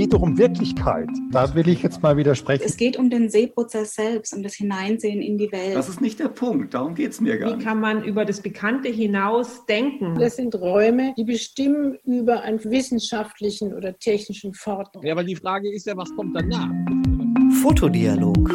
geht 0.00 0.14
doch 0.14 0.22
um 0.22 0.38
Wirklichkeit. 0.38 1.10
Da 1.30 1.54
will 1.54 1.68
ich 1.68 1.82
jetzt 1.82 2.02
mal 2.02 2.16
widersprechen. 2.16 2.62
Es 2.64 2.78
geht 2.78 2.96
um 2.96 3.10
den 3.10 3.28
Sehprozess 3.28 3.96
selbst, 3.96 4.32
um 4.32 4.42
das 4.42 4.54
Hineinsehen 4.54 5.20
in 5.20 5.36
die 5.36 5.52
Welt. 5.52 5.76
Das 5.76 5.90
ist 5.90 6.00
nicht 6.00 6.18
der 6.18 6.28
Punkt, 6.28 6.72
darum 6.72 6.94
geht 6.94 7.10
es 7.10 7.20
mir 7.20 7.36
gar 7.36 7.50
nicht. 7.50 7.60
Wie 7.60 7.64
kann 7.64 7.80
man 7.80 8.02
über 8.02 8.24
das 8.24 8.40
Bekannte 8.40 8.88
hinaus 8.88 9.66
denken? 9.66 10.18
Das 10.18 10.36
sind 10.36 10.54
Räume, 10.54 11.12
die 11.18 11.24
bestimmen 11.24 11.98
über 12.06 12.40
einen 12.40 12.64
wissenschaftlichen 12.64 13.74
oder 13.74 13.98
technischen 13.98 14.54
Fortschritt. 14.54 15.04
Ja, 15.04 15.12
aber 15.12 15.22
die 15.22 15.36
Frage 15.36 15.70
ist 15.70 15.86
ja, 15.86 15.94
was 15.94 16.08
kommt 16.16 16.34
danach? 16.34 16.70
Fotodialog. 17.60 18.48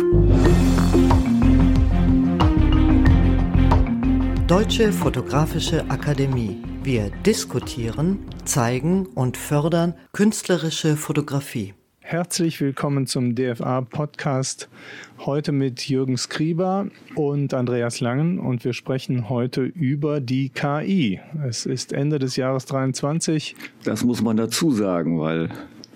Deutsche 4.48 4.92
Fotografische 4.92 5.88
Akademie. 5.92 6.75
Wir 6.86 7.10
diskutieren, 7.26 8.20
zeigen 8.44 9.08
und 9.08 9.38
fördern 9.38 9.96
künstlerische 10.14 10.98
Fotografie. 10.98 11.74
Herzlich 12.00 12.62
willkommen 12.62 13.08
zum 13.08 13.34
DFA-Podcast. 13.34 14.70
Heute 15.18 15.52
mit 15.52 15.90
Jürgen 15.90 16.16
Skriber 16.16 16.86
und 17.16 17.56
Andreas 17.56 18.02
Langen 18.02 18.38
und 18.38 18.64
wir 18.64 18.74
sprechen 18.74 19.30
heute 19.30 19.64
über 19.64 20.22
die 20.22 20.50
KI. 20.50 21.20
Es 21.44 21.66
ist 21.66 21.92
Ende 21.92 22.20
des 22.20 22.36
Jahres 22.36 22.68
23. 22.68 23.56
Das 23.84 24.04
muss 24.04 24.22
man 24.22 24.38
dazu 24.38 24.70
sagen, 24.70 25.20
weil 25.20 25.50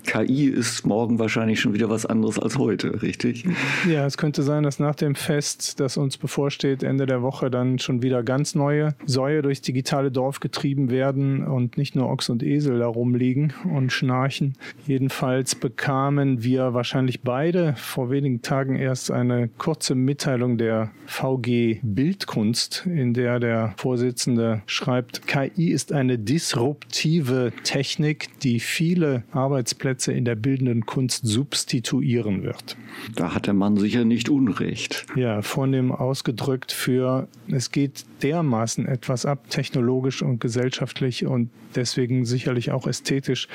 KI 0.10 0.46
ist 0.46 0.88
morgen 0.88 1.20
wahrscheinlich 1.20 1.60
schon 1.60 1.76
wieder 1.76 1.88
was 1.88 2.08
anderes 2.08 2.40
als 2.40 2.58
heute, 2.58 3.04
richtig? 3.04 3.46
Ja, 3.88 4.08
es 4.08 4.18
könnte 4.18 4.42
sein, 4.42 4.64
dass 4.64 4.80
nach 4.80 4.96
dem 4.96 5.14
Fest, 5.14 5.80
das 5.80 5.98
uns 5.98 6.18
bevorsteht, 6.18 6.82
Ende 6.82 7.06
der 7.06 7.22
Woche 7.22 7.52
dann 7.52 7.78
schon 7.78 8.02
wieder 8.02 8.24
ganz 8.24 8.56
neue 8.56 8.96
Säue 9.06 9.44
durchs 9.44 9.62
digitale 9.62 10.10
Dorf 10.10 10.40
getrieben 10.40 10.90
werden 10.90 11.46
und 11.46 11.78
nicht 11.78 11.96
nur 11.96 12.10
Ochs 12.10 12.30
und 12.30 12.42
Esel 12.42 12.80
da 12.80 12.88
rumliegen 12.88 13.54
und 13.72 13.92
schnarchen. 13.92 14.56
Jedenfalls 14.88 15.54
bekamen 15.54 16.42
wir 16.42 16.74
wahrscheinlich 16.74 17.22
beide 17.22 17.76
vor 17.78 18.10
wenigen 18.10 18.42
Tagen 18.42 18.78
erst 18.78 19.12
eine 19.12 19.48
kurze 19.60 19.94
Mitteilung 19.94 20.58
der 20.58 20.90
VG 21.06 21.82
Bildkunst, 21.84 22.88
in 22.88 23.14
der 23.14 23.40
der 23.40 23.76
Vorsitzende 23.78 24.64
schreibt, 24.66 25.28
KI 25.28 25.70
ist 25.70 25.94
eine 25.94 26.18
disruptive 26.18 27.54
Technik, 27.64 28.40
die 28.40 28.60
viele 28.60 29.24
Arbeitsplätze 29.32 29.99
Arbeitsplätze 30.00 30.14
in 30.14 30.26
der 30.26 30.36
bildenden 30.36 30.86
Kunst 30.86 31.26
substituieren 31.26 32.44
wird. 32.44 32.78
Da 33.16 33.34
hat 33.34 33.48
der 33.48 33.54
Mann 33.54 33.78
sicher 33.78 34.06
nicht 34.06 34.30
Unrecht. 34.30 35.06
Ja, 35.16 35.42
vornehm 35.42 35.92
ausgedrückt 35.92 36.72
für, 36.72 37.28
es 37.52 37.72
geht 37.72 38.06
dermaßen 38.24 38.86
etwas 38.86 39.26
ab, 39.26 39.50
technologisch 39.50 40.22
und 40.22 40.40
gesellschaftlich 40.40 41.26
und 41.26 41.50
deswegen 41.76 42.26
sicherlich 42.26 42.72
auch 42.72 42.88
ästhetisch, 42.88 43.48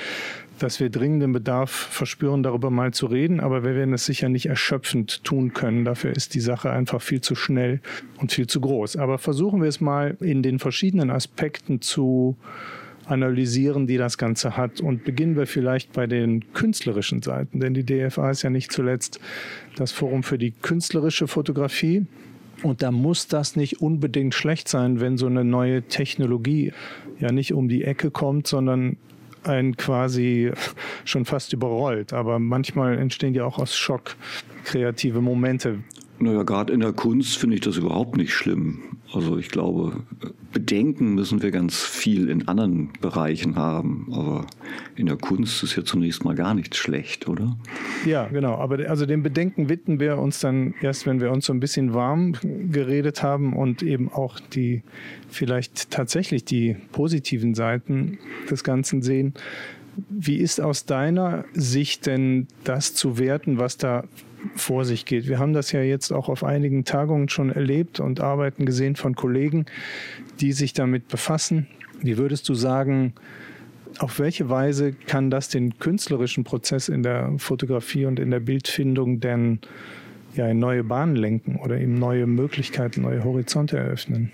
dass 0.59 0.79
wir 0.81 0.89
dringenden 0.89 1.33
Bedarf 1.33 1.71
verspüren, 1.71 2.43
darüber 2.43 2.71
mal 2.71 2.93
zu 2.93 3.07
reden, 3.07 3.41
aber 3.41 3.65
wir 3.65 3.75
werden 3.75 3.95
es 3.95 4.07
sicher 4.07 4.29
nicht 4.29 4.47
erschöpfend 4.47 5.25
tun 5.25 5.53
können. 5.53 5.85
Dafür 5.85 6.13
ist 6.13 6.35
die 6.35 6.41
Sache 6.41 6.71
einfach 6.71 7.03
viel 7.03 7.21
zu 7.21 7.35
schnell 7.35 7.81
und 8.19 8.33
viel 8.33 8.47
zu 8.47 8.61
groß. 8.61 8.97
Aber 8.97 9.19
versuchen 9.19 9.63
wir 9.63 9.69
es 9.69 9.81
mal 9.81 10.17
in 10.21 10.43
den 10.43 10.59
verschiedenen 10.59 11.11
Aspekten 11.11 11.81
zu 11.81 12.37
analysieren, 13.07 13.87
die 13.87 13.97
das 13.97 14.19
Ganze 14.19 14.57
hat. 14.57 14.81
Und 14.81 15.05
beginnen 15.05 15.37
wir 15.37 15.47
vielleicht 15.47 15.93
bei 15.93 16.07
den 16.07 16.53
künstlerischen 16.53 17.23
Seiten, 17.23 17.61
denn 17.61 17.75
die 17.75 17.85
DFA 17.85 18.31
ist 18.31 18.43
ja 18.43 18.51
nicht 18.51 18.73
zuletzt 18.73 19.21
das 19.77 19.93
Forum 19.93 20.23
für 20.23 20.39
die 20.39 20.51
künstlerische 20.51 21.27
Fotografie. 21.27 22.07
Und 22.63 22.83
da 22.83 22.91
muss 22.91 23.29
das 23.29 23.57
nicht 23.57 23.81
unbedingt 23.81 24.35
schlecht 24.35 24.69
sein, 24.69 25.01
wenn 25.01 25.19
so 25.19 25.27
eine 25.27 25.45
neue 25.45 25.83
Technologie 25.83 26.73
ja 27.19 27.31
nicht 27.31 27.53
um 27.53 27.69
die 27.69 27.85
Ecke 27.85 28.11
kommt, 28.11 28.47
sondern 28.47 28.97
einen 29.43 29.77
quasi 29.77 30.53
schon 31.05 31.25
fast 31.25 31.53
überrollt. 31.53 32.13
Aber 32.13 32.39
manchmal 32.39 32.99
entstehen 32.99 33.35
ja 33.35 33.45
auch 33.45 33.59
aus 33.59 33.77
Schock 33.77 34.17
kreative 34.65 35.21
Momente. 35.21 35.81
Naja, 36.19 36.43
gerade 36.43 36.73
in 36.73 36.81
der 36.81 36.93
Kunst 36.93 37.37
finde 37.37 37.57
ich 37.57 37.61
das 37.61 37.77
überhaupt 37.77 38.17
nicht 38.17 38.33
schlimm. 38.33 38.94
Also 39.15 39.39
ich 39.39 39.49
glaube, 39.49 40.03
Bedenken 40.53 41.15
müssen 41.15 41.41
wir 41.41 41.53
ganz 41.53 41.83
viel 41.83 42.29
in 42.29 42.49
anderen 42.49 42.93
Bereichen 43.01 43.57
haben. 43.57 44.09
Aber 44.13 44.47
in 44.97 45.07
der 45.07 45.17
Kunst 45.17 45.63
ist 45.63 45.77
ja 45.77 45.85
zunächst 45.85 46.25
mal 46.25 46.35
gar 46.35 46.55
nichts 46.55 46.79
schlecht, 46.79 47.29
oder? 47.29 47.57
Ja, 48.05 48.27
genau. 48.27 48.55
Aber 48.57 48.79
also 48.89 49.07
den 49.07 49.23
Bedenken 49.23 49.69
widmen 49.69 50.01
wir 50.01 50.19
uns 50.19 50.41
dann 50.41 50.75
erst, 50.81 51.07
wenn 51.07 51.21
wir 51.21 51.31
uns 51.31 51.47
so 51.47 51.53
ein 51.53 51.61
bisschen 51.61 51.95
warm 51.95 52.35
geredet 52.71 53.23
haben 53.23 53.55
und 53.55 53.83
eben 53.83 54.11
auch 54.11 54.41
die 54.41 54.83
vielleicht 55.29 55.91
tatsächlich 55.91 56.45
die 56.45 56.77
positiven 56.93 57.55
Seiten 57.55 58.19
des 58.51 58.65
Ganzen 58.65 59.03
sehen. 59.03 59.35
Wie 60.09 60.37
ist 60.37 60.61
aus 60.61 60.87
deiner 60.87 61.45
Sicht 61.53 62.07
denn 62.07 62.47
das 62.65 62.95
zu 62.95 63.19
werten, 63.19 63.59
was 63.59 63.77
da 63.77 64.05
vor 64.57 64.85
sich 64.85 65.07
geht. 65.07 65.29
Wir 65.29 65.39
haben 65.39 65.53
das 65.53 65.73
ja 65.73 65.81
jetzt 65.81 66.13
auch 66.13 66.29
auf 66.29 66.45
einigen 66.45 66.85
Tagungen 66.85 67.29
schon 67.29 67.51
erlebt 67.51 68.01
und 68.01 68.21
Arbeiten 68.21 68.67
gesehen 68.67 68.97
von 68.97 69.15
Kollegen, 69.15 69.67
die 70.41 70.53
sich 70.53 70.73
damit 70.73 71.09
befassen. 71.09 71.67
Wie 72.01 72.19
würdest 72.19 72.49
du 72.49 72.55
sagen, 72.55 73.15
auf 73.99 74.19
welche 74.19 74.51
Weise 74.51 74.93
kann 74.93 75.31
das 75.31 75.49
den 75.49 75.79
künstlerischen 75.79 76.45
Prozess 76.45 76.89
in 76.89 77.03
der 77.03 77.33
Fotografie 77.39 78.07
und 78.07 78.19
in 78.19 78.31
der 78.31 78.41
Bildfindung 78.41 79.21
denn 79.21 79.61
ja, 80.35 80.49
in 80.49 80.59
neue 80.59 80.83
Bahnen 80.83 81.15
lenken 81.15 81.57
oder 81.57 81.81
ihm 81.81 81.99
neue 81.99 82.27
Möglichkeiten, 82.27 83.03
neue 83.03 83.23
Horizonte 83.23 83.79
eröffnen? 83.79 84.33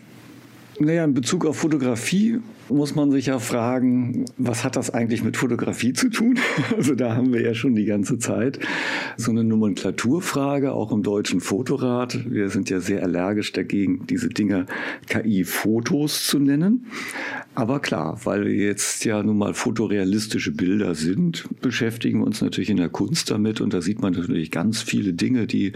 Naja, 0.83 1.05
in 1.05 1.13
Bezug 1.13 1.45
auf 1.45 1.59
Fotografie 1.59 2.39
muss 2.71 2.95
man 2.95 3.11
sich 3.11 3.27
ja 3.27 3.39
fragen, 3.39 4.25
was 4.39 4.65
hat 4.65 4.77
das 4.77 4.89
eigentlich 4.89 5.23
mit 5.23 5.37
Fotografie 5.37 5.93
zu 5.93 6.09
tun? 6.09 6.39
Also 6.75 6.95
da 6.95 7.15
haben 7.15 7.35
wir 7.35 7.43
ja 7.43 7.53
schon 7.53 7.75
die 7.75 7.85
ganze 7.85 8.19
Zeit 8.19 8.59
so 9.19 9.31
eine 9.31 9.45
Nomenklaturfrage, 9.45 10.73
auch 10.73 10.91
im 10.91 11.03
deutschen 11.03 11.41
Fotorat. 11.41 12.31
Wir 12.31 12.49
sind 12.49 12.71
ja 12.71 12.81
sehr 12.81 13.03
allergisch 13.03 13.53
dagegen, 13.53 14.07
diese 14.07 14.31
Dinger 14.31 14.65
KI-Fotos 15.09 16.27
zu 16.27 16.39
nennen. 16.39 16.87
Aber 17.55 17.81
klar, 17.81 18.19
weil 18.25 18.47
wir 18.47 18.55
jetzt 18.55 19.05
ja 19.05 19.23
nun 19.23 19.37
mal 19.37 19.53
fotorealistische 19.53 20.53
Bilder 20.53 20.95
sind, 20.95 21.45
beschäftigen 21.61 22.21
wir 22.21 22.27
uns 22.27 22.41
natürlich 22.41 22.71
in 22.71 22.79
der 22.79 22.89
Kunst 22.89 23.31
damit 23.31 23.61
und 23.61 23.75
da 23.75 23.83
sieht 23.83 24.01
man 24.01 24.15
natürlich 24.15 24.51
ganz 24.51 24.81
viele 24.81 25.13
Dinge, 25.13 25.47
die 25.47 25.75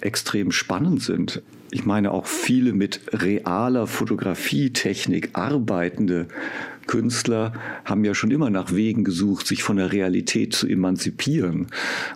extrem 0.00 0.50
spannend 0.50 1.00
sind. 1.02 1.42
Ich 1.70 1.84
meine 1.84 2.12
auch 2.12 2.26
viele 2.26 2.72
mit 2.72 3.00
realer 3.12 3.86
Fotografietechnik 3.86 5.30
arbeitende 5.34 6.28
Künstler 6.86 7.52
haben 7.84 8.04
ja 8.04 8.14
schon 8.14 8.30
immer 8.30 8.50
nach 8.50 8.72
Wegen 8.72 9.04
gesucht, 9.04 9.46
sich 9.46 9.62
von 9.62 9.76
der 9.76 9.92
Realität 9.92 10.54
zu 10.54 10.68
emanzipieren 10.68 11.66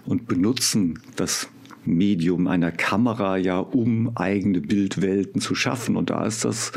und 0.06 0.28
benutzen 0.28 1.00
das 1.16 1.48
Medium 1.84 2.46
einer 2.46 2.70
Kamera 2.70 3.36
ja, 3.36 3.58
um 3.58 4.16
eigene 4.16 4.60
Bildwelten 4.60 5.40
zu 5.40 5.54
schaffen. 5.54 5.96
Und 5.96 6.10
da 6.10 6.24
ist 6.24 6.44
das, 6.44 6.72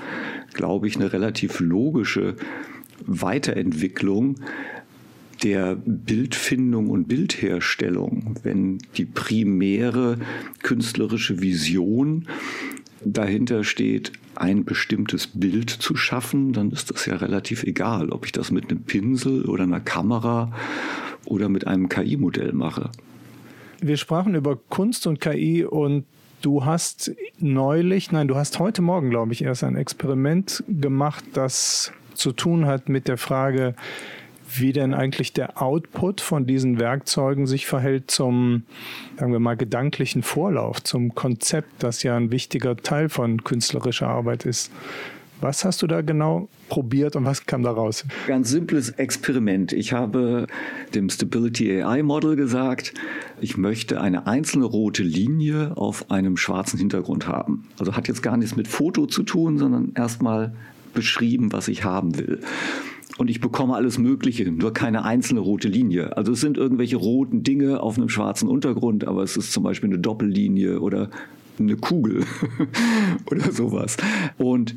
glaube 0.53 0.87
ich, 0.87 0.95
eine 0.95 1.13
relativ 1.13 1.59
logische 1.59 2.35
Weiterentwicklung, 3.05 4.37
der 5.43 5.75
Bildfindung 5.75 6.89
und 6.89 7.07
Bildherstellung, 7.07 8.35
wenn 8.43 8.77
die 8.95 9.05
primäre 9.05 10.17
künstlerische 10.61 11.41
Vision 11.41 12.27
dahinter 13.05 13.63
steht, 13.63 14.11
ein 14.35 14.65
bestimmtes 14.65 15.27
Bild 15.27 15.69
zu 15.69 15.95
schaffen, 15.95 16.53
dann 16.53 16.71
ist 16.71 16.89
das 16.91 17.05
ja 17.05 17.15
relativ 17.15 17.63
egal, 17.63 18.09
ob 18.09 18.25
ich 18.25 18.31
das 18.31 18.51
mit 18.51 18.69
einem 18.69 18.83
Pinsel 18.83 19.45
oder 19.45 19.63
einer 19.63 19.79
Kamera 19.79 20.51
oder 21.25 21.49
mit 21.49 21.67
einem 21.67 21.89
KI-Modell 21.89 22.53
mache. 22.53 22.89
Wir 23.81 23.97
sprachen 23.97 24.35
über 24.35 24.57
Kunst 24.69 25.07
und 25.07 25.19
KI 25.19 25.65
und 25.65 26.05
du 26.41 26.65
hast 26.65 27.11
neulich, 27.39 28.11
nein, 28.11 28.27
du 28.27 28.35
hast 28.35 28.59
heute 28.59 28.81
Morgen, 28.81 29.09
glaube 29.09 29.33
ich, 29.33 29.43
erst 29.43 29.63
ein 29.63 29.75
Experiment 29.75 30.63
gemacht, 30.67 31.23
das 31.33 31.91
zu 32.13 32.31
tun 32.31 32.65
hat 32.65 32.89
mit 32.89 33.07
der 33.07 33.17
Frage, 33.17 33.75
wie 34.59 34.73
denn 34.73 34.93
eigentlich 34.93 35.33
der 35.33 35.61
Output 35.61 36.21
von 36.21 36.45
diesen 36.45 36.79
Werkzeugen 36.79 37.47
sich 37.47 37.65
verhält 37.65 38.11
zum, 38.11 38.63
sagen 39.17 39.31
wir 39.31 39.39
mal, 39.39 39.55
gedanklichen 39.55 40.23
Vorlauf, 40.23 40.83
zum 40.83 41.15
Konzept, 41.15 41.83
das 41.83 42.03
ja 42.03 42.15
ein 42.15 42.31
wichtiger 42.31 42.75
Teil 42.75 43.09
von 43.09 43.43
künstlerischer 43.43 44.07
Arbeit 44.07 44.45
ist. 44.45 44.71
Was 45.41 45.65
hast 45.65 45.81
du 45.81 45.87
da 45.87 46.01
genau 46.01 46.47
probiert 46.69 47.17
und 47.17 47.25
was 47.25 47.45
kam 47.45 47.63
da 47.63 47.71
raus? 47.71 48.05
Ganz 48.27 48.49
simples 48.49 48.91
Experiment. 48.91 49.73
Ich 49.73 49.91
habe 49.91 50.47
dem 50.95 51.09
Stability 51.09 51.83
AI 51.83 52.01
Model 52.01 52.37
gesagt, 52.37 52.93
ich 53.41 53.57
möchte 53.57 53.99
eine 53.99 54.25
einzelne 54.25 54.63
rote 54.63 55.03
Linie 55.03 55.75
auf 55.75 56.09
einem 56.11 56.37
schwarzen 56.37 56.79
Hintergrund 56.79 57.27
haben. 57.27 57.65
Also 57.77 57.97
hat 57.97 58.07
jetzt 58.07 58.23
gar 58.23 58.37
nichts 58.37 58.55
mit 58.55 58.69
Foto 58.69 59.05
zu 59.05 59.23
tun, 59.23 59.57
sondern 59.57 59.91
erstmal 59.95 60.53
beschrieben, 60.93 61.51
was 61.51 61.67
ich 61.67 61.83
haben 61.83 62.17
will 62.17 62.39
und 63.17 63.29
ich 63.29 63.39
bekomme 63.39 63.75
alles 63.75 63.97
Mögliche, 63.97 64.49
nur 64.51 64.73
keine 64.73 65.03
einzelne 65.05 65.39
rote 65.39 65.67
Linie. 65.67 66.17
Also 66.17 66.31
es 66.31 66.41
sind 66.41 66.57
irgendwelche 66.57 66.97
roten 66.97 67.43
Dinge 67.43 67.81
auf 67.81 67.97
einem 67.97 68.09
schwarzen 68.09 68.49
Untergrund, 68.49 69.05
aber 69.05 69.23
es 69.23 69.37
ist 69.37 69.51
zum 69.51 69.63
Beispiel 69.63 69.89
eine 69.89 69.99
Doppellinie 69.99 70.79
oder 70.79 71.09
eine 71.59 71.75
Kugel 71.77 72.25
oder 73.29 73.51
sowas. 73.51 73.97
Und 74.37 74.73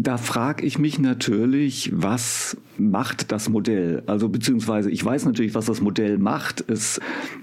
da 0.00 0.16
frage 0.16 0.64
ich 0.64 0.78
mich 0.78 1.00
natürlich, 1.00 1.90
was 1.92 2.56
macht 2.78 3.32
das 3.32 3.48
Modell? 3.48 4.04
Also 4.06 4.28
beziehungsweise 4.28 4.90
ich 4.90 5.04
weiß 5.04 5.24
natürlich, 5.24 5.54
was 5.54 5.66
das 5.66 5.80
Modell 5.80 6.18
macht. 6.18 6.64
Es 6.68 7.00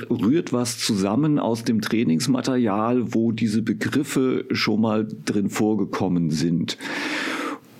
rührt 0.10 0.54
was 0.54 0.80
zusammen 0.80 1.38
aus 1.38 1.66
dem 1.66 1.82
Trainingsmaterial, 1.82 3.14
wo 3.14 3.34
diese 3.34 3.62
Begriffe 3.62 4.46
schon 4.52 4.82
mal 4.82 5.06
drin 5.26 5.50
vorgekommen 5.50 6.30
sind. 6.30 6.78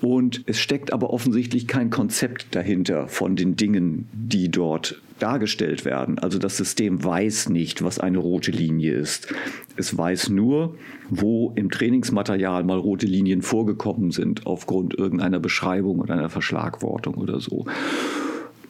Und 0.08 0.44
es 0.46 0.60
steckt 0.60 0.92
aber 0.92 1.10
offensichtlich 1.10 1.66
kein 1.66 1.90
Konzept 1.90 2.54
dahinter 2.54 3.08
von 3.08 3.34
den 3.34 3.56
Dingen, 3.56 4.06
die 4.12 4.48
dort 4.48 5.02
dargestellt 5.18 5.84
werden. 5.84 6.20
Also 6.20 6.38
das 6.38 6.56
System 6.56 7.02
weiß 7.02 7.48
nicht, 7.48 7.82
was 7.82 7.98
eine 7.98 8.18
rote 8.18 8.52
Linie 8.52 8.92
ist. 8.94 9.34
Es 9.76 9.98
weiß 9.98 10.28
nur, 10.28 10.76
wo 11.10 11.52
im 11.56 11.72
Trainingsmaterial 11.72 12.62
mal 12.62 12.78
rote 12.78 13.06
Linien 13.06 13.42
vorgekommen 13.42 14.12
sind, 14.12 14.46
aufgrund 14.46 14.94
irgendeiner 14.94 15.40
Beschreibung 15.40 15.98
oder 15.98 16.14
einer 16.14 16.30
Verschlagwortung 16.30 17.14
oder 17.14 17.40
so. 17.40 17.66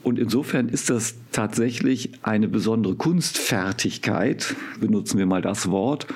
Und 0.02 0.18
insofern 0.18 0.70
ist 0.70 0.88
das 0.88 1.16
tatsächlich 1.32 2.12
eine 2.22 2.48
besondere 2.48 2.94
Kunstfertigkeit, 2.94 4.56
benutzen 4.80 5.18
wir 5.18 5.26
mal 5.26 5.42
das 5.42 5.70
Wort, 5.70 6.06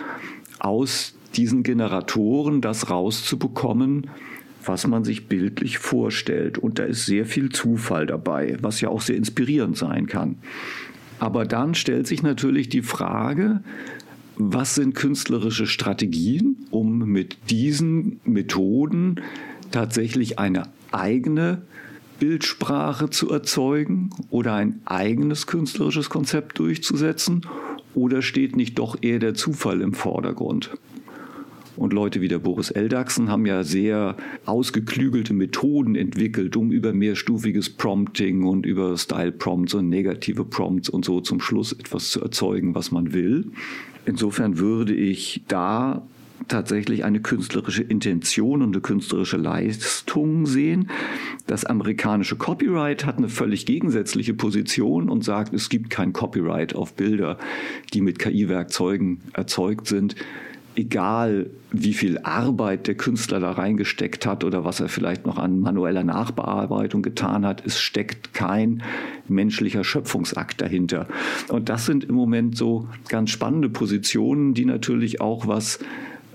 aus 0.61 1.14
diesen 1.37 1.62
Generatoren 1.62 2.62
das 2.62 2.88
rauszubekommen, 2.88 4.08
was 4.64 4.86
man 4.86 5.04
sich 5.04 5.26
bildlich 5.26 5.78
vorstellt. 5.78 6.58
Und 6.58 6.78
da 6.78 6.84
ist 6.84 7.06
sehr 7.06 7.26
viel 7.26 7.50
Zufall 7.50 8.06
dabei, 8.06 8.56
was 8.60 8.80
ja 8.80 8.88
auch 8.88 9.00
sehr 9.00 9.16
inspirierend 9.16 9.76
sein 9.76 10.06
kann. 10.06 10.36
Aber 11.18 11.44
dann 11.44 11.74
stellt 11.74 12.06
sich 12.06 12.22
natürlich 12.22 12.68
die 12.68 12.82
Frage, 12.82 13.62
was 14.36 14.74
sind 14.74 14.94
künstlerische 14.94 15.66
Strategien, 15.66 16.56
um 16.70 17.00
mit 17.00 17.50
diesen 17.50 18.20
Methoden 18.24 19.16
tatsächlich 19.70 20.38
eine 20.38 20.62
eigene 20.92 21.62
Bildsprache 22.18 23.10
zu 23.10 23.30
erzeugen 23.30 24.10
oder 24.30 24.54
ein 24.54 24.80
eigenes 24.84 25.46
künstlerisches 25.46 26.08
Konzept 26.08 26.58
durchzusetzen? 26.58 27.42
Oder 27.94 28.22
steht 28.22 28.56
nicht 28.56 28.78
doch 28.78 28.96
eher 29.02 29.18
der 29.18 29.34
Zufall 29.34 29.80
im 29.80 29.94
Vordergrund? 29.94 30.70
Und 31.80 31.94
Leute 31.94 32.20
wie 32.20 32.28
der 32.28 32.38
Boris 32.38 32.70
Eldachsen 32.70 33.30
haben 33.30 33.46
ja 33.46 33.64
sehr 33.64 34.14
ausgeklügelte 34.44 35.32
Methoden 35.32 35.94
entwickelt, 35.94 36.54
um 36.54 36.72
über 36.72 36.92
mehrstufiges 36.92 37.70
Prompting 37.70 38.44
und 38.44 38.66
über 38.66 38.98
Style 38.98 39.32
Prompts 39.32 39.72
und 39.72 39.88
negative 39.88 40.44
Prompts 40.44 40.90
und 40.90 41.06
so 41.06 41.22
zum 41.22 41.40
Schluss 41.40 41.72
etwas 41.72 42.10
zu 42.10 42.20
erzeugen, 42.20 42.74
was 42.74 42.90
man 42.90 43.14
will. 43.14 43.50
Insofern 44.04 44.58
würde 44.58 44.92
ich 44.92 45.42
da 45.48 46.02
tatsächlich 46.48 47.02
eine 47.04 47.20
künstlerische 47.20 47.82
Intention 47.82 48.60
und 48.60 48.74
eine 48.74 48.82
künstlerische 48.82 49.38
Leistung 49.38 50.44
sehen. 50.44 50.90
Das 51.46 51.64
amerikanische 51.64 52.36
Copyright 52.36 53.06
hat 53.06 53.16
eine 53.16 53.30
völlig 53.30 53.64
gegensätzliche 53.64 54.34
Position 54.34 55.08
und 55.08 55.24
sagt, 55.24 55.54
es 55.54 55.70
gibt 55.70 55.88
kein 55.88 56.12
Copyright 56.12 56.74
auf 56.74 56.92
Bilder, 56.92 57.38
die 57.94 58.02
mit 58.02 58.18
KI-Werkzeugen 58.18 59.22
erzeugt 59.32 59.86
sind 59.86 60.14
egal 60.80 61.50
wie 61.70 61.92
viel 61.92 62.18
Arbeit 62.18 62.86
der 62.86 62.96
Künstler 62.96 63.38
da 63.38 63.52
reingesteckt 63.52 64.26
hat 64.26 64.42
oder 64.42 64.64
was 64.64 64.80
er 64.80 64.88
vielleicht 64.88 65.26
noch 65.26 65.38
an 65.38 65.60
manueller 65.60 66.02
Nachbearbeitung 66.02 67.02
getan 67.02 67.46
hat, 67.46 67.64
es 67.64 67.80
steckt 67.80 68.34
kein 68.34 68.82
menschlicher 69.28 69.84
Schöpfungsakt 69.84 70.60
dahinter. 70.60 71.06
Und 71.48 71.68
das 71.68 71.86
sind 71.86 72.04
im 72.04 72.14
Moment 72.14 72.56
so 72.56 72.88
ganz 73.08 73.30
spannende 73.30 73.68
Positionen, 73.68 74.54
die 74.54 74.64
natürlich 74.64 75.20
auch 75.20 75.46
was 75.46 75.78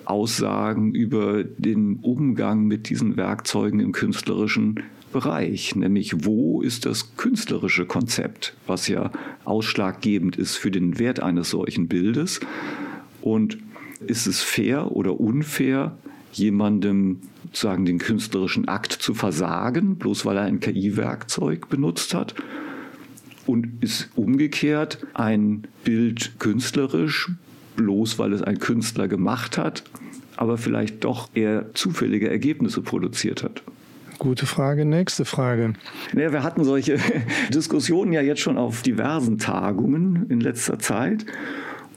aussagen 0.06 0.94
über 0.94 1.44
den 1.44 1.98
Umgang 2.02 2.66
mit 2.66 2.90
diesen 2.90 3.18
Werkzeugen 3.18 3.80
im 3.80 3.92
künstlerischen 3.92 4.84
Bereich, 5.12 5.76
nämlich 5.76 6.26
wo 6.26 6.62
ist 6.62 6.86
das 6.86 7.16
künstlerische 7.16 7.86
Konzept, 7.86 8.56
was 8.68 8.88
ja 8.88 9.12
ausschlaggebend 9.46 10.36
ist 10.36 10.58
für 10.58 10.72
den 10.72 11.00
Wert 11.00 11.22
eines 11.22 11.50
solchen 11.50 11.88
Bildes. 11.88 12.42
Und 13.22 13.58
ist 14.10 14.28
es 14.28 14.42
fair 14.42 14.92
oder 14.92 15.20
unfair, 15.20 15.98
jemandem 16.34 17.22
sozusagen 17.44 17.86
den 17.86 18.00
künstlerischen 18.00 18.68
Akt 18.68 18.92
zu 18.92 19.14
versagen, 19.14 19.96
bloß 19.96 20.26
weil 20.26 20.38
er 20.38 20.44
ein 20.44 20.60
KI-Werkzeug 20.60 21.70
benutzt 21.70 22.14
hat? 22.14 22.36
Und 23.46 23.84
ist 23.84 24.10
umgekehrt 24.16 25.06
ein 25.14 25.68
Bild 25.84 26.40
künstlerisch, 26.40 27.32
bloß 27.76 28.18
weil 28.18 28.34
es 28.34 28.42
ein 28.42 28.60
Künstler 28.60 29.08
gemacht 29.08 29.58
hat, 29.58 29.84
aber 30.36 30.58
vielleicht 30.58 31.04
doch 31.04 31.30
eher 31.34 31.74
zufällige 31.74 32.30
Ergebnisse 32.30 32.82
produziert 32.82 33.44
hat? 33.44 33.62
Gute 34.18 34.46
Frage. 34.46 34.86
Nächste 34.86 35.26
Frage. 35.26 35.74
Naja, 36.14 36.32
wir 36.32 36.44
hatten 36.44 36.64
solche 36.64 36.98
Diskussionen 37.54 38.14
ja 38.14 38.22
jetzt 38.22 38.42
schon 38.42 38.58
auf 38.58 38.82
diversen 38.82 39.38
Tagungen 39.38 40.26
in 40.30 40.40
letzter 40.40 40.80
Zeit. 40.80 41.26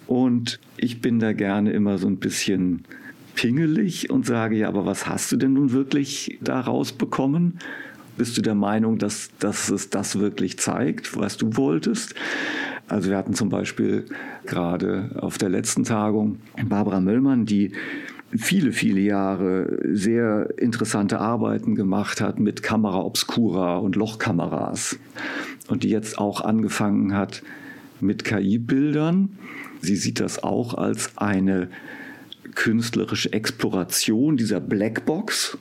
Und 0.09 0.59
ich 0.79 1.03
bin 1.03 1.21
da 1.21 1.33
gerne 1.35 1.71
immer 1.73 1.99
so 1.99 2.09
ein 2.09 2.17
bisschen 2.17 2.83
pingelig 3.35 4.11
und 4.11 4.27
sage, 4.27 4.57
ja, 4.57 4.69
aber 4.69 4.87
was 4.87 5.07
hast 5.07 5.31
du 5.31 5.37
denn 5.37 5.53
nun 5.53 5.71
wirklich 5.71 6.39
da 6.41 6.61
rausbekommen? 6.61 7.59
Bist 8.17 8.37
du 8.37 8.43
der 8.43 8.57
Meinung, 8.57 8.99
dass, 8.99 9.31
dass 9.39 9.69
es 9.69 9.91
das 9.91 10.19
wirklich 10.19 10.59
zeigt, 10.59 11.17
was 11.17 11.37
du 11.37 11.57
wolltest? 11.57 12.15
Also 12.89 13.11
wir 13.11 13.19
hatten 13.19 13.35
zum 13.35 13.51
Beispiel 13.51 14.07
gerade 14.47 15.11
auf 15.21 15.37
der 15.37 15.51
letzten 15.51 15.85
Tagung 15.85 16.39
Barbara 16.69 17.01
Möllmann, 17.01 17.45
die 17.45 17.73
viele, 18.35 18.73
viele 18.73 19.01
Jahre 19.01 19.79
sehr 19.93 20.49
interessante 20.59 21.21
Arbeiten 21.21 21.75
gemacht 21.75 22.23
hat 22.23 22.41
mit 22.41 22.63
Kamera 22.63 23.03
Obscura 23.03 23.77
und 23.77 23.95
Lochkameras 23.95 24.99
und 25.69 25.83
die 25.83 25.91
jetzt 25.91 26.19
auch 26.19 26.41
angefangen 26.41 27.15
hat 27.15 27.43
mit 28.01 28.25
KI-Bildern 28.25 29.37
Sie 29.81 29.97
sieht 29.97 30.21
das 30.21 30.43
auch 30.43 30.75
als 30.75 31.17
eine 31.17 31.69
künstlerische 32.55 33.33
Exploration 33.33 34.37
dieser 34.37 34.61
Blackbox. 34.61 35.59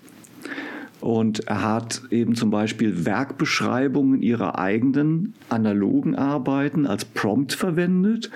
Und 0.99 1.45
hat 1.47 2.01
eben 2.09 2.35
zum 2.35 2.49
Beispiel 2.49 3.05
Werkbeschreibungen 3.05 4.23
ihrer 4.23 4.57
eigenen 4.57 5.35
analogen 5.47 6.15
Arbeiten 6.15 6.87
als 6.87 7.05
Prompt 7.05 7.53
verwendet 7.53 8.31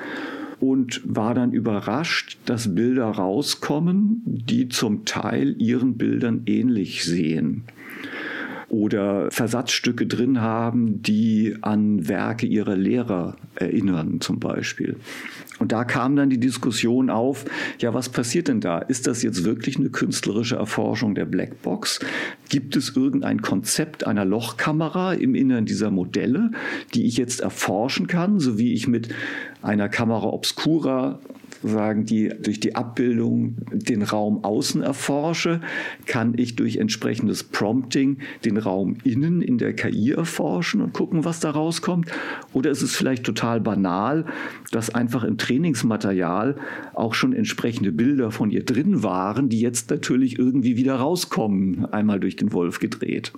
und 0.60 1.02
war 1.04 1.34
dann 1.34 1.54
überrascht, 1.54 2.38
dass 2.46 2.76
Bilder 2.76 3.06
rauskommen, 3.06 4.22
die 4.26 4.70
zum 4.70 5.06
Teil 5.06 5.56
ihren 5.60 5.98
Bildern 5.98 6.44
ähnlich 6.46 7.04
sehen 7.04 7.64
oder 8.70 9.30
Versatzstücke 9.32 10.08
drin 10.08 10.40
haben, 10.40 11.02
die 11.02 11.58
an 11.62 12.08
Werke 12.08 12.46
ihrer 12.46 12.78
Lehrer 12.78 13.36
erinnern 13.56 14.22
zum 14.22 14.40
Beispiel. 14.40 14.96
Und 15.62 15.72
da 15.72 15.84
kam 15.84 16.16
dann 16.16 16.32
die 16.32 16.40
Diskussion 16.40 17.12
auf, 17.12 17.46
ja, 17.78 17.94
was 17.94 18.10
passiert 18.10 18.48
denn 18.48 18.62
da? 18.62 18.80
Ist 18.80 19.06
das 19.06 19.22
jetzt 19.22 19.44
wirklich 19.44 19.78
eine 19.78 19.92
künstlerische 19.92 20.56
Erforschung 20.56 21.14
der 21.14 21.26
Blackbox? 21.26 22.00
Gibt 22.50 22.76
es 22.76 22.96
irgendein 22.96 23.44
Konzept 23.44 24.08
einer 24.08 24.26
Lochkamera 24.26 25.14
im 25.14 25.36
Innern 25.36 25.66
dieser 25.66 25.92
Modelle, 25.92 26.50
die 26.96 27.06
ich 27.06 27.16
jetzt 27.18 27.42
erforschen 27.42 28.08
kann, 28.08 28.40
so 28.40 28.58
wie 28.58 28.74
ich 28.74 28.88
mit 28.88 29.10
einer 29.62 29.88
Kamera 29.88 30.30
Obscura 30.30 31.20
sagen, 31.64 32.06
die 32.06 32.30
durch 32.30 32.60
die 32.60 32.76
Abbildung 32.76 33.58
den 33.72 34.02
Raum 34.02 34.44
außen 34.44 34.82
erforsche, 34.82 35.62
kann 36.06 36.34
ich 36.38 36.56
durch 36.56 36.78
entsprechendes 36.78 37.44
Prompting 37.44 38.18
den 38.46 38.58
Raum 38.58 38.98
innen 39.04 39.42
in 39.42 39.58
der 39.58 39.74
KI 39.74 40.12
erforschen 40.12 40.82
und 40.82 40.94
gucken, 40.94 41.26
was 41.26 41.40
da 41.40 41.52
rauskommt. 41.52 42.12
Oder 42.54 42.72
ist 42.72 42.82
es 42.82 42.96
vielleicht 42.96 43.24
total 43.24 43.62
banal, 43.62 44.26
dass 44.72 44.94
einfach 44.94 45.24
im 45.24 45.38
Trainingsmaterial 45.38 46.56
auch 46.94 47.14
schon 47.14 47.34
entsprechende 47.34 47.92
Bilder 47.92 48.32
von 48.32 48.52
ihr 48.52 48.66
drin 48.66 49.04
waren, 49.04 49.50
die 49.50 49.62
jetzt 49.62 49.90
natürlich 49.90 50.40
irgendwie 50.40 50.78
wieder 50.78 50.96
rauskommen, 50.96 51.86
einmal 51.86 52.20
durch 52.20 52.36
den 52.36 52.54
Wolf 52.54 52.80
gedreht 52.80 53.34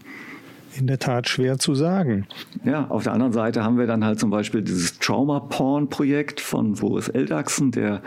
in 0.75 0.88
der 0.88 1.00
Tat 1.00 1.30
schwer 1.30 1.58
zu 1.60 1.75
sagen. 1.75 2.25
Ja, 2.63 2.88
auf 2.88 3.03
der 3.03 3.13
anderen 3.13 3.34
Seite 3.34 3.63
haben 3.63 3.77
wir 3.77 3.88
dann 3.88 4.03
halt 4.03 4.20
zum 4.20 4.30
Beispiel 4.30 4.62
dieses 4.62 5.00
Trauma-Porn-Projekt 5.00 6.42
von 6.42 6.74
Boris 6.74 7.10
Eldachsen, 7.10 7.72
der 7.72 8.01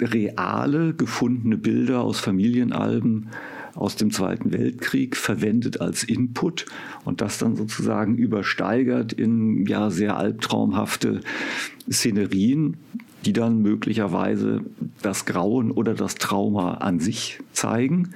reale 0.00 0.94
gefundene 0.94 1.56
Bilder 1.56 2.02
aus 2.02 2.20
Familienalben 2.20 3.28
aus 3.74 3.96
dem 3.96 4.10
Zweiten 4.10 4.52
Weltkrieg 4.52 5.16
verwendet 5.16 5.80
als 5.80 6.04
Input 6.04 6.66
und 7.04 7.20
das 7.20 7.38
dann 7.38 7.56
sozusagen 7.56 8.16
übersteigert 8.16 9.12
in 9.12 9.66
ja 9.66 9.90
sehr 9.90 10.16
albtraumhafte 10.16 11.20
Szenerien, 11.90 12.76
die 13.24 13.32
dann 13.32 13.62
möglicherweise 13.62 14.60
das 15.02 15.24
Grauen 15.24 15.72
oder 15.72 15.94
das 15.94 16.14
Trauma 16.16 16.74
an 16.74 17.00
sich 17.00 17.40
zeigen 17.52 18.10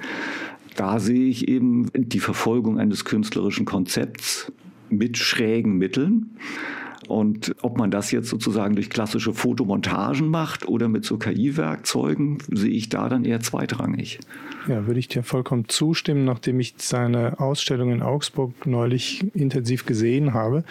da 0.79 0.99
sehe 0.99 1.27
ich 1.27 1.49
eben 1.49 1.91
die 1.93 2.21
Verfolgung 2.21 2.79
eines 2.79 3.03
künstlerischen 3.03 3.65
Konzepts 3.65 4.49
mit 4.89 5.17
schrägen 5.17 5.77
Mitteln. 5.77 6.37
Und 7.09 7.53
ob 7.61 7.77
man 7.77 7.91
das 7.91 8.11
jetzt 8.11 8.29
sozusagen 8.29 8.75
durch 8.75 8.89
klassische 8.89 9.33
Fotomontagen 9.33 10.29
macht 10.29 10.67
oder 10.67 10.87
mit 10.87 11.03
so 11.03 11.17
KI-Werkzeugen, 11.17 12.37
sehe 12.49 12.71
ich 12.71 12.87
da 12.87 13.09
dann 13.09 13.25
eher 13.25 13.41
zweitrangig. 13.41 14.19
Ja, 14.69 14.87
würde 14.87 14.99
ich 14.99 15.09
dir 15.09 15.23
vollkommen 15.23 15.67
zustimmen, 15.67 16.23
nachdem 16.23 16.61
ich 16.61 16.75
seine 16.77 17.39
Ausstellung 17.39 17.91
in 17.91 18.01
Augsburg 18.01 18.65
neulich 18.65 19.25
intensiv 19.35 19.85
gesehen 19.85 20.33
habe. 20.33 20.63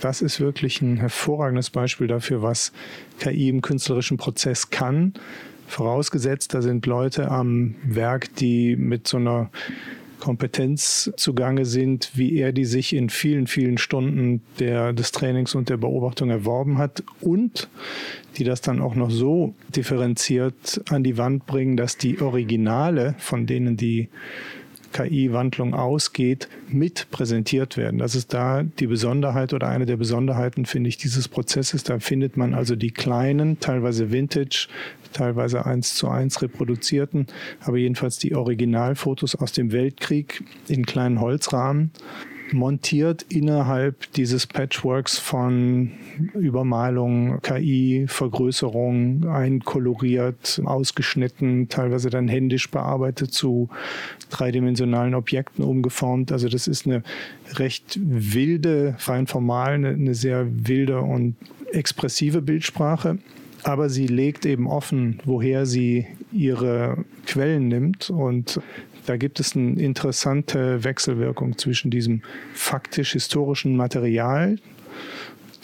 Das 0.00 0.20
ist 0.20 0.40
wirklich 0.40 0.80
ein 0.80 0.96
hervorragendes 0.96 1.70
Beispiel 1.70 2.08
dafür, 2.08 2.42
was 2.42 2.72
KI 3.20 3.50
im 3.50 3.62
künstlerischen 3.62 4.16
Prozess 4.16 4.70
kann. 4.70 5.12
Vorausgesetzt, 5.68 6.54
da 6.54 6.62
sind 6.62 6.86
Leute 6.86 7.30
am 7.30 7.76
Werk, 7.84 8.34
die 8.36 8.74
mit 8.74 9.06
so 9.06 9.18
einer 9.18 9.50
Kompetenz 10.18 11.12
zugange 11.16 11.64
sind, 11.64 12.10
wie 12.14 12.36
er 12.38 12.52
die 12.52 12.64
sich 12.64 12.94
in 12.94 13.08
vielen, 13.08 13.46
vielen 13.46 13.78
Stunden 13.78 14.42
der, 14.58 14.92
des 14.92 15.12
Trainings 15.12 15.54
und 15.54 15.68
der 15.68 15.76
Beobachtung 15.76 16.30
erworben 16.30 16.78
hat 16.78 17.04
und 17.20 17.68
die 18.36 18.44
das 18.44 18.60
dann 18.60 18.80
auch 18.80 18.94
noch 18.94 19.10
so 19.10 19.54
differenziert 19.74 20.80
an 20.90 21.04
die 21.04 21.18
Wand 21.18 21.46
bringen, 21.46 21.76
dass 21.76 21.96
die 21.96 22.20
Originale, 22.20 23.14
von 23.18 23.46
denen 23.46 23.76
die 23.76 24.08
KI-Wandlung 24.98 25.74
ausgeht, 25.74 26.48
mit 26.68 27.06
präsentiert 27.10 27.76
werden. 27.76 27.98
Das 27.98 28.16
ist 28.16 28.34
da 28.34 28.64
die 28.64 28.88
Besonderheit 28.88 29.52
oder 29.52 29.68
eine 29.68 29.86
der 29.86 29.96
Besonderheiten, 29.96 30.66
finde 30.66 30.88
ich, 30.88 30.96
dieses 30.96 31.28
Prozesses. 31.28 31.84
Da 31.84 32.00
findet 32.00 32.36
man 32.36 32.52
also 32.52 32.74
die 32.74 32.90
kleinen, 32.90 33.60
teilweise 33.60 34.10
Vintage, 34.10 34.66
teilweise 35.12 35.64
eins 35.66 35.94
zu 35.94 36.08
eins 36.08 36.42
reproduzierten, 36.42 37.28
aber 37.60 37.76
jedenfalls 37.76 38.18
die 38.18 38.34
Originalfotos 38.34 39.36
aus 39.36 39.52
dem 39.52 39.70
Weltkrieg 39.70 40.42
in 40.66 40.84
kleinen 40.84 41.20
Holzrahmen 41.20 41.92
montiert 42.52 43.24
innerhalb 43.28 44.12
dieses 44.12 44.46
Patchworks 44.46 45.18
von 45.18 45.92
Übermalung, 46.34 47.40
KI, 47.42 48.06
Vergrößerung, 48.08 49.28
einkoloriert, 49.28 50.60
ausgeschnitten, 50.64 51.68
teilweise 51.68 52.10
dann 52.10 52.28
händisch 52.28 52.70
bearbeitet 52.70 53.32
zu 53.32 53.68
dreidimensionalen 54.30 55.14
Objekten 55.14 55.64
umgeformt. 55.64 56.32
Also 56.32 56.48
das 56.48 56.66
ist 56.66 56.86
eine 56.86 57.02
recht 57.54 57.98
wilde, 58.02 58.94
fein 58.98 59.26
formal, 59.26 59.74
eine, 59.74 59.88
eine 59.90 60.14
sehr 60.14 60.46
wilde 60.50 61.00
und 61.00 61.36
expressive 61.72 62.42
Bildsprache 62.42 63.18
aber 63.64 63.90
sie 63.90 64.06
legt 64.06 64.46
eben 64.46 64.66
offen, 64.66 65.20
woher 65.24 65.66
sie 65.66 66.06
ihre 66.32 67.04
Quellen 67.26 67.68
nimmt 67.68 68.10
und 68.10 68.60
da 69.08 69.16
gibt 69.16 69.40
es 69.40 69.56
eine 69.56 69.80
interessante 69.80 70.84
Wechselwirkung 70.84 71.56
zwischen 71.56 71.90
diesem 71.90 72.20
faktisch-historischen 72.52 73.74
Material, 73.74 74.56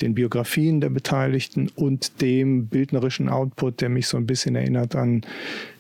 den 0.01 0.15
Biografien 0.15 0.81
der 0.81 0.89
Beteiligten 0.89 1.71
und 1.77 2.23
dem 2.23 2.67
bildnerischen 2.69 3.29
Output, 3.29 3.81
der 3.81 3.91
mich 3.91 4.09
so 4.09 4.17
ein 4.17 4.27
bisschen 4.27 4.57
erinnert 4.57 4.97
an 4.97 5.23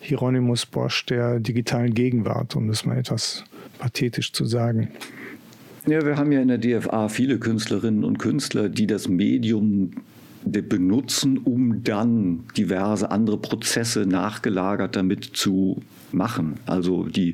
Hieronymus 0.00 0.66
Bosch 0.66 1.06
der 1.06 1.40
digitalen 1.40 1.94
Gegenwart, 1.94 2.54
um 2.54 2.68
das 2.68 2.84
mal 2.84 2.98
etwas 2.98 3.44
pathetisch 3.78 4.32
zu 4.32 4.44
sagen. 4.44 4.90
Ja, 5.86 6.04
wir 6.04 6.16
haben 6.16 6.32
ja 6.32 6.40
in 6.40 6.48
der 6.48 6.58
DFA 6.58 7.08
viele 7.08 7.38
Künstlerinnen 7.38 8.04
und 8.04 8.18
Künstler, 8.18 8.68
die 8.68 8.86
das 8.86 9.08
Medium 9.08 9.90
benutzen, 10.44 11.38
um 11.38 11.82
dann 11.82 12.44
diverse 12.56 13.10
andere 13.10 13.38
Prozesse 13.38 14.06
nachgelagert 14.06 14.96
damit 14.96 15.24
zu 15.24 15.80
machen. 16.14 16.54
Also 16.66 17.04
die 17.04 17.32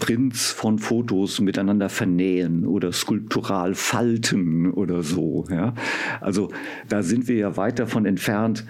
Prints 0.00 0.50
von 0.50 0.78
Fotos 0.78 1.40
miteinander 1.40 1.88
vernähen 1.88 2.66
oder 2.66 2.90
skulptural 2.92 3.74
falten 3.74 4.72
oder 4.72 5.02
so. 5.02 5.46
Ja? 5.50 5.74
Also 6.20 6.50
da 6.88 7.02
sind 7.02 7.28
wir 7.28 7.36
ja 7.36 7.56
weit 7.56 7.78
davon 7.78 8.06
entfernt, 8.06 8.64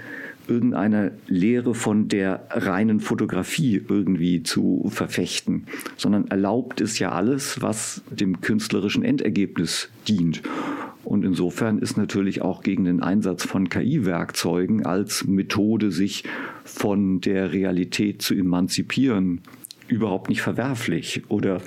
irgendeine 0.49 1.13
Lehre 1.29 1.75
von 1.75 2.09
der 2.09 2.47
reinen 2.51 3.01
Fotografie 3.01 3.81
irgendwie 3.89 4.43
zu 4.43 4.87
verfechten, 4.91 5.67
sondern 5.97 6.27
erlaubt 6.29 6.81
es 6.81 6.99
ja 6.99 7.13
alles, 7.13 7.63
was 7.63 8.03
dem 8.11 8.41
künstlerischen 8.41 9.05
Endergebnis 9.05 9.89
dient. 10.09 10.43
Und 11.11 11.25
insofern 11.25 11.81
ist 11.81 11.97
natürlich 11.97 12.41
auch 12.41 12.63
gegen 12.63 12.85
den 12.85 13.03
Einsatz 13.03 13.45
von 13.45 13.69
KI-Werkzeugen 13.69 14.87
als 14.87 15.27
Methode, 15.27 15.91
sich 15.91 16.23
von 16.63 17.21
der 17.21 17.53
Realität 17.53 18.23
zu 18.23 18.33
emanzipieren, 18.33 19.41
überhaupt 19.89 20.29
nicht 20.29 20.41
verwerflich 20.41 21.25
oder 21.27 21.63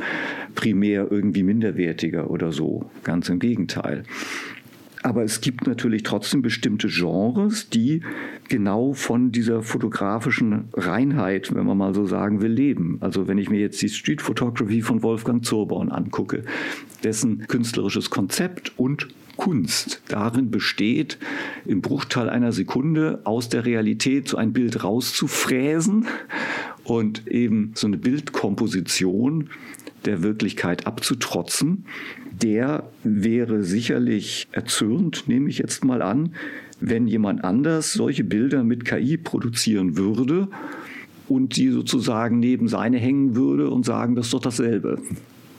primär 0.55 1.11
irgendwie 1.11 1.43
minderwertiger 1.43 2.31
oder 2.31 2.53
so. 2.53 2.89
Ganz 3.03 3.27
im 3.27 3.39
Gegenteil. 3.39 4.03
Aber 5.01 5.25
es 5.25 5.41
gibt 5.41 5.67
natürlich 5.67 6.03
trotzdem 6.03 6.41
bestimmte 6.41 6.87
Genres, 6.87 7.67
die 7.67 7.99
genau 8.47 8.93
von 8.93 9.33
dieser 9.33 9.61
fotografischen 9.61 10.69
Reinheit, 10.71 11.53
wenn 11.53 11.65
man 11.65 11.77
mal 11.77 11.93
so 11.93 12.05
sagen 12.05 12.41
will, 12.41 12.53
leben. 12.53 12.99
Also 13.01 13.27
wenn 13.27 13.37
ich 13.37 13.49
mir 13.49 13.59
jetzt 13.59 13.81
die 13.81 13.89
Street 13.89 14.21
Photography 14.21 14.81
von 14.81 15.03
Wolfgang 15.03 15.43
Zurborn 15.43 15.89
angucke, 15.89 16.45
dessen 17.03 17.45
künstlerisches 17.47 18.09
Konzept 18.09 18.71
und 18.79 19.09
Kunst 19.37 20.01
darin 20.07 20.51
besteht, 20.51 21.17
im 21.65 21.81
Bruchteil 21.81 22.29
einer 22.29 22.51
Sekunde 22.51 23.21
aus 23.23 23.49
der 23.49 23.65
Realität 23.65 24.27
so 24.27 24.37
ein 24.37 24.53
Bild 24.53 24.83
rauszufräsen 24.83 26.07
und 26.83 27.27
eben 27.27 27.71
so 27.75 27.87
eine 27.87 27.97
Bildkomposition 27.97 29.49
der 30.05 30.21
Wirklichkeit 30.21 30.85
abzutrotzen, 30.85 31.85
der 32.31 32.89
wäre 33.03 33.63
sicherlich 33.63 34.47
erzürnt, 34.51 35.27
nehme 35.27 35.49
ich 35.49 35.59
jetzt 35.59 35.85
mal 35.85 36.01
an, 36.01 36.35
wenn 36.79 37.07
jemand 37.07 37.43
anders 37.43 37.93
solche 37.93 38.23
Bilder 38.23 38.63
mit 38.63 38.83
KI 38.83 39.17
produzieren 39.17 39.95
würde 39.95 40.49
und 41.29 41.53
sie 41.53 41.69
sozusagen 41.69 42.39
neben 42.39 42.67
seine 42.67 42.97
hängen 42.97 43.35
würde 43.35 43.69
und 43.69 43.85
sagen, 43.85 44.15
das 44.15 44.25
ist 44.27 44.33
doch 44.33 44.41
dasselbe 44.41 44.99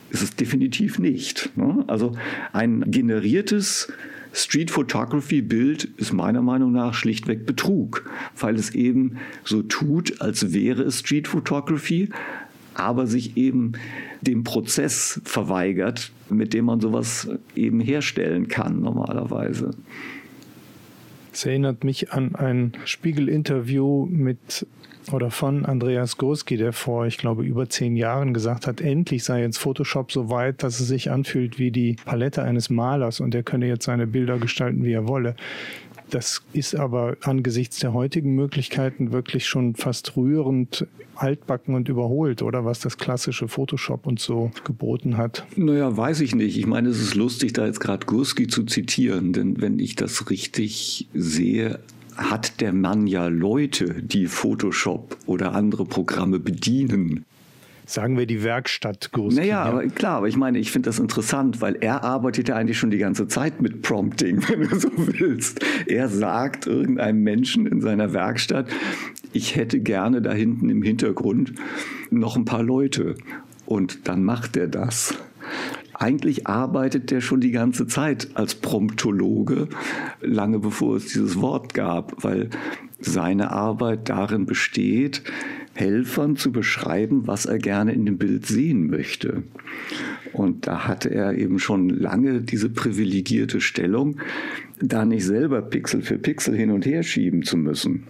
ist 0.09 0.23
es 0.23 0.35
definitiv 0.35 0.99
nicht. 0.99 1.51
Ne? 1.55 1.83
Also 1.87 2.13
ein 2.53 2.83
generiertes 2.87 3.91
Street 4.33 4.69
Photography 4.69 5.41
Bild 5.41 5.85
ist 5.97 6.11
meiner 6.11 6.41
Meinung 6.41 6.73
nach 6.73 6.93
schlichtweg 6.93 7.45
Betrug, 7.45 8.09
weil 8.37 8.55
es 8.55 8.75
eben 8.75 9.17
so 9.45 9.61
tut, 9.61 10.19
als 10.21 10.51
wäre 10.51 10.83
es 10.83 10.99
Street 10.99 11.27
Photography, 11.27 12.09
aber 12.73 13.07
sich 13.07 13.37
eben 13.37 13.73
dem 14.21 14.43
Prozess 14.43 15.21
verweigert, 15.23 16.11
mit 16.29 16.53
dem 16.53 16.65
man 16.65 16.81
sowas 16.81 17.29
eben 17.55 17.79
herstellen 17.79 18.49
kann 18.49 18.81
normalerweise. 18.81 19.71
Es 21.35 21.45
erinnert 21.45 21.83
mich 21.83 22.13
an 22.13 22.33
ein 22.35 22.71
Spiegel-Interview 22.85 24.05
mit 24.05 24.65
oder 25.11 25.31
von 25.31 25.65
Andreas 25.65 26.17
Gurski, 26.17 26.55
der 26.55 26.71
vor, 26.71 27.07
ich 27.07 27.17
glaube, 27.17 27.43
über 27.43 27.67
zehn 27.67 27.97
Jahren 27.97 28.33
gesagt 28.33 28.67
hat, 28.67 28.79
endlich 28.79 29.25
sei 29.25 29.41
jetzt 29.41 29.57
Photoshop 29.57 30.13
so 30.13 30.29
weit, 30.29 30.63
dass 30.63 30.79
es 30.79 30.87
sich 30.87 31.11
anfühlt 31.11 31.59
wie 31.59 31.71
die 31.71 31.97
Palette 32.05 32.41
eines 32.41 32.69
Malers 32.69 33.19
und 33.19 33.35
er 33.35 33.43
könne 33.43 33.67
jetzt 33.67 33.83
seine 33.83 34.07
Bilder 34.07 34.37
gestalten, 34.37 34.85
wie 34.85 34.93
er 34.93 35.09
wolle. 35.09 35.35
Das 36.09 36.43
ist 36.53 36.75
aber 36.75 37.17
angesichts 37.21 37.79
der 37.79 37.93
heutigen 37.93 38.35
Möglichkeiten 38.35 39.11
wirklich 39.11 39.47
schon 39.47 39.75
fast 39.75 40.15
rührend 40.15 40.85
altbacken 41.15 41.75
und 41.75 41.89
überholt, 41.89 42.41
oder 42.41 42.65
was 42.65 42.79
das 42.79 42.97
klassische 42.97 43.47
Photoshop 43.47 44.05
uns 44.05 44.23
so 44.23 44.51
geboten 44.63 45.17
hat. 45.17 45.45
Naja, 45.55 45.95
weiß 45.95 46.21
ich 46.21 46.35
nicht. 46.35 46.57
Ich 46.57 46.67
meine, 46.67 46.89
es 46.89 47.01
ist 47.01 47.15
lustig, 47.15 47.53
da 47.53 47.65
jetzt 47.65 47.79
gerade 47.79 48.05
Gurski 48.05 48.47
zu 48.47 48.63
zitieren, 48.63 49.33
denn 49.33 49.61
wenn 49.61 49.79
ich 49.79 49.95
das 49.95 50.29
richtig 50.29 51.07
sehe, 51.13 51.79
hat 52.15 52.61
der 52.61 52.73
Mann 52.73 53.07
ja 53.07 53.27
Leute, 53.27 54.01
die 54.01 54.27
Photoshop 54.27 55.17
oder 55.25 55.53
andere 55.53 55.85
Programme 55.85 56.39
bedienen. 56.39 57.25
Sagen 57.85 58.17
wir 58.17 58.25
die 58.25 58.43
Werkstatt 58.43 59.11
Gurski. 59.11 59.41
Naja, 59.41 59.63
aber 59.63 59.85
klar, 59.87 60.17
aber 60.17 60.27
ich 60.27 60.37
meine, 60.37 60.57
ich 60.59 60.71
finde 60.71 60.89
das 60.89 60.99
interessant, 60.99 61.61
weil 61.61 61.75
er 61.75 62.03
arbeitet 62.03 62.49
ja 62.49 62.55
eigentlich 62.55 62.77
schon 62.77 62.89
die 62.89 62.97
ganze 62.97 63.27
Zeit 63.27 63.61
mit 63.61 63.81
Prompting, 63.81 64.43
wenn 64.49 64.67
du 64.67 64.79
so 64.79 64.89
willst. 64.95 65.63
Er 65.87 66.09
sagt 66.09 66.67
irgendeinem 66.67 67.21
Menschen 67.21 67.65
in 67.67 67.81
seiner 67.81 68.13
Werkstatt, 68.13 68.67
ich 69.33 69.55
hätte 69.55 69.79
gerne 69.79 70.21
da 70.21 70.33
hinten 70.33 70.69
im 70.69 70.81
Hintergrund 70.81 71.53
noch 72.09 72.35
ein 72.35 72.45
paar 72.45 72.63
Leute. 72.63 73.15
Und 73.65 74.07
dann 74.07 74.23
macht 74.23 74.57
er 74.57 74.67
das 74.67 75.15
eigentlich 75.97 76.47
arbeitet 76.47 77.11
der 77.11 77.21
schon 77.21 77.41
die 77.41 77.51
ganze 77.51 77.87
Zeit 77.87 78.29
als 78.33 78.55
Promptologe, 78.55 79.69
lange 80.21 80.59
bevor 80.59 80.97
es 80.97 81.07
dieses 81.07 81.39
Wort 81.39 81.73
gab, 81.73 82.23
weil 82.23 82.49
seine 83.05 83.51
Arbeit 83.51 84.09
darin 84.09 84.45
besteht, 84.45 85.21
Helfern 85.73 86.37
zu 86.37 86.51
beschreiben, 86.51 87.27
was 87.27 87.45
er 87.45 87.57
gerne 87.57 87.93
in 87.93 88.05
dem 88.05 88.17
Bild 88.17 88.45
sehen 88.45 88.89
möchte. 88.89 89.43
Und 90.33 90.67
da 90.67 90.87
hatte 90.87 91.09
er 91.09 91.33
eben 91.33 91.59
schon 91.59 91.89
lange 91.89 92.41
diese 92.41 92.69
privilegierte 92.69 93.61
Stellung, 93.61 94.17
da 94.81 95.05
nicht 95.05 95.25
selber 95.25 95.61
Pixel 95.61 96.01
für 96.01 96.17
Pixel 96.17 96.55
hin 96.55 96.71
und 96.71 96.85
her 96.85 97.03
schieben 97.03 97.43
zu 97.43 97.57
müssen. 97.57 98.07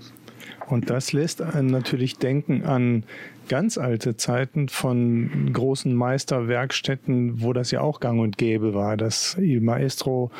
Und 0.68 0.90
das 0.90 1.14
lässt 1.14 1.42
einen 1.42 1.70
natürlich 1.70 2.18
denken 2.18 2.64
an 2.64 3.04
ganz 3.48 3.78
alte 3.78 4.18
Zeiten 4.18 4.70
von 4.70 5.52
großen 5.54 5.94
Meisterwerkstätten, 5.94 7.42
wo 7.42 7.54
das 7.54 7.70
ja 7.70 7.82
auch 7.82 8.00
gang 8.00 8.20
und 8.20 8.38
gäbe 8.38 8.74
war, 8.74 8.98
dass 8.98 9.38
Il 9.40 9.62
Maestro 9.62 10.32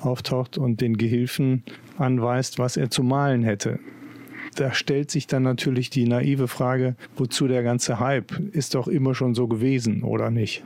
auftaucht 0.00 0.58
und 0.58 0.82
den 0.82 0.98
Gehilfen 0.98 1.62
anweist, 1.96 2.58
was 2.58 2.76
er 2.76 2.90
zu 2.90 3.02
malen 3.02 3.42
hätte. 3.42 3.78
Da 4.56 4.72
stellt 4.74 5.10
sich 5.10 5.26
dann 5.26 5.42
natürlich 5.42 5.90
die 5.90 6.06
naive 6.06 6.48
Frage, 6.48 6.96
wozu 7.16 7.46
der 7.46 7.62
ganze 7.62 8.00
Hype? 8.00 8.32
Ist 8.52 8.74
doch 8.74 8.88
immer 8.88 9.14
schon 9.14 9.34
so 9.34 9.48
gewesen, 9.48 10.02
oder 10.02 10.30
nicht? 10.30 10.62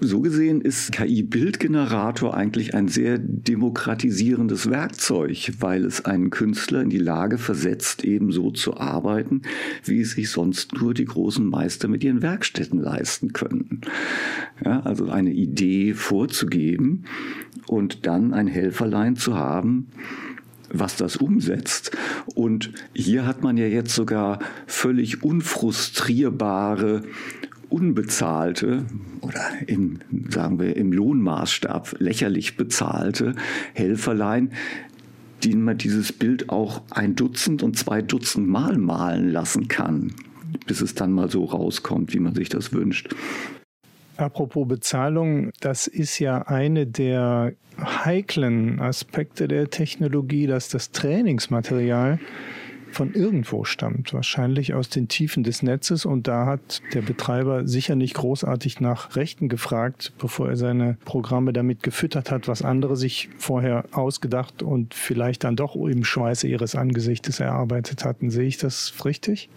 So 0.00 0.20
gesehen 0.20 0.60
ist 0.60 0.92
KI-Bildgenerator 0.92 2.32
eigentlich 2.32 2.72
ein 2.72 2.86
sehr 2.86 3.18
demokratisierendes 3.18 4.70
Werkzeug, 4.70 5.50
weil 5.58 5.84
es 5.84 6.04
einen 6.04 6.30
Künstler 6.30 6.82
in 6.82 6.90
die 6.90 6.98
Lage 6.98 7.36
versetzt, 7.36 8.04
ebenso 8.04 8.52
zu 8.52 8.76
arbeiten, 8.76 9.42
wie 9.84 10.00
es 10.00 10.12
sich 10.12 10.30
sonst 10.30 10.80
nur 10.80 10.94
die 10.94 11.04
großen 11.04 11.44
Meister 11.44 11.88
mit 11.88 12.04
ihren 12.04 12.22
Werkstätten 12.22 12.78
leisten 12.78 13.32
können. 13.32 13.80
Ja, 14.64 14.80
also 14.80 15.08
eine 15.08 15.32
Idee 15.32 15.94
vorzugeben 15.94 17.04
und 17.66 18.06
dann 18.06 18.32
ein 18.34 18.46
Helferlein 18.46 19.16
zu 19.16 19.34
haben, 19.36 19.88
was 20.70 20.96
das 20.96 21.16
umsetzt. 21.16 21.96
Und 22.34 22.72
hier 22.94 23.26
hat 23.26 23.42
man 23.42 23.56
ja 23.56 23.66
jetzt 23.66 23.94
sogar 23.94 24.38
völlig 24.66 25.22
unfrustrierbare 25.22 27.02
unbezahlte 27.68 28.86
oder 29.20 29.40
im, 29.66 30.00
sagen 30.30 30.58
wir, 30.58 30.76
im 30.76 30.92
Lohnmaßstab 30.92 31.96
lächerlich 31.98 32.56
bezahlte 32.56 33.34
Helferlein, 33.74 34.52
denen 35.44 35.62
man 35.62 35.78
dieses 35.78 36.12
Bild 36.12 36.48
auch 36.48 36.82
ein 36.90 37.14
Dutzend 37.14 37.62
und 37.62 37.76
zwei 37.76 38.02
Dutzend 38.02 38.48
Mal 38.48 38.78
malen 38.78 39.30
lassen 39.30 39.68
kann, 39.68 40.12
bis 40.66 40.80
es 40.80 40.94
dann 40.94 41.12
mal 41.12 41.30
so 41.30 41.44
rauskommt, 41.44 42.14
wie 42.14 42.20
man 42.20 42.34
sich 42.34 42.48
das 42.48 42.72
wünscht. 42.72 43.14
Apropos 44.18 44.66
Bezahlung, 44.66 45.52
das 45.60 45.86
ist 45.86 46.18
ja 46.18 46.42
eine 46.42 46.88
der 46.88 47.52
heiklen 47.80 48.80
Aspekte 48.80 49.46
der 49.46 49.70
Technologie, 49.70 50.48
dass 50.48 50.68
das 50.68 50.90
Trainingsmaterial 50.90 52.18
von 52.90 53.14
irgendwo 53.14 53.62
stammt, 53.62 54.12
wahrscheinlich 54.12 54.74
aus 54.74 54.88
den 54.88 55.06
Tiefen 55.06 55.44
des 55.44 55.62
Netzes. 55.62 56.04
Und 56.04 56.26
da 56.26 56.46
hat 56.46 56.82
der 56.94 57.02
Betreiber 57.02 57.68
sicher 57.68 57.94
nicht 57.94 58.14
großartig 58.14 58.80
nach 58.80 59.14
Rechten 59.14 59.48
gefragt, 59.48 60.12
bevor 60.18 60.48
er 60.48 60.56
seine 60.56 60.96
Programme 61.04 61.52
damit 61.52 61.84
gefüttert 61.84 62.32
hat, 62.32 62.48
was 62.48 62.62
andere 62.62 62.96
sich 62.96 63.28
vorher 63.38 63.84
ausgedacht 63.92 64.64
und 64.64 64.94
vielleicht 64.94 65.44
dann 65.44 65.54
doch 65.54 65.76
im 65.76 66.02
Schweiße 66.02 66.48
ihres 66.48 66.74
Angesichtes 66.74 67.38
erarbeitet 67.38 68.04
hatten. 68.04 68.30
Sehe 68.30 68.48
ich 68.48 68.58
das 68.58 68.92
richtig? 69.04 69.48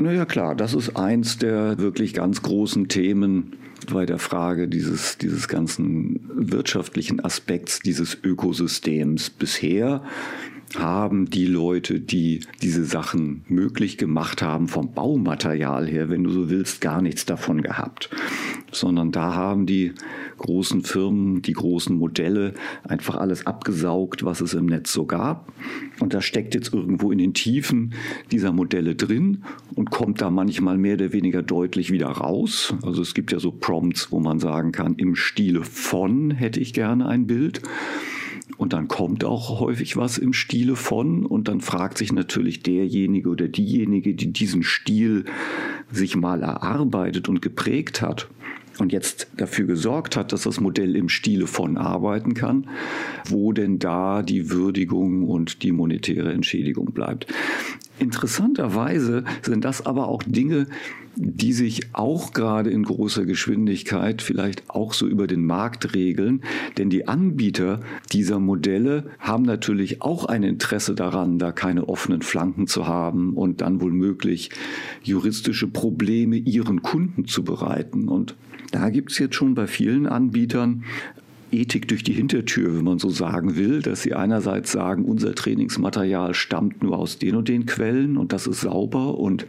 Naja 0.00 0.24
klar, 0.24 0.56
das 0.56 0.74
ist 0.74 0.96
eins 0.96 1.38
der 1.38 1.78
wirklich 1.78 2.12
ganz 2.12 2.42
großen 2.42 2.88
Themen 2.88 3.52
bei 3.86 4.06
der 4.06 4.18
Frage 4.18 4.68
dieses, 4.68 5.18
dieses 5.18 5.48
ganzen 5.48 6.30
wirtschaftlichen 6.34 7.24
Aspekts 7.24 7.80
dieses 7.80 8.16
Ökosystems. 8.22 9.30
Bisher 9.30 10.02
haben 10.76 11.30
die 11.30 11.46
Leute, 11.46 12.00
die 12.00 12.40
diese 12.62 12.84
Sachen 12.84 13.44
möglich 13.48 13.96
gemacht 13.98 14.42
haben, 14.42 14.68
vom 14.68 14.92
Baumaterial 14.92 15.86
her, 15.86 16.08
wenn 16.08 16.24
du 16.24 16.30
so 16.30 16.50
willst, 16.50 16.80
gar 16.80 17.00
nichts 17.00 17.26
davon 17.26 17.62
gehabt. 17.62 18.10
Sondern 18.72 19.12
da 19.12 19.34
haben 19.34 19.66
die 19.66 19.92
großen 20.38 20.82
Firmen, 20.82 21.42
die 21.42 21.52
großen 21.52 21.96
Modelle 21.96 22.54
einfach 22.82 23.14
alles 23.16 23.46
abgesaugt, 23.46 24.24
was 24.24 24.40
es 24.40 24.54
im 24.54 24.66
Netz 24.66 24.92
so 24.92 25.06
gab. 25.06 25.52
Und 26.00 26.12
das 26.12 26.24
steckt 26.24 26.54
jetzt 26.54 26.74
irgendwo 26.74 27.12
in 27.12 27.18
den 27.18 27.34
Tiefen 27.34 27.94
dieser 28.32 28.52
Modelle 28.52 28.96
drin 28.96 29.44
und 29.76 29.90
kommt 29.90 30.20
da 30.20 30.30
manchmal 30.30 30.76
mehr 30.76 30.94
oder 30.94 31.12
weniger 31.12 31.42
deutlich 31.42 31.92
wieder 31.92 32.08
raus. 32.08 32.74
Also 32.82 33.02
es 33.02 33.14
gibt 33.14 33.30
ja 33.30 33.38
so 33.38 33.52
Prompts, 33.74 34.12
wo 34.12 34.20
man 34.20 34.38
sagen 34.38 34.70
kann, 34.70 34.94
im 34.94 35.16
Stile 35.16 35.64
von 35.64 36.30
hätte 36.30 36.60
ich 36.60 36.74
gerne 36.74 37.08
ein 37.08 37.26
Bild. 37.26 37.60
Und 38.56 38.72
dann 38.72 38.86
kommt 38.86 39.24
auch 39.24 39.58
häufig 39.58 39.96
was 39.96 40.16
im 40.16 40.32
Stile 40.32 40.76
von 40.76 41.26
und 41.26 41.48
dann 41.48 41.60
fragt 41.60 41.98
sich 41.98 42.12
natürlich 42.12 42.62
derjenige 42.62 43.28
oder 43.30 43.48
diejenige, 43.48 44.14
die 44.14 44.32
diesen 44.32 44.62
Stil 44.62 45.24
sich 45.90 46.14
mal 46.14 46.42
erarbeitet 46.42 47.28
und 47.28 47.42
geprägt 47.42 48.00
hat 48.00 48.28
und 48.78 48.92
jetzt 48.92 49.28
dafür 49.36 49.66
gesorgt 49.66 50.16
hat, 50.16 50.32
dass 50.32 50.42
das 50.42 50.60
Modell 50.60 50.96
im 50.96 51.08
Stile 51.08 51.46
von 51.46 51.76
arbeiten 51.76 52.34
kann, 52.34 52.68
wo 53.28 53.52
denn 53.52 53.78
da 53.78 54.22
die 54.22 54.50
Würdigung 54.50 55.24
und 55.28 55.62
die 55.62 55.72
monetäre 55.72 56.32
Entschädigung 56.32 56.86
bleibt. 56.92 57.26
Interessanterweise 57.98 59.24
sind 59.42 59.64
das 59.64 59.86
aber 59.86 60.08
auch 60.08 60.22
Dinge, 60.24 60.66
die 61.16 61.52
sich 61.52 61.82
auch 61.92 62.32
gerade 62.32 62.70
in 62.70 62.82
großer 62.82 63.24
Geschwindigkeit 63.24 64.20
vielleicht 64.20 64.68
auch 64.68 64.92
so 64.92 65.06
über 65.06 65.28
den 65.28 65.46
Markt 65.46 65.94
regeln. 65.94 66.42
Denn 66.76 66.90
die 66.90 67.06
Anbieter 67.06 67.80
dieser 68.12 68.40
Modelle 68.40 69.10
haben 69.20 69.44
natürlich 69.44 70.02
auch 70.02 70.24
ein 70.24 70.42
Interesse 70.42 70.94
daran, 70.94 71.38
da 71.38 71.52
keine 71.52 71.88
offenen 71.88 72.22
Flanken 72.22 72.66
zu 72.66 72.88
haben 72.88 73.34
und 73.34 73.60
dann 73.60 73.80
wohl 73.80 73.92
möglich 73.92 74.50
juristische 75.02 75.68
Probleme 75.68 76.36
ihren 76.36 76.82
Kunden 76.82 77.26
zu 77.26 77.44
bereiten. 77.44 78.08
Und 78.08 78.34
da 78.74 78.90
gibt 78.90 79.12
es 79.12 79.18
jetzt 79.18 79.36
schon 79.36 79.54
bei 79.54 79.66
vielen 79.66 80.06
Anbietern 80.06 80.84
Ethik 81.54 81.86
durch 81.88 82.02
die 82.02 82.12
Hintertür, 82.12 82.76
wenn 82.76 82.84
man 82.84 82.98
so 82.98 83.08
sagen 83.08 83.56
will, 83.56 83.80
dass 83.80 84.02
sie 84.02 84.14
einerseits 84.14 84.72
sagen, 84.72 85.04
unser 85.04 85.34
Trainingsmaterial 85.34 86.34
stammt 86.34 86.82
nur 86.82 86.98
aus 86.98 87.18
den 87.18 87.36
und 87.36 87.48
den 87.48 87.66
Quellen 87.66 88.16
und 88.16 88.32
das 88.32 88.46
ist 88.46 88.62
sauber 88.62 89.18
und 89.18 89.46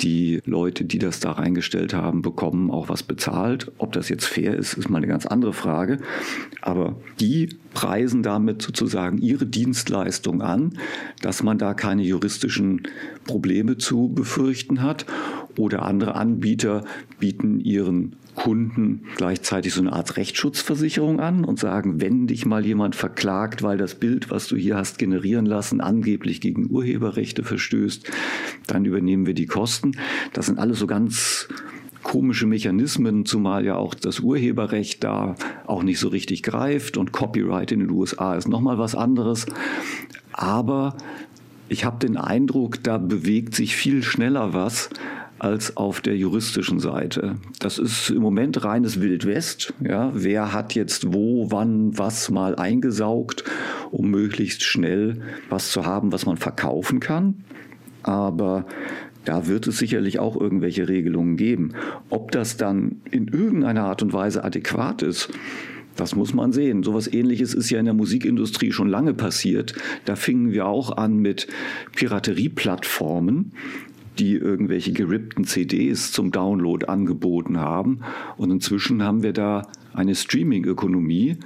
die 0.00 0.42
Leute, 0.44 0.84
die 0.84 0.98
das 0.98 1.20
da 1.20 1.32
reingestellt 1.32 1.94
haben, 1.94 2.22
bekommen 2.22 2.70
auch 2.70 2.88
was 2.88 3.02
bezahlt. 3.02 3.72
Ob 3.78 3.92
das 3.92 4.08
jetzt 4.08 4.26
fair 4.26 4.54
ist, 4.54 4.74
ist 4.74 4.90
mal 4.90 4.98
eine 4.98 5.06
ganz 5.06 5.26
andere 5.26 5.52
Frage. 5.52 5.98
Aber 6.60 6.96
die 7.18 7.56
preisen 7.72 8.22
damit 8.22 8.60
sozusagen 8.62 9.18
ihre 9.18 9.46
Dienstleistung 9.46 10.42
an, 10.42 10.78
dass 11.22 11.42
man 11.42 11.58
da 11.58 11.74
keine 11.74 12.02
juristischen 12.02 12.82
Probleme 13.24 13.78
zu 13.78 14.08
befürchten 14.08 14.82
hat. 14.82 15.06
Oder 15.58 15.82
andere 15.82 16.14
Anbieter 16.14 16.84
bieten 17.18 17.60
ihren 17.60 18.16
Kunden 18.34 19.02
gleichzeitig 19.16 19.74
so 19.74 19.80
eine 19.80 19.92
Art 19.92 20.16
Rechtsschutzversicherung 20.16 21.18
an 21.18 21.44
und 21.44 21.58
sagen, 21.58 22.00
wenn 22.00 22.28
dich 22.28 22.46
mal 22.46 22.64
jemand 22.64 22.94
verklagt, 22.94 23.64
weil 23.64 23.76
das 23.76 23.96
Bild, 23.96 24.30
was 24.30 24.46
du 24.46 24.56
hier 24.56 24.76
hast 24.76 24.98
generieren 24.98 25.44
lassen, 25.44 25.80
angeblich 25.80 26.40
gegen 26.40 26.70
Urheberrechte 26.70 27.42
verstößt, 27.42 28.08
dann 28.68 28.84
übernehmen 28.84 29.26
wir 29.26 29.34
die 29.34 29.46
Kosten. 29.46 29.96
Das 30.32 30.46
sind 30.46 30.60
alles 30.60 30.78
so 30.78 30.86
ganz 30.86 31.48
komische 32.04 32.46
Mechanismen, 32.46 33.26
zumal 33.26 33.64
ja 33.64 33.74
auch 33.74 33.94
das 33.94 34.20
Urheberrecht 34.20 35.02
da 35.02 35.34
auch 35.66 35.82
nicht 35.82 35.98
so 35.98 36.08
richtig 36.08 36.44
greift 36.44 36.96
und 36.96 37.12
Copyright 37.12 37.72
in 37.72 37.80
den 37.80 37.90
USA 37.90 38.36
ist 38.36 38.48
nochmal 38.48 38.78
was 38.78 38.94
anderes. 38.94 39.46
Aber 40.32 40.96
ich 41.68 41.84
habe 41.84 41.98
den 41.98 42.16
Eindruck, 42.16 42.82
da 42.82 42.98
bewegt 42.98 43.54
sich 43.54 43.76
viel 43.76 44.02
schneller 44.02 44.54
was, 44.54 44.90
als 45.38 45.76
auf 45.76 46.00
der 46.00 46.16
juristischen 46.16 46.80
Seite. 46.80 47.36
Das 47.58 47.78
ist 47.78 48.10
im 48.10 48.22
Moment 48.22 48.64
reines 48.64 49.00
Wildwest. 49.00 49.74
Ja, 49.80 50.10
wer 50.14 50.52
hat 50.52 50.74
jetzt 50.74 51.12
wo, 51.12 51.50
wann, 51.50 51.96
was 51.96 52.30
mal 52.30 52.56
eingesaugt, 52.56 53.44
um 53.90 54.10
möglichst 54.10 54.62
schnell 54.62 55.20
was 55.48 55.70
zu 55.70 55.86
haben, 55.86 56.12
was 56.12 56.26
man 56.26 56.36
verkaufen 56.36 57.00
kann. 57.00 57.44
Aber 58.02 58.66
da 59.24 59.46
wird 59.46 59.66
es 59.66 59.78
sicherlich 59.78 60.18
auch 60.18 60.40
irgendwelche 60.40 60.88
Regelungen 60.88 61.36
geben. 61.36 61.74
Ob 62.08 62.30
das 62.32 62.56
dann 62.56 63.02
in 63.10 63.28
irgendeiner 63.28 63.84
Art 63.84 64.02
und 64.02 64.12
Weise 64.12 64.42
adäquat 64.42 65.02
ist, 65.02 65.30
das 65.98 66.14
muss 66.14 66.32
man 66.32 66.52
sehen. 66.52 66.84
So 66.84 66.92
etwas 66.92 67.12
ähnliches 67.12 67.54
ist 67.54 67.70
ja 67.70 67.80
in 67.80 67.84
der 67.84 67.94
Musikindustrie 67.94 68.70
schon 68.70 68.88
lange 68.88 69.14
passiert. 69.14 69.74
Da 70.04 70.14
fingen 70.14 70.52
wir 70.52 70.66
auch 70.66 70.96
an 70.96 71.18
mit 71.18 71.48
Piraterieplattformen, 71.94 73.52
die 74.18 74.34
irgendwelche 74.34 74.92
gerippten 74.92 75.44
CDs 75.44 76.12
zum 76.12 76.30
Download 76.32 76.86
angeboten 76.86 77.58
haben. 77.58 78.00
Und 78.36 78.50
inzwischen 78.50 79.02
haben 79.02 79.22
wir 79.22 79.32
da 79.32 79.68
eine 79.92 80.14
Streaming-Ökonomie, 80.14 81.36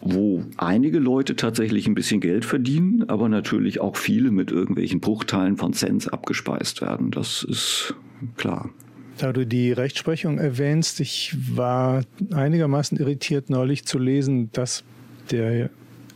wo 0.00 0.44
einige 0.56 0.98
Leute 0.98 1.34
tatsächlich 1.34 1.86
ein 1.86 1.94
bisschen 1.94 2.20
Geld 2.20 2.44
verdienen, 2.44 3.08
aber 3.08 3.28
natürlich 3.28 3.80
auch 3.80 3.96
viele 3.96 4.30
mit 4.30 4.50
irgendwelchen 4.50 5.00
Bruchteilen 5.00 5.56
von 5.56 5.72
Cents 5.72 6.08
abgespeist 6.08 6.82
werden. 6.82 7.10
Das 7.10 7.42
ist 7.42 7.94
klar. 8.36 8.70
Da 9.16 9.32
du 9.32 9.46
die 9.46 9.72
Rechtsprechung 9.72 10.38
erwähnst, 10.38 11.00
ich 11.00 11.34
war 11.54 12.02
einigermaßen 12.32 12.98
irritiert 12.98 13.48
neulich 13.48 13.86
zu 13.86 13.98
lesen, 13.98 14.50
dass 14.52 14.84
der 15.30 15.70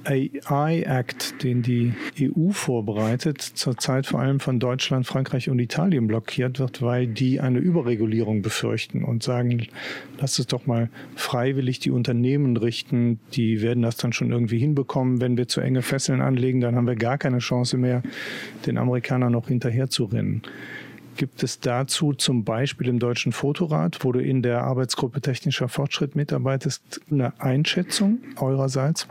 AI 0.05 0.83
Act, 0.83 1.43
den 1.43 1.63
die 1.63 1.93
EU 2.21 2.51
vorbereitet, 2.51 3.43
zurzeit 3.43 4.07
vor 4.07 4.21
allem 4.21 4.41
von 4.41 4.61
Deutschland, 4.61 5.07
Frankreich 5.07 5.51
und 5.51 5.59
Italien 5.59 6.07
blockiert 6.07 6.59
wird, 6.59 6.81
weil 6.83 7.07
die 7.07 7.41
eine 7.41 7.59
Überregulierung 7.59 8.43
befürchten 8.43 9.05
und 9.05 9.23
sagen, 9.23 9.67
lass 10.19 10.39
es 10.39 10.47
doch 10.47 10.67
mal 10.67 10.89
freiwillig 11.17 11.81
die 11.81 11.91
Unternehmen 11.91 12.57
richten, 12.57 13.19
die 13.35 13.61
werden 13.61 13.83
das 13.83 13.97
dann 13.97 14.13
schon 14.13 14.31
irgendwie 14.31 14.59
hinbekommen. 14.59 15.21
Wenn 15.21 15.37
wir 15.37 15.49
zu 15.49 15.61
enge 15.61 15.83
Fesseln 15.83 16.21
anlegen, 16.21 16.61
dann 16.61 16.77
haben 16.77 16.87
wir 16.87 16.97
gar 16.97 17.19
keine 17.19 17.39
Chance 17.39 17.77
mehr, 17.77 18.03
den 18.67 18.79
Amerikanern 18.79 19.33
noch 19.33 19.49
hinterher. 19.49 19.89
Gibt 21.17 21.43
es 21.43 21.59
dazu 21.59 22.13
zum 22.13 22.45
Beispiel 22.45 22.87
im 22.87 23.01
Deutschen 23.01 23.33
Fotorat, 23.33 24.05
wo 24.05 24.13
du 24.13 24.21
in 24.21 24.41
der 24.43 24.63
Arbeitsgruppe 24.63 25.21
Technischer 25.21 25.69
Fortschritt 25.69 26.15
mitarbeitest, 26.15 27.01
eine 27.11 27.41
Einschätzung 27.41 28.19
eurerseits? 28.37 29.09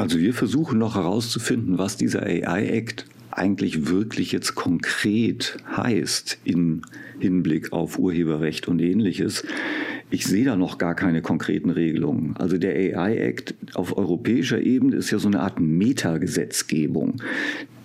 Also 0.00 0.18
wir 0.18 0.32
versuchen 0.32 0.78
noch 0.78 0.94
herauszufinden, 0.94 1.76
was 1.76 1.98
dieser 1.98 2.22
AI-Act 2.22 3.04
eigentlich 3.30 3.86
wirklich 3.86 4.32
jetzt 4.32 4.54
konkret 4.54 5.58
heißt 5.76 6.38
im 6.44 6.80
Hinblick 7.18 7.74
auf 7.74 7.98
Urheberrecht 7.98 8.66
und 8.66 8.80
ähnliches. 8.80 9.44
Ich 10.08 10.24
sehe 10.24 10.46
da 10.46 10.56
noch 10.56 10.78
gar 10.78 10.94
keine 10.94 11.20
konkreten 11.20 11.68
Regelungen. 11.68 12.34
Also 12.38 12.56
der 12.56 12.74
AI-Act 12.76 13.54
auf 13.74 13.94
europäischer 13.98 14.62
Ebene 14.62 14.96
ist 14.96 15.10
ja 15.10 15.18
so 15.18 15.28
eine 15.28 15.40
Art 15.40 15.60
Metagesetzgebung. 15.60 17.16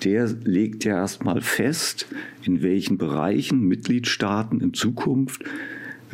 Der 0.06 0.34
legt 0.46 0.86
ja 0.86 0.96
erstmal 0.96 1.42
fest, 1.42 2.08
in 2.46 2.64
welchen 2.64 2.98
Bereichen 2.98 3.68
Mitgliedstaaten 3.68 4.62
in 4.62 4.74
Zukunft 4.74 5.44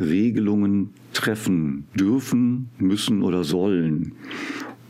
Regelungen 0.00 0.90
treffen 1.12 1.84
dürfen, 1.94 2.70
müssen 2.78 3.22
oder 3.22 3.44
sollen. 3.44 4.12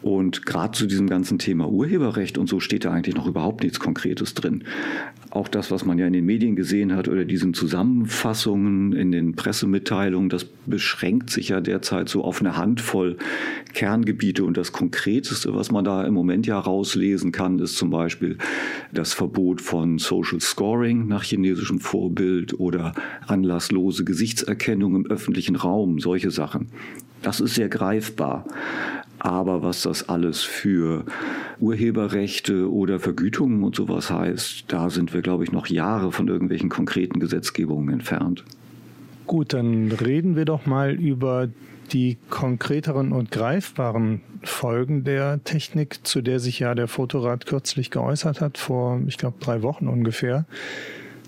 Und 0.02 0.44
gerade 0.44 0.76
zu 0.76 0.86
diesem 0.86 1.08
ganzen 1.08 1.38
Thema 1.38 1.68
Urheberrecht 1.68 2.36
und 2.36 2.48
so 2.48 2.58
steht 2.58 2.84
da 2.84 2.90
eigentlich 2.90 3.14
noch 3.14 3.26
überhaupt 3.26 3.62
nichts 3.62 3.78
Konkretes 3.78 4.34
drin. 4.34 4.64
Auch 5.30 5.48
das, 5.48 5.70
was 5.70 5.84
man 5.84 5.98
ja 5.98 6.06
in 6.06 6.12
den 6.12 6.26
Medien 6.26 6.56
gesehen 6.56 6.94
hat 6.94 7.08
oder 7.08 7.24
diesen 7.24 7.54
Zusammenfassungen 7.54 8.92
in 8.92 9.12
den 9.12 9.34
Pressemitteilungen, 9.34 10.28
das 10.28 10.44
beschränkt 10.66 11.30
sich 11.30 11.50
ja 11.50 11.60
derzeit 11.60 12.08
so 12.08 12.24
auf 12.24 12.40
eine 12.40 12.56
Handvoll 12.56 13.16
Kerngebiete. 13.72 14.44
Und 14.44 14.56
das 14.56 14.72
Konkreteste, 14.72 15.54
was 15.54 15.70
man 15.70 15.84
da 15.84 16.04
im 16.04 16.14
Moment 16.14 16.46
ja 16.46 16.58
rauslesen 16.58 17.30
kann, 17.30 17.60
ist 17.60 17.76
zum 17.76 17.90
Beispiel 17.90 18.38
das 18.92 19.14
Verbot 19.14 19.60
von 19.60 19.98
Social 19.98 20.40
Scoring 20.40 21.06
nach 21.06 21.22
chinesischem 21.22 21.78
Vorbild 21.78 22.58
oder 22.58 22.94
anlasslose 23.26 24.04
Gesichtserkennung 24.04 24.96
im 24.96 25.06
öffentlichen 25.06 25.56
Raum, 25.56 26.00
solche 26.00 26.30
Sachen. 26.30 26.68
Das 27.22 27.40
ist 27.40 27.54
sehr 27.54 27.68
greifbar. 27.68 28.44
Aber 29.24 29.62
was 29.62 29.82
das 29.82 30.08
alles 30.08 30.42
für 30.42 31.04
Urheberrechte 31.61 32.68
oder 32.68 32.98
Vergütungen 32.98 33.62
und 33.62 33.76
sowas 33.76 34.11
heißt, 34.11 34.64
da 34.66 34.90
sind 34.90 35.14
wir, 35.14 35.22
glaube 35.22 35.44
ich, 35.44 35.52
noch 35.52 35.68
Jahre 35.68 36.11
von 36.11 36.26
irgendwelchen 36.26 36.68
konkreten 36.68 37.20
Gesetzgebungen 37.20 37.94
entfernt. 37.94 38.42
Gut, 39.28 39.52
dann 39.52 39.92
reden 39.92 40.35
wir 40.35 40.44
doch 40.44 40.66
mal 40.66 40.90
über 40.94 41.48
die 41.92 42.18
konkreteren 42.30 43.12
und 43.12 43.30
greifbaren 43.30 44.22
Folgen 44.42 45.04
der 45.04 45.44
Technik, 45.44 46.04
zu 46.04 46.20
der 46.20 46.40
sich 46.40 46.58
ja 46.58 46.74
der 46.74 46.88
Fotorat 46.88 47.46
kürzlich 47.46 47.92
geäußert 47.92 48.40
hat, 48.40 48.58
vor, 48.58 49.00
ich 49.06 49.18
glaube, 49.18 49.37
drei 49.38 49.62
Wochen 49.62 49.87
ungefähr. 49.87 50.46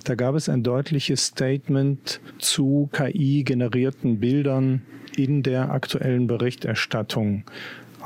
Da 0.02 0.16
gab 0.16 0.34
es 0.34 0.48
ein 0.48 0.64
deutliches 0.64 1.26
Statement 1.26 2.20
zu 2.38 2.88
KI-generierten 2.92 4.18
Bildern 4.18 4.82
in 5.16 5.44
der 5.44 5.70
aktuellen 5.70 6.26
Berichterstattung 6.26 7.44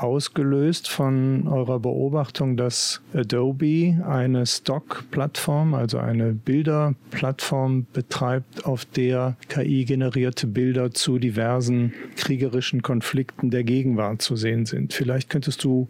ausgelöst 0.03 0.89
von 0.89 1.47
eurer 1.47 1.79
Beobachtung, 1.79 2.57
dass 2.57 3.01
Adobe 3.13 4.03
eine 4.07 4.45
Stock-Plattform, 4.45 5.73
also 5.73 5.97
eine 5.97 6.33
Bilderplattform 6.33 7.85
betreibt, 7.91 8.65
auf 8.65 8.85
der 8.85 9.35
KI-generierte 9.49 10.47
Bilder 10.47 10.91
zu 10.91 11.19
diversen 11.19 11.93
kriegerischen 12.15 12.81
Konflikten 12.81 13.49
der 13.49 13.63
Gegenwart 13.63 14.21
zu 14.21 14.35
sehen 14.35 14.65
sind. 14.65 14.93
Vielleicht 14.93 15.29
könntest 15.29 15.63
du 15.63 15.89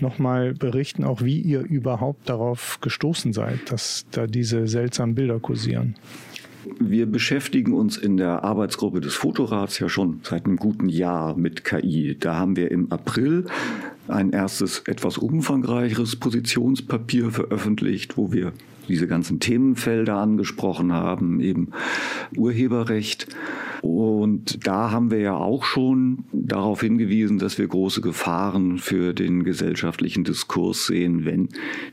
nochmal 0.00 0.52
berichten, 0.52 1.04
auch 1.04 1.22
wie 1.22 1.40
ihr 1.40 1.60
überhaupt 1.60 2.28
darauf 2.28 2.78
gestoßen 2.80 3.32
seid, 3.32 3.70
dass 3.70 4.06
da 4.10 4.26
diese 4.26 4.68
seltsamen 4.68 5.14
Bilder 5.14 5.40
kursieren. 5.40 5.94
Wir 6.78 7.06
beschäftigen 7.06 7.72
uns 7.72 7.96
in 7.96 8.16
der 8.16 8.44
Arbeitsgruppe 8.44 9.00
des 9.00 9.14
Fotorats 9.14 9.78
ja 9.78 9.88
schon 9.88 10.20
seit 10.22 10.46
einem 10.46 10.56
guten 10.56 10.88
Jahr 10.88 11.36
mit 11.36 11.64
KI. 11.64 12.16
Da 12.18 12.36
haben 12.36 12.56
wir 12.56 12.70
im 12.70 12.90
April 12.92 13.46
ein 14.08 14.30
erstes 14.30 14.80
etwas 14.86 15.18
umfangreicheres 15.18 16.16
Positionspapier 16.16 17.30
veröffentlicht, 17.30 18.16
wo 18.16 18.32
wir 18.32 18.52
diese 18.88 19.06
ganzen 19.06 19.40
Themenfelder 19.40 20.16
angesprochen 20.16 20.92
haben, 20.92 21.40
eben 21.40 21.70
Urheberrecht. 22.36 23.28
Und 23.82 24.66
da 24.66 24.90
haben 24.90 25.10
wir 25.10 25.20
ja 25.20 25.36
auch 25.36 25.64
schon 25.64 26.24
darauf 26.32 26.80
hingewiesen, 26.80 27.38
dass 27.38 27.58
wir 27.58 27.68
große 27.68 28.00
Gefahren 28.00 28.78
für 28.78 29.12
den 29.12 29.44
gesellschaftlichen 29.44 30.24
Diskurs 30.24 30.86
sehen, 30.86 31.24
wenn 31.24 31.48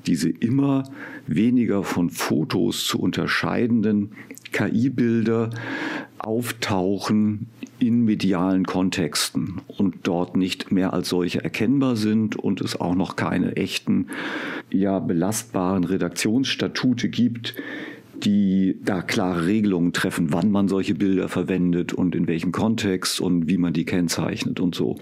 diese 0.08 0.30
immer 0.30 0.84
weniger 1.28 1.84
von 1.84 2.10
Fotos 2.10 2.86
zu 2.86 3.00
unterscheidenden 3.00 4.12
KI-Bilder 4.52 5.50
auftauchen 6.24 7.48
in 7.80 8.06
medialen 8.06 8.66
Kontexten 8.66 9.62
und 9.68 9.96
dort 10.04 10.38
nicht 10.38 10.72
mehr 10.72 10.94
als 10.94 11.10
solche 11.10 11.44
erkennbar 11.44 11.96
sind 11.96 12.36
und 12.36 12.62
es 12.62 12.80
auch 12.80 12.96
noch 12.96 13.16
keine 13.16 13.58
echten, 13.58 14.08
ja, 14.72 15.00
belastbaren 15.00 15.84
Redaktionsstatute 15.84 17.10
gibt, 17.10 17.56
die 18.24 18.78
da 18.84 19.02
klare 19.02 19.46
Regelungen 19.46 19.92
treffen, 19.92 20.32
wann 20.32 20.50
man 20.50 20.70
solche 20.70 20.96
Bilder 20.96 21.28
verwendet 21.28 21.94
und 21.94 22.16
in 22.16 22.28
welchem 22.28 22.54
Kontext 22.54 23.20
und 23.20 23.50
wie 23.50 23.58
man 23.58 23.74
die 23.74 23.86
kennzeichnet 23.86 24.60
und 24.60 24.76
so. 24.76 24.98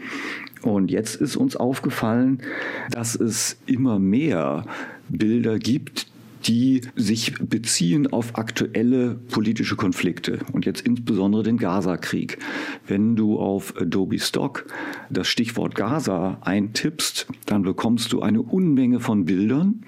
Und 0.63 0.89
jetzt 0.89 1.15
ist 1.15 1.35
uns 1.35 1.55
aufgefallen, 1.55 2.41
dass 2.89 3.15
es 3.15 3.57
immer 3.67 3.99
mehr 3.99 4.65
Bilder 5.09 5.59
gibt, 5.59 6.07
die 6.45 6.81
sich 6.95 7.33
beziehen 7.39 8.07
auf 8.07 8.37
aktuelle 8.37 9.15
politische 9.15 9.75
Konflikte 9.75 10.39
und 10.53 10.65
jetzt 10.65 10.81
insbesondere 10.81 11.43
den 11.43 11.57
Gaza-Krieg. 11.57 12.39
Wenn 12.87 13.15
du 13.15 13.39
auf 13.39 13.75
Adobe 13.79 14.19
Stock 14.19 14.65
das 15.09 15.27
Stichwort 15.27 15.75
Gaza 15.75 16.39
eintippst, 16.41 17.27
dann 17.45 17.63
bekommst 17.63 18.11
du 18.13 18.21
eine 18.21 18.41
Unmenge 18.41 18.99
von 18.99 19.25
Bildern, 19.25 19.83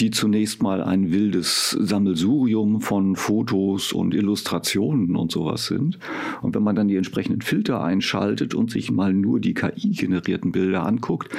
die 0.00 0.10
zunächst 0.10 0.62
mal 0.62 0.82
ein 0.82 1.12
wildes 1.12 1.70
Sammelsurium 1.70 2.80
von 2.80 3.16
Fotos 3.16 3.92
und 3.92 4.14
Illustrationen 4.14 5.16
und 5.16 5.30
sowas 5.30 5.66
sind. 5.66 5.98
Und 6.40 6.54
wenn 6.54 6.62
man 6.62 6.76
dann 6.76 6.88
die 6.88 6.96
entsprechenden 6.96 7.42
Filter 7.42 7.82
einschaltet 7.82 8.54
und 8.54 8.70
sich 8.70 8.90
mal 8.90 9.12
nur 9.12 9.40
die 9.40 9.54
KI-generierten 9.54 10.52
Bilder 10.52 10.84
anguckt, 10.84 11.30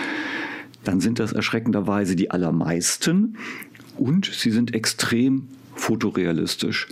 dann 0.83 0.99
sind 0.99 1.19
das 1.19 1.31
erschreckenderweise 1.31 2.15
die 2.15 2.31
allermeisten 2.31 3.37
und 3.97 4.25
sie 4.25 4.51
sind 4.51 4.73
extrem 4.73 5.47
fotorealistisch. 5.75 6.87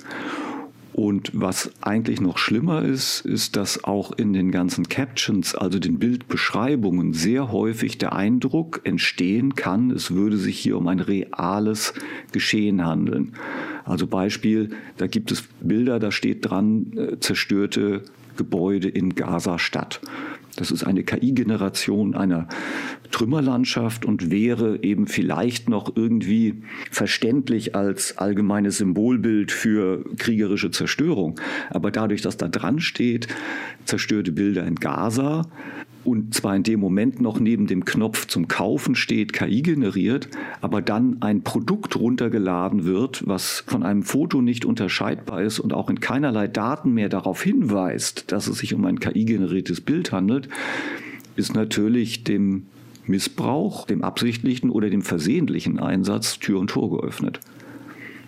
Und 0.94 1.32
was 1.34 1.72
eigentlich 1.82 2.20
noch 2.20 2.38
schlimmer 2.38 2.84
ist, 2.84 3.22
ist, 3.22 3.56
dass 3.56 3.86
auch 3.86 4.12
in 4.12 4.34
den 4.34 4.52
ganzen 4.52 4.90
Captions, 4.90 5.56
also 5.56 5.80
den 5.80 6.00
Bildbeschreibungen, 6.00 7.14
sehr 7.14 7.52
häufig 7.52 7.98
der 7.98 8.14
Eindruck 8.14 8.82
entstehen 8.84 9.56
kann, 9.56 9.92
es 9.92 10.12
würde 10.12 10.38
sich 10.38 10.60
hier 10.60 10.78
um 10.78 10.88
ein 10.88 11.00
reales 11.00 11.94
Geschehen 12.34 12.86
handeln. 12.86 13.34
Also 13.86 14.06
Beispiel, 14.06 14.72
da 14.98 15.08
gibt 15.08 15.32
es 15.32 15.44
Bilder, 15.62 15.98
da 16.00 16.12
steht 16.12 16.50
dran, 16.50 16.92
äh, 16.98 17.20
zerstörte 17.20 18.04
Gebäude 18.36 18.90
in 18.90 19.16
Gaza-Stadt. 19.16 20.02
Das 20.56 20.72
ist 20.72 20.84
eine 20.84 21.04
KI-Generation 21.04 22.16
einer 22.16 22.48
Trümmerlandschaft 23.12 24.06
und 24.06 24.32
wäre 24.32 24.84
eben 24.84 25.08
vielleicht 25.08 25.70
noch 25.70 25.96
irgendwie 25.96 26.64
verständlich 26.90 27.76
als 27.76 28.18
allgemeines 28.18 28.78
Symbolbild 28.78 29.52
für 29.52 30.04
kriegerische 30.18 30.72
Zerstörung. 30.72 31.40
Aber 31.70 31.92
dadurch, 31.92 32.22
dass 32.22 32.38
da 32.38 32.48
dran 32.48 32.80
steht, 32.80 33.28
zerstörte 33.86 34.32
Bilder 34.32 34.66
in 34.66 34.76
Gaza, 34.76 35.44
und 36.04 36.34
zwar 36.34 36.56
in 36.56 36.64
dem 36.64 36.80
Moment 36.80 37.22
noch 37.22 37.40
neben 37.40 37.68
dem 37.68 37.86
Knopf 37.86 38.28
zum 38.28 38.48
Kaufen 38.48 38.96
steht, 38.96 39.34
KI 39.34 39.62
generiert, 39.62 40.30
aber 40.60 40.82
dann 40.82 41.18
ein 41.22 41.44
Produkt 41.44 41.96
runtergeladen 41.96 42.86
wird, 42.86 43.24
was 43.28 43.64
von 43.68 43.84
einem 43.84 44.04
Foto 44.04 44.42
nicht 44.42 44.66
unterscheidbar 44.66 45.42
ist 45.42 45.60
und 45.60 45.74
auch 45.74 45.90
in 45.90 46.00
keinerlei 46.00 46.48
Daten 46.48 46.94
mehr 46.94 47.10
darauf 47.10 47.44
hinweist, 47.44 48.32
dass 48.32 48.48
es 48.48 48.60
sich 48.60 48.74
um 48.74 48.86
ein 48.86 49.00
KI-generiertes 49.00 49.82
Bild 49.82 50.12
handelt, 50.12 50.50
ist 51.36 51.54
natürlich 51.54 52.24
dem 52.24 52.64
Missbrauch, 53.06 53.86
dem 53.86 54.04
absichtlichen 54.04 54.70
oder 54.70 54.90
dem 54.90 55.02
versehentlichen 55.02 55.80
Einsatz 55.80 56.40
Tür 56.40 56.60
und 56.60 56.70
Tor 56.70 56.90
geöffnet. 56.98 57.40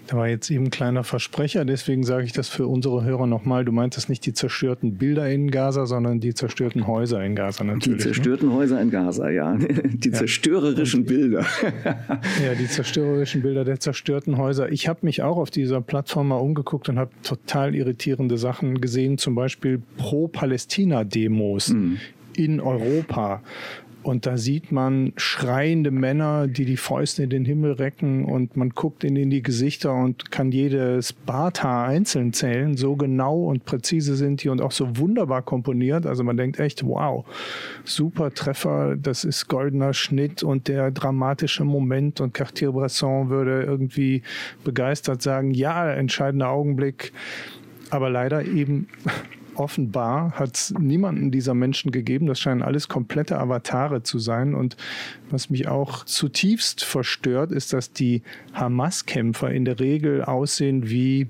Da 0.08 0.18
war 0.18 0.28
jetzt 0.28 0.52
eben 0.52 0.66
ein 0.66 0.70
kleiner 0.70 1.04
Versprecher, 1.04 1.64
deswegen 1.64 2.04
sage 2.04 2.26
ich 2.26 2.34
das 2.34 2.50
für 2.50 2.68
unsere 2.68 3.04
Hörer 3.04 3.26
nochmal. 3.26 3.64
Du 3.64 3.72
meintest 3.72 4.10
nicht 4.10 4.26
die 4.26 4.34
zerstörten 4.34 4.98
Bilder 4.98 5.30
in 5.30 5.50
Gaza, 5.50 5.86
sondern 5.86 6.20
die 6.20 6.34
zerstörten 6.34 6.88
Häuser 6.88 7.24
in 7.24 7.36
Gaza 7.36 7.64
natürlich. 7.64 7.84
Die 7.84 8.08
ne? 8.08 8.14
zerstörten 8.14 8.50
ne? 8.50 8.56
Häuser 8.56 8.82
in 8.82 8.92
Gaza, 8.92 9.30
ja. 9.30 9.56
Die 9.94 10.10
ja. 10.10 10.16
zerstörerischen 10.16 11.06
Bilder. 11.06 11.46
ja, 12.44 12.56
die 12.58 12.68
zerstörerischen 12.68 13.42
Bilder 13.42 13.64
der 13.64 13.80
zerstörten 13.80 14.38
Häuser. 14.38 14.72
Ich 14.72 14.88
habe 14.88 15.00
mich 15.04 15.22
auch 15.22 15.38
auf 15.38 15.50
dieser 15.50 15.82
Plattform 15.82 16.30
mal 16.30 16.38
umgeguckt 16.38 16.90
und 16.90 17.00
habe 17.00 17.12
total 17.24 17.74
irritierende 17.74 18.38
Sachen 18.38 18.82
gesehen, 18.82 19.18
zum 19.18 19.36
Beispiel 19.36 19.82
Pro-Palästina-Demos. 19.98 21.70
Mhm 21.70 22.00
in 22.36 22.60
Europa. 22.60 23.42
Und 24.04 24.26
da 24.26 24.38
sieht 24.38 24.72
man 24.72 25.14
schreiende 25.16 25.90
Männer, 25.90 26.48
die 26.48 26.66
die 26.66 26.78
Fäuste 26.78 27.24
in 27.24 27.30
den 27.30 27.46
Himmel 27.46 27.72
recken 27.72 28.26
und 28.26 28.58
man 28.58 28.72
guckt 28.72 29.06
ihnen 29.06 29.16
in 29.16 29.30
die 29.30 29.42
Gesichter 29.42 29.94
und 29.94 30.30
kann 30.30 30.52
jedes 30.52 31.14
Barthaar 31.14 31.88
einzeln 31.88 32.34
zählen. 32.34 32.76
So 32.76 32.98
genau 32.98 33.46
und 33.46 33.64
präzise 33.64 34.16
sind 34.16 34.44
die 34.44 34.50
und 34.50 34.62
auch 34.62 34.74
so 34.74 34.98
wunderbar 34.98 35.42
komponiert. 35.42 36.06
Also 36.06 36.24
man 36.24 36.36
denkt 36.36 36.60
echt, 36.60 36.86
wow, 36.86 37.26
super 37.86 38.34
Treffer, 38.34 38.98
das 38.98 39.24
ist 39.24 39.48
goldener 39.48 39.94
Schnitt 39.94 40.44
und 40.44 40.68
der 40.68 40.92
dramatische 40.92 41.64
Moment 41.64 42.20
und 42.20 42.34
Cartier-Bresson 42.34 43.30
würde 43.30 43.64
irgendwie 43.64 44.22
begeistert 44.66 45.22
sagen, 45.22 45.52
ja, 45.52 45.90
entscheidender 45.90 46.50
Augenblick. 46.50 47.14
Aber 47.90 48.10
leider 48.10 48.44
eben 48.44 48.88
offenbar 49.56 50.32
hat 50.32 50.56
es 50.56 50.74
niemanden 50.78 51.32
dieser 51.32 51.54
Menschen 51.54 51.92
gegeben. 51.92 52.28
Das 52.28 52.40
scheinen 52.40 52.62
alles 52.62 52.88
komplette 52.88 53.40
Avatare 53.40 54.04
zu 54.04 54.20
sein. 54.20 54.56
Und 54.56 54.78
was 55.30 55.50
mich 55.50 55.68
auch 55.68 56.06
zutiefst 56.06 56.84
verstört, 56.84 57.52
ist, 57.52 57.74
dass 57.74 57.92
die 57.92 58.22
Hamas-Kämpfer 58.54 59.52
in 59.52 59.66
der 59.66 59.80
Regel 59.80 60.24
aussehen 60.24 60.90
wie 60.90 61.28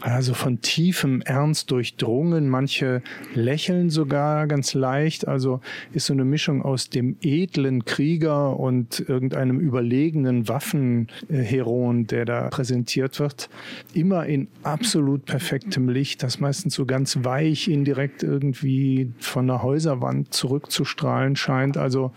also 0.00 0.32
von 0.34 0.60
tiefem 0.60 1.22
Ernst 1.22 1.70
durchdrungen. 1.70 2.48
Manche 2.48 3.02
lächeln 3.34 3.90
sogar 3.90 4.46
ganz 4.46 4.74
leicht. 4.74 5.26
Also 5.26 5.60
ist 5.92 6.06
so 6.06 6.12
eine 6.12 6.24
Mischung 6.24 6.62
aus 6.62 6.88
dem 6.88 7.16
edlen 7.20 7.84
Krieger 7.84 8.58
und 8.58 9.00
irgendeinem 9.08 9.58
überlegenen 9.58 10.48
Waffenheron, 10.48 12.06
der 12.06 12.24
da 12.24 12.48
präsentiert 12.48 13.18
wird. 13.18 13.48
Immer 13.92 14.26
in 14.26 14.48
absolut 14.62 15.24
perfektem 15.24 15.88
Licht, 15.88 16.22
das 16.22 16.38
meistens 16.38 16.74
so 16.74 16.86
ganz 16.86 17.18
weich 17.22 17.57
indirekt 17.66 18.22
irgendwie 18.22 19.10
von 19.18 19.48
der 19.48 19.62
Häuserwand 19.62 20.32
zurückzustrahlen 20.32 21.34
scheint. 21.34 21.76
Also 21.76 22.12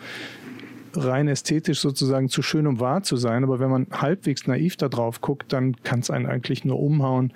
rein 0.96 1.28
ästhetisch 1.28 1.80
sozusagen 1.80 2.30
zu 2.30 2.42
schön, 2.42 2.68
um 2.68 2.80
wahr 2.80 3.04
zu 3.04 3.16
sein. 3.16 3.44
Aber 3.44 3.60
wenn 3.60 3.70
man 3.70 3.88
halbwegs 3.92 4.48
naiv 4.48 4.76
da 4.78 4.90
drauf 4.90 5.22
guckt, 5.22 5.54
dann 5.54 5.76
kann 5.84 6.00
es 6.00 6.10
einen 6.10 6.26
eigentlich 6.26 6.66
nur 6.66 6.80
umhauen. 6.80 7.34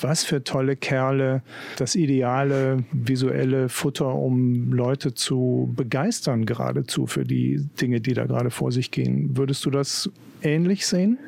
Was 0.00 0.24
für 0.24 0.42
tolle 0.42 0.76
Kerle, 0.76 1.42
das 1.76 1.94
ideale 1.94 2.84
visuelle 2.92 3.68
Futter, 3.68 4.14
um 4.14 4.72
Leute 4.72 5.14
zu 5.14 5.72
begeistern, 5.76 6.46
geradezu 6.46 7.06
für 7.06 7.24
die 7.24 7.64
Dinge, 7.80 8.00
die 8.00 8.14
da 8.14 8.26
gerade 8.26 8.50
vor 8.50 8.72
sich 8.72 8.90
gehen. 8.90 9.36
Würdest 9.36 9.64
du 9.64 9.70
das 9.70 10.10
ähnlich 10.42 10.86
sehen? 10.86 11.18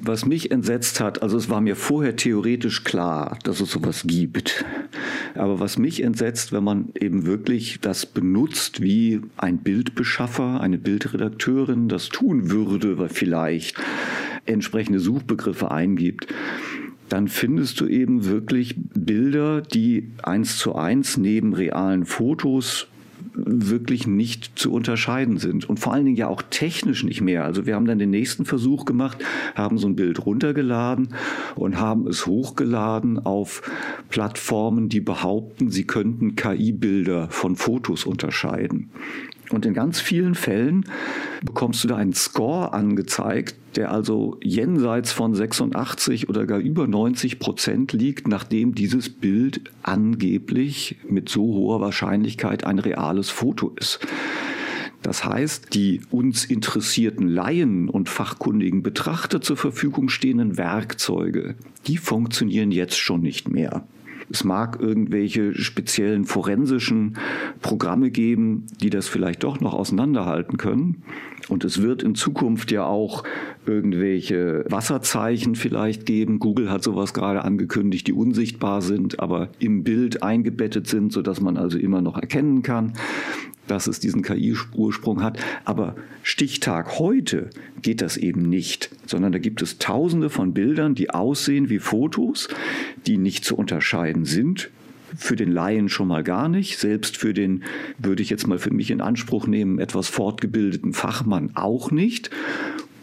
Was 0.00 0.24
mich 0.24 0.50
entsetzt 0.50 1.00
hat, 1.00 1.22
also 1.22 1.36
es 1.36 1.48
war 1.48 1.60
mir 1.60 1.76
vorher 1.76 2.16
theoretisch 2.16 2.84
klar, 2.84 3.38
dass 3.42 3.60
es 3.60 3.70
sowas 3.70 4.04
gibt. 4.06 4.64
Aber 5.34 5.60
was 5.60 5.78
mich 5.78 6.02
entsetzt, 6.02 6.52
wenn 6.52 6.64
man 6.64 6.90
eben 6.98 7.26
wirklich 7.26 7.80
das 7.80 8.06
benutzt, 8.06 8.80
wie 8.80 9.20
ein 9.36 9.58
Bildbeschaffer, 9.58 10.60
eine 10.60 10.78
Bildredakteurin 10.78 11.88
das 11.88 12.08
tun 12.08 12.50
würde, 12.50 12.98
weil 12.98 13.08
vielleicht 13.08 13.76
entsprechende 14.46 15.00
Suchbegriffe 15.00 15.70
eingibt, 15.70 16.28
dann 17.08 17.28
findest 17.28 17.80
du 17.80 17.86
eben 17.86 18.26
wirklich 18.26 18.76
Bilder, 18.94 19.62
die 19.62 20.10
eins 20.22 20.58
zu 20.58 20.74
eins 20.74 21.16
neben 21.16 21.54
realen 21.54 22.04
Fotos 22.04 22.88
wirklich 23.46 24.06
nicht 24.06 24.58
zu 24.58 24.72
unterscheiden 24.72 25.38
sind 25.38 25.68
und 25.68 25.78
vor 25.78 25.92
allen 25.92 26.04
Dingen 26.04 26.16
ja 26.16 26.28
auch 26.28 26.42
technisch 26.50 27.04
nicht 27.04 27.20
mehr. 27.20 27.44
Also 27.44 27.66
wir 27.66 27.74
haben 27.74 27.86
dann 27.86 27.98
den 27.98 28.10
nächsten 28.10 28.44
Versuch 28.44 28.84
gemacht, 28.84 29.18
haben 29.54 29.78
so 29.78 29.88
ein 29.88 29.96
Bild 29.96 30.24
runtergeladen 30.24 31.14
und 31.54 31.80
haben 31.80 32.06
es 32.06 32.26
hochgeladen 32.26 33.18
auf 33.18 33.62
Plattformen, 34.08 34.88
die 34.88 35.00
behaupten, 35.00 35.70
sie 35.70 35.84
könnten 35.84 36.36
KI-Bilder 36.36 37.28
von 37.30 37.56
Fotos 37.56 38.04
unterscheiden. 38.04 38.90
Und 39.50 39.64
in 39.64 39.74
ganz 39.74 40.00
vielen 40.00 40.34
Fällen 40.34 40.84
bekommst 41.42 41.82
du 41.84 41.88
da 41.88 41.96
einen 41.96 42.12
Score 42.12 42.72
angezeigt, 42.72 43.56
der 43.76 43.90
also 43.90 44.38
jenseits 44.42 45.12
von 45.12 45.34
86 45.34 46.28
oder 46.28 46.46
gar 46.46 46.58
über 46.58 46.86
90 46.86 47.38
Prozent 47.38 47.92
liegt, 47.92 48.28
nachdem 48.28 48.74
dieses 48.74 49.08
Bild 49.08 49.62
angeblich 49.82 50.96
mit 51.08 51.28
so 51.28 51.42
hoher 51.42 51.80
Wahrscheinlichkeit 51.80 52.64
ein 52.64 52.78
reales 52.78 53.30
Foto 53.30 53.72
ist. 53.76 54.00
Das 55.02 55.24
heißt, 55.24 55.74
die 55.74 56.00
uns 56.10 56.44
interessierten 56.44 57.28
Laien 57.28 57.88
und 57.88 58.08
fachkundigen 58.08 58.82
Betrachter 58.82 59.40
zur 59.40 59.56
Verfügung 59.56 60.08
stehenden 60.08 60.56
Werkzeuge, 60.56 61.54
die 61.86 61.98
funktionieren 61.98 62.72
jetzt 62.72 62.98
schon 62.98 63.22
nicht 63.22 63.48
mehr. 63.48 63.86
Es 64.30 64.44
mag 64.44 64.78
irgendwelche 64.80 65.54
speziellen 65.54 66.24
forensischen 66.24 67.16
Programme 67.60 68.10
geben, 68.10 68.66
die 68.80 68.90
das 68.90 69.08
vielleicht 69.08 69.42
doch 69.42 69.60
noch 69.60 69.74
auseinanderhalten 69.74 70.58
können. 70.58 71.02
Und 71.48 71.64
es 71.64 71.82
wird 71.82 72.02
in 72.02 72.14
Zukunft 72.14 72.70
ja 72.70 72.84
auch 72.84 73.24
irgendwelche 73.66 74.64
Wasserzeichen 74.68 75.54
vielleicht 75.54 76.06
geben. 76.06 76.38
Google 76.38 76.70
hat 76.70 76.82
sowas 76.82 77.14
gerade 77.14 77.44
angekündigt, 77.44 78.06
die 78.06 78.12
unsichtbar 78.12 78.82
sind, 78.82 79.20
aber 79.20 79.48
im 79.58 79.82
Bild 79.82 80.22
eingebettet 80.22 80.86
sind, 80.86 81.12
sodass 81.12 81.40
man 81.40 81.56
also 81.56 81.78
immer 81.78 82.00
noch 82.00 82.16
erkennen 82.16 82.62
kann 82.62 82.92
dass 83.70 83.86
es 83.86 84.00
diesen 84.00 84.22
KI-Ursprung 84.22 85.22
hat. 85.22 85.38
Aber 85.64 85.94
Stichtag 86.22 86.98
heute 86.98 87.50
geht 87.82 88.00
das 88.00 88.16
eben 88.16 88.42
nicht, 88.42 88.90
sondern 89.06 89.32
da 89.32 89.38
gibt 89.38 89.62
es 89.62 89.78
tausende 89.78 90.30
von 90.30 90.54
Bildern, 90.54 90.94
die 90.94 91.10
aussehen 91.10 91.68
wie 91.68 91.78
Fotos, 91.78 92.48
die 93.06 93.18
nicht 93.18 93.44
zu 93.44 93.56
unterscheiden 93.56 94.24
sind. 94.24 94.70
Für 95.20 95.36
den 95.36 95.50
Laien 95.50 95.88
schon 95.88 96.08
mal 96.08 96.22
gar 96.22 96.48
nicht, 96.48 96.78
selbst 96.78 97.16
für 97.16 97.34
den, 97.34 97.64
würde 97.98 98.22
ich 98.22 98.30
jetzt 98.30 98.46
mal 98.46 98.58
für 98.58 98.72
mich 98.72 98.90
in 98.90 99.00
Anspruch 99.00 99.46
nehmen, 99.46 99.78
etwas 99.78 100.08
fortgebildeten 100.08 100.92
Fachmann 100.92 101.50
auch 101.54 101.90
nicht 101.90 102.30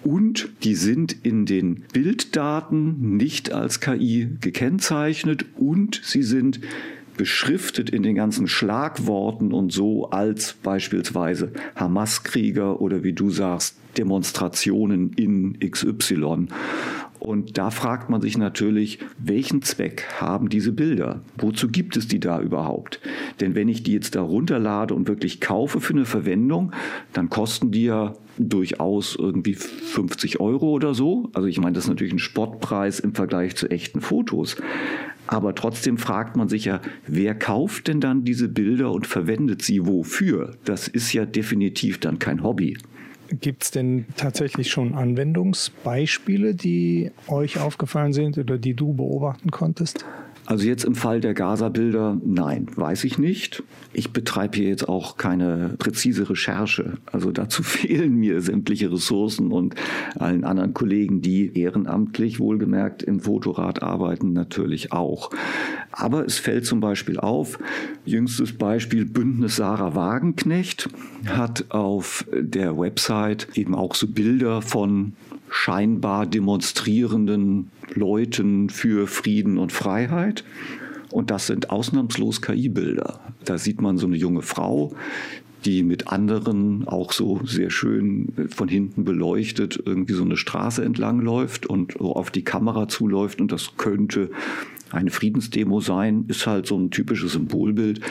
und 0.05 0.49
die 0.63 0.75
sind 0.75 1.15
in 1.25 1.47
den 1.47 1.83
Bilddaten 1.91 3.17
nicht 3.17 3.51
als 3.51 3.79
KI 3.79 4.29
gekennzeichnet 4.39 5.45
und 5.57 5.99
sie 6.03 6.21
sind 6.21 6.61
beschriftet 7.17 7.89
in 7.89 8.03
den 8.03 8.13
ganzen 8.13 8.47
Schlagworten 8.47 9.51
und 9.51 9.71
so 9.71 10.11
als 10.11 10.53
beispielsweise 10.61 11.51
Hamas-Krieger 11.75 12.81
oder 12.81 13.03
wie 13.03 13.13
du 13.13 13.31
sagst, 13.31 13.77
Demonstrationen 13.97 15.13
in 15.13 15.57
XY. 15.59 16.47
Und 17.25 17.57
da 17.57 17.71
fragt 17.71 18.09
man 18.11 18.21
sich 18.21 18.37
natürlich, 18.37 18.99
welchen 19.17 19.63
Zweck 19.63 20.05
haben 20.19 20.47
diese 20.47 20.71
Bilder? 20.71 21.21
Wozu 21.37 21.69
gibt 21.69 21.97
es 21.97 22.07
die 22.07 22.19
da 22.19 22.39
überhaupt? 22.39 22.99
Denn 23.41 23.55
wenn 23.55 23.67
ich 23.67 23.81
die 23.81 23.93
jetzt 23.93 24.15
da 24.15 24.21
runterlade 24.21 24.93
und 24.93 25.07
wirklich 25.07 25.41
kaufe 25.41 25.81
für 25.81 25.93
eine 25.93 26.05
Verwendung, 26.05 26.71
dann 27.13 27.31
kosten 27.31 27.71
die 27.71 27.85
ja 27.85 28.13
durchaus 28.37 29.15
irgendwie 29.15 29.55
50 29.55 30.39
Euro 30.39 30.69
oder 30.69 30.93
so. 30.93 31.31
Also 31.33 31.47
ich 31.47 31.59
meine, 31.59 31.73
das 31.73 31.85
ist 31.85 31.89
natürlich 31.89 32.13
ein 32.13 32.19
Spottpreis 32.19 32.99
im 32.99 33.15
Vergleich 33.15 33.55
zu 33.55 33.71
echten 33.71 34.01
Fotos. 34.01 34.57
Aber 35.25 35.55
trotzdem 35.55 35.97
fragt 35.97 36.37
man 36.37 36.47
sich 36.47 36.65
ja, 36.65 36.79
wer 37.07 37.33
kauft 37.33 37.87
denn 37.87 38.01
dann 38.01 38.23
diese 38.23 38.49
Bilder 38.49 38.91
und 38.91 39.07
verwendet 39.07 39.63
sie 39.63 39.87
wofür? 39.87 40.51
Das 40.63 40.87
ist 40.87 41.11
ja 41.13 41.25
definitiv 41.25 41.99
dann 41.99 42.19
kein 42.19 42.43
Hobby. 42.43 42.77
Gibt 43.29 43.63
es 43.63 43.71
denn 43.71 44.05
tatsächlich 44.17 44.69
schon 44.69 44.93
Anwendungsbeispiele, 44.93 46.53
die 46.53 47.11
euch 47.27 47.59
aufgefallen 47.59 48.13
sind 48.13 48.37
oder 48.37 48.57
die 48.57 48.73
du 48.73 48.93
beobachten 48.93 49.51
konntest? 49.51 50.05
Also 50.45 50.67
jetzt 50.67 50.85
im 50.85 50.93
Fall 50.93 51.21
der 51.21 51.33
Gaza-Bilder, 51.33 52.21
nein, 52.23 52.67
weiß 52.75 53.03
ich 53.05 53.17
nicht. 53.17 53.63
Ich 53.93 54.11
betreibe 54.11 54.57
hier 54.57 54.69
jetzt 54.69 54.87
auch 54.87 55.17
keine 55.17 55.73
präzise 55.79 56.29
Recherche. 56.29 56.97
Also 57.11 57.31
dazu 57.31 57.63
fehlen 57.63 58.15
mir 58.15 58.41
sämtliche 58.41 58.91
Ressourcen 58.91 59.51
und 59.51 59.75
allen 60.19 60.43
anderen 60.43 60.73
Kollegen, 60.73 61.21
die 61.21 61.57
ehrenamtlich 61.57 62.39
wohlgemerkt 62.39 63.01
im 63.01 63.21
Fotorat 63.21 63.81
arbeiten, 63.81 64.33
natürlich 64.33 64.91
auch. 64.91 65.31
Aber 65.91 66.25
es 66.25 66.37
fällt 66.37 66.65
zum 66.65 66.79
Beispiel 66.79 67.19
auf, 67.19 67.57
jüngstes 68.05 68.53
Beispiel 68.53 69.05
Bündnis 69.05 69.55
Sarah 69.55 69.95
Wagenknecht 69.95 70.89
hat 71.25 71.65
auf 71.69 72.25
der 72.31 72.77
Website 72.77 73.47
eben 73.55 73.73
auch 73.73 73.95
so 73.95 74.07
Bilder 74.07 74.61
von 74.61 75.13
scheinbar 75.55 76.25
demonstrierenden 76.25 77.71
Leuten 77.93 78.69
für 78.69 79.07
Frieden 79.07 79.57
und 79.57 79.71
Freiheit. 79.71 80.43
Und 81.11 81.31
das 81.31 81.47
sind 81.47 81.69
ausnahmslos 81.69 82.41
KI-Bilder. 82.41 83.21
Da 83.45 83.57
sieht 83.57 83.81
man 83.81 83.97
so 83.97 84.05
eine 84.05 84.17
junge 84.17 84.41
Frau, 84.41 84.93
die 85.63 85.83
mit 85.83 86.09
anderen 86.09 86.85
auch 86.89 87.13
so 87.13 87.39
sehr 87.45 87.69
schön 87.69 88.33
von 88.53 88.67
hinten 88.67 89.05
beleuchtet 89.05 89.81
irgendwie 89.83 90.13
so 90.13 90.23
eine 90.23 90.35
Straße 90.35 90.83
entlang 90.83 91.21
läuft 91.21 91.65
und 91.65 92.01
auf 92.01 92.31
die 92.31 92.43
Kamera 92.43 92.89
zuläuft 92.89 93.39
und 93.39 93.53
das 93.53 93.77
könnte 93.77 94.31
eine 94.91 95.09
Friedensdemo 95.09 95.79
sein, 95.79 96.25
ist 96.27 96.45
halt 96.45 96.67
so 96.67 96.77
ein 96.77 96.91
typisches 96.91 97.31
Symbolbild. 97.31 98.01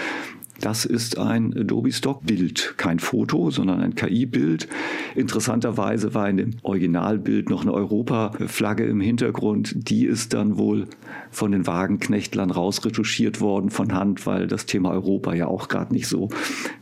Das 0.64 0.87
ist 0.87 1.18
ein 1.18 1.55
Adobe 1.55 1.92
Stock 1.92 2.24
Bild, 2.24 2.72
kein 2.79 2.98
Foto, 2.98 3.50
sondern 3.50 3.83
ein 3.83 3.94
KI-Bild. 3.94 4.66
Interessanterweise 5.14 6.14
war 6.14 6.27
in 6.31 6.38
dem 6.38 6.50
Originalbild 6.62 7.50
noch 7.50 7.61
eine 7.61 7.74
Europa-Flagge 7.74 8.85
im 8.85 9.03
Hintergrund. 9.03 9.90
Die 9.90 10.07
ist 10.07 10.33
dann 10.33 10.57
wohl 10.57 10.87
von 11.31 11.53
den 11.53 11.66
Wagenknechtlern 11.66 12.50
rausretuschiert 12.50 13.42
worden 13.42 13.68
von 13.68 13.92
Hand, 13.92 14.27
weil 14.27 14.46
das 14.46 14.64
Thema 14.64 14.92
Europa 14.92 15.35
ja 15.35 15.48
auch 15.48 15.68
gerade 15.68 15.92
nicht 15.92 16.09
so 16.09 16.31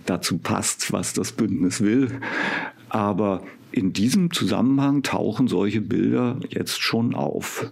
dazu 0.07 0.39
passt, 0.39 0.93
was 0.93 1.13
das 1.13 1.33
Bündnis 1.33 1.81
will. 1.81 2.21
Aber 2.89 3.43
in 3.73 3.93
diesem 3.93 4.31
Zusammenhang 4.31 5.03
tauchen 5.03 5.49
solche 5.49 5.81
Bilder 5.81 6.39
jetzt 6.49 6.81
schon 6.81 7.15
auf. 7.15 7.71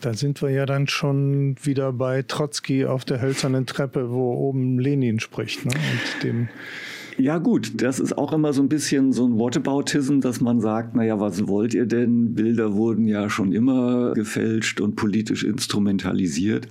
Da 0.00 0.14
sind 0.14 0.42
wir 0.42 0.50
ja 0.50 0.66
dann 0.66 0.88
schon 0.88 1.56
wieder 1.62 1.92
bei 1.92 2.22
Trotzki 2.22 2.86
auf 2.86 3.04
der 3.04 3.20
hölzernen 3.20 3.66
Treppe, 3.66 4.10
wo 4.10 4.34
oben 4.34 4.78
Lenin 4.78 5.20
spricht 5.20 5.64
ne? 5.64 5.72
und 5.72 6.22
dem 6.22 6.48
ja 7.16 7.38
gut, 7.38 7.82
das 7.82 8.00
ist 8.00 8.16
auch 8.18 8.32
immer 8.32 8.52
so 8.52 8.62
ein 8.62 8.68
bisschen 8.68 9.12
so 9.12 9.26
ein 9.26 9.38
Whataboutism, 9.38 10.20
dass 10.20 10.40
man 10.40 10.60
sagt, 10.60 10.94
naja, 10.96 11.20
was 11.20 11.46
wollt 11.46 11.74
ihr 11.74 11.86
denn? 11.86 12.34
Bilder 12.34 12.74
wurden 12.74 13.06
ja 13.06 13.30
schon 13.30 13.52
immer 13.52 14.12
gefälscht 14.14 14.80
und 14.80 14.96
politisch 14.96 15.44
instrumentalisiert. 15.44 16.68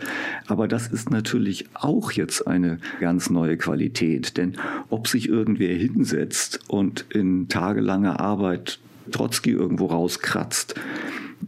Aber 0.48 0.68
das 0.68 0.88
ist 0.88 1.12
natürlich 1.12 1.68
auch 1.74 2.12
jetzt 2.12 2.48
eine 2.48 2.80
ganz 3.00 3.30
neue 3.30 3.58
Qualität. 3.58 4.38
Denn 4.38 4.54
ob 4.90 5.08
sich 5.08 5.30
irgendwer 5.30 5.76
hinsetzt 5.76 6.60
und 6.68 7.06
in 7.10 7.48
tagelanger 7.48 8.20
Arbeit 8.20 8.80
Trotzki 9.12 9.52
irgendwo 9.52 9.88
rauskratzt, 9.88 10.76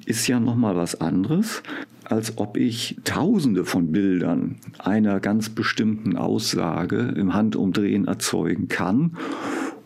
ist 0.06 0.28
ja 0.28 0.40
nochmal 0.40 0.76
was 0.76 1.00
anderes, 1.00 1.64
als 2.04 2.38
ob 2.38 2.58
ich 2.58 2.98
tausende 3.04 3.66
von 3.66 3.92
Bildern 3.92 4.58
einer 4.78 5.20
ganz 5.20 5.50
bestimmten 5.50 6.18
Aussage 6.18 7.14
im 7.16 7.34
Handumdrehen 7.34 8.06
erzeugen 8.06 8.68
kann 8.68 9.18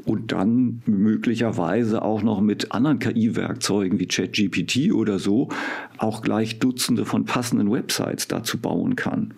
und 0.06 0.32
dann 0.32 0.82
möglicherweise 0.86 2.02
auch 2.02 2.24
noch 2.24 2.42
mit 2.42 2.72
anderen 2.72 3.00
KI-Werkzeugen 3.00 4.00
wie 4.00 4.08
ChatGPT 4.08 4.92
oder 4.92 5.20
so 5.20 5.50
auch 5.98 6.22
gleich 6.22 6.60
Dutzende 6.60 7.06
von 7.06 7.26
passenden 7.26 7.72
Websites 7.72 8.28
dazu 8.28 8.58
bauen 8.58 8.96
kann. 8.96 9.34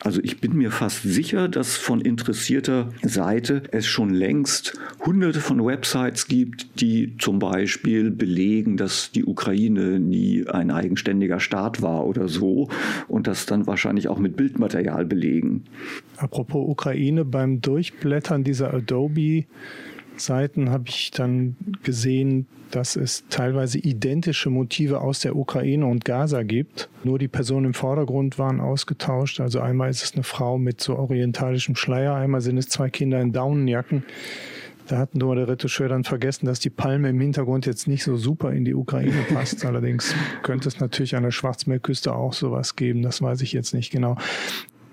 Also 0.00 0.20
ich 0.22 0.40
bin 0.40 0.56
mir 0.56 0.70
fast 0.70 1.02
sicher, 1.02 1.48
dass 1.48 1.76
von 1.76 2.00
interessierter 2.00 2.90
Seite 3.02 3.62
es 3.72 3.86
schon 3.86 4.10
längst 4.10 4.78
hunderte 5.04 5.40
von 5.40 5.64
Websites 5.64 6.28
gibt, 6.28 6.80
die 6.80 7.16
zum 7.18 7.38
Beispiel 7.38 8.10
belegen, 8.10 8.76
dass 8.76 9.10
die 9.10 9.24
Ukraine 9.24 9.98
nie 9.98 10.46
ein 10.46 10.70
eigenständiger 10.70 11.40
Staat 11.40 11.82
war 11.82 12.06
oder 12.06 12.28
so 12.28 12.68
und 13.08 13.26
das 13.26 13.46
dann 13.46 13.66
wahrscheinlich 13.66 14.08
auch 14.08 14.18
mit 14.18 14.36
Bildmaterial 14.36 15.04
belegen. 15.04 15.64
Apropos 16.16 16.68
Ukraine, 16.68 17.24
beim 17.24 17.60
Durchblättern 17.60 18.44
dieser 18.44 18.72
Adobe 18.72 19.44
Seiten 20.20 20.70
habe 20.70 20.84
ich 20.88 21.10
dann 21.10 21.56
gesehen, 21.82 22.46
dass 22.70 22.96
es 22.96 23.24
teilweise 23.30 23.78
identische 23.78 24.50
Motive 24.50 25.00
aus 25.00 25.20
der 25.20 25.36
Ukraine 25.36 25.86
und 25.86 26.04
Gaza 26.04 26.42
gibt. 26.42 26.88
Nur 27.04 27.18
die 27.18 27.28
Personen 27.28 27.66
im 27.66 27.74
Vordergrund 27.74 28.38
waren 28.38 28.60
ausgetauscht. 28.60 29.40
Also 29.40 29.60
einmal 29.60 29.90
ist 29.90 30.02
es 30.02 30.14
eine 30.14 30.22
Frau 30.22 30.58
mit 30.58 30.80
so 30.80 30.96
orientalischem 30.96 31.76
Schleier, 31.76 32.14
einmal 32.14 32.40
sind 32.40 32.58
es 32.58 32.68
zwei 32.68 32.90
Kinder 32.90 33.20
in 33.20 33.32
Daunenjacken. 33.32 34.04
Da 34.88 34.96
hat 34.96 35.14
nur 35.14 35.34
der 35.34 35.48
Retoucheur 35.48 35.88
dann 35.88 36.04
vergessen, 36.04 36.46
dass 36.46 36.60
die 36.60 36.70
Palme 36.70 37.10
im 37.10 37.20
Hintergrund 37.20 37.66
jetzt 37.66 37.88
nicht 37.88 38.02
so 38.02 38.16
super 38.16 38.52
in 38.52 38.64
die 38.64 38.74
Ukraine 38.74 39.22
passt. 39.28 39.66
Allerdings 39.66 40.14
könnte 40.42 40.68
es 40.68 40.80
natürlich 40.80 41.14
an 41.14 41.24
der 41.24 41.30
Schwarzmeerküste 41.30 42.14
auch 42.14 42.32
sowas 42.32 42.74
geben. 42.74 43.02
Das 43.02 43.20
weiß 43.20 43.42
ich 43.42 43.52
jetzt 43.52 43.74
nicht 43.74 43.90
genau. 43.90 44.16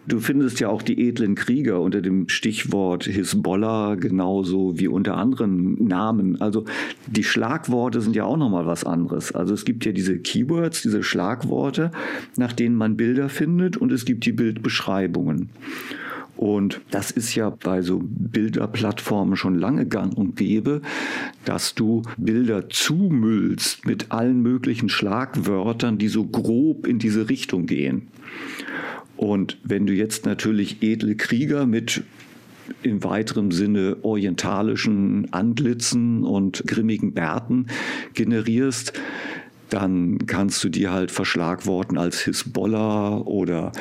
Du 0.08 0.20
findest 0.20 0.60
ja 0.60 0.70
auch 0.70 0.84
die 0.84 1.08
edlen 1.08 1.34
Krieger 1.34 1.82
unter 1.82 2.02
dem 2.02 2.30
Stichwort 2.30 3.06
Hisbollah 3.06 3.96
genauso 3.96 4.78
wie 4.78 4.88
unter 4.88 5.18
anderen 5.18 5.84
Namen. 5.88 6.40
Also 6.40 6.66
die 7.08 7.24
Schlagworte 7.24 8.02
sind 8.02 8.16
ja 8.16 8.26
auch 8.26 8.38
nochmal 8.38 8.68
was 8.68 8.84
anderes. 8.84 9.32
Also 9.34 9.54
es 9.54 9.66
gibt 9.66 9.86
ja 9.86 9.92
diese 9.92 10.20
Keywords, 10.20 10.84
diese 10.84 11.02
Schlagworte, 11.02 11.92
nach 12.38 12.54
denen 12.54 12.76
man 12.76 12.98
Bilder 12.98 13.30
findet 13.30 13.78
und 13.78 13.92
es 13.92 14.06
gibt 14.06 14.26
die 14.26 14.32
Bildbeschreibungen. 14.32 15.50
Und 16.38 16.82
das 16.92 17.12
ist 17.12 17.34
ja 17.36 17.50
bei 17.50 17.82
so 17.82 18.02
Bilderplattformen 18.04 19.38
schon 19.38 19.58
lange 19.58 19.86
gang 19.88 20.16
und 20.16 20.36
gäbe, 20.36 20.82
dass 21.46 21.76
du 21.76 22.02
Bilder 22.18 22.70
zumüllst 22.70 23.86
mit 23.86 24.12
allen 24.12 24.42
möglichen 24.42 24.90
Schlagwörtern, 24.90 25.98
die 25.98 26.10
so 26.10 26.26
grob 26.26 26.88
in 26.88 27.00
diese 27.00 27.30
Richtung 27.30 27.68
gehen. 27.68 28.08
Und 29.18 29.58
wenn 29.64 29.86
du 29.86 29.94
jetzt 29.94 30.26
natürlich 30.26 30.82
edle 30.82 31.16
Krieger 31.16 31.66
mit 31.66 32.04
im 32.84 33.04
weiteren 33.04 33.52
Sinne 33.52 33.98
orientalischen 34.02 35.32
Antlitzen 35.32 36.24
und 36.24 36.64
grimmigen 36.66 37.14
Bärten 37.14 37.68
generierst, 38.14 38.94
dann 39.70 40.20
kannst 40.28 40.64
du 40.64 40.70
die 40.70 40.90
halt 40.90 41.12
verschlagworten 41.12 41.98
als 41.98 42.22
Hisbollah 42.22 43.18
oder 43.18 43.72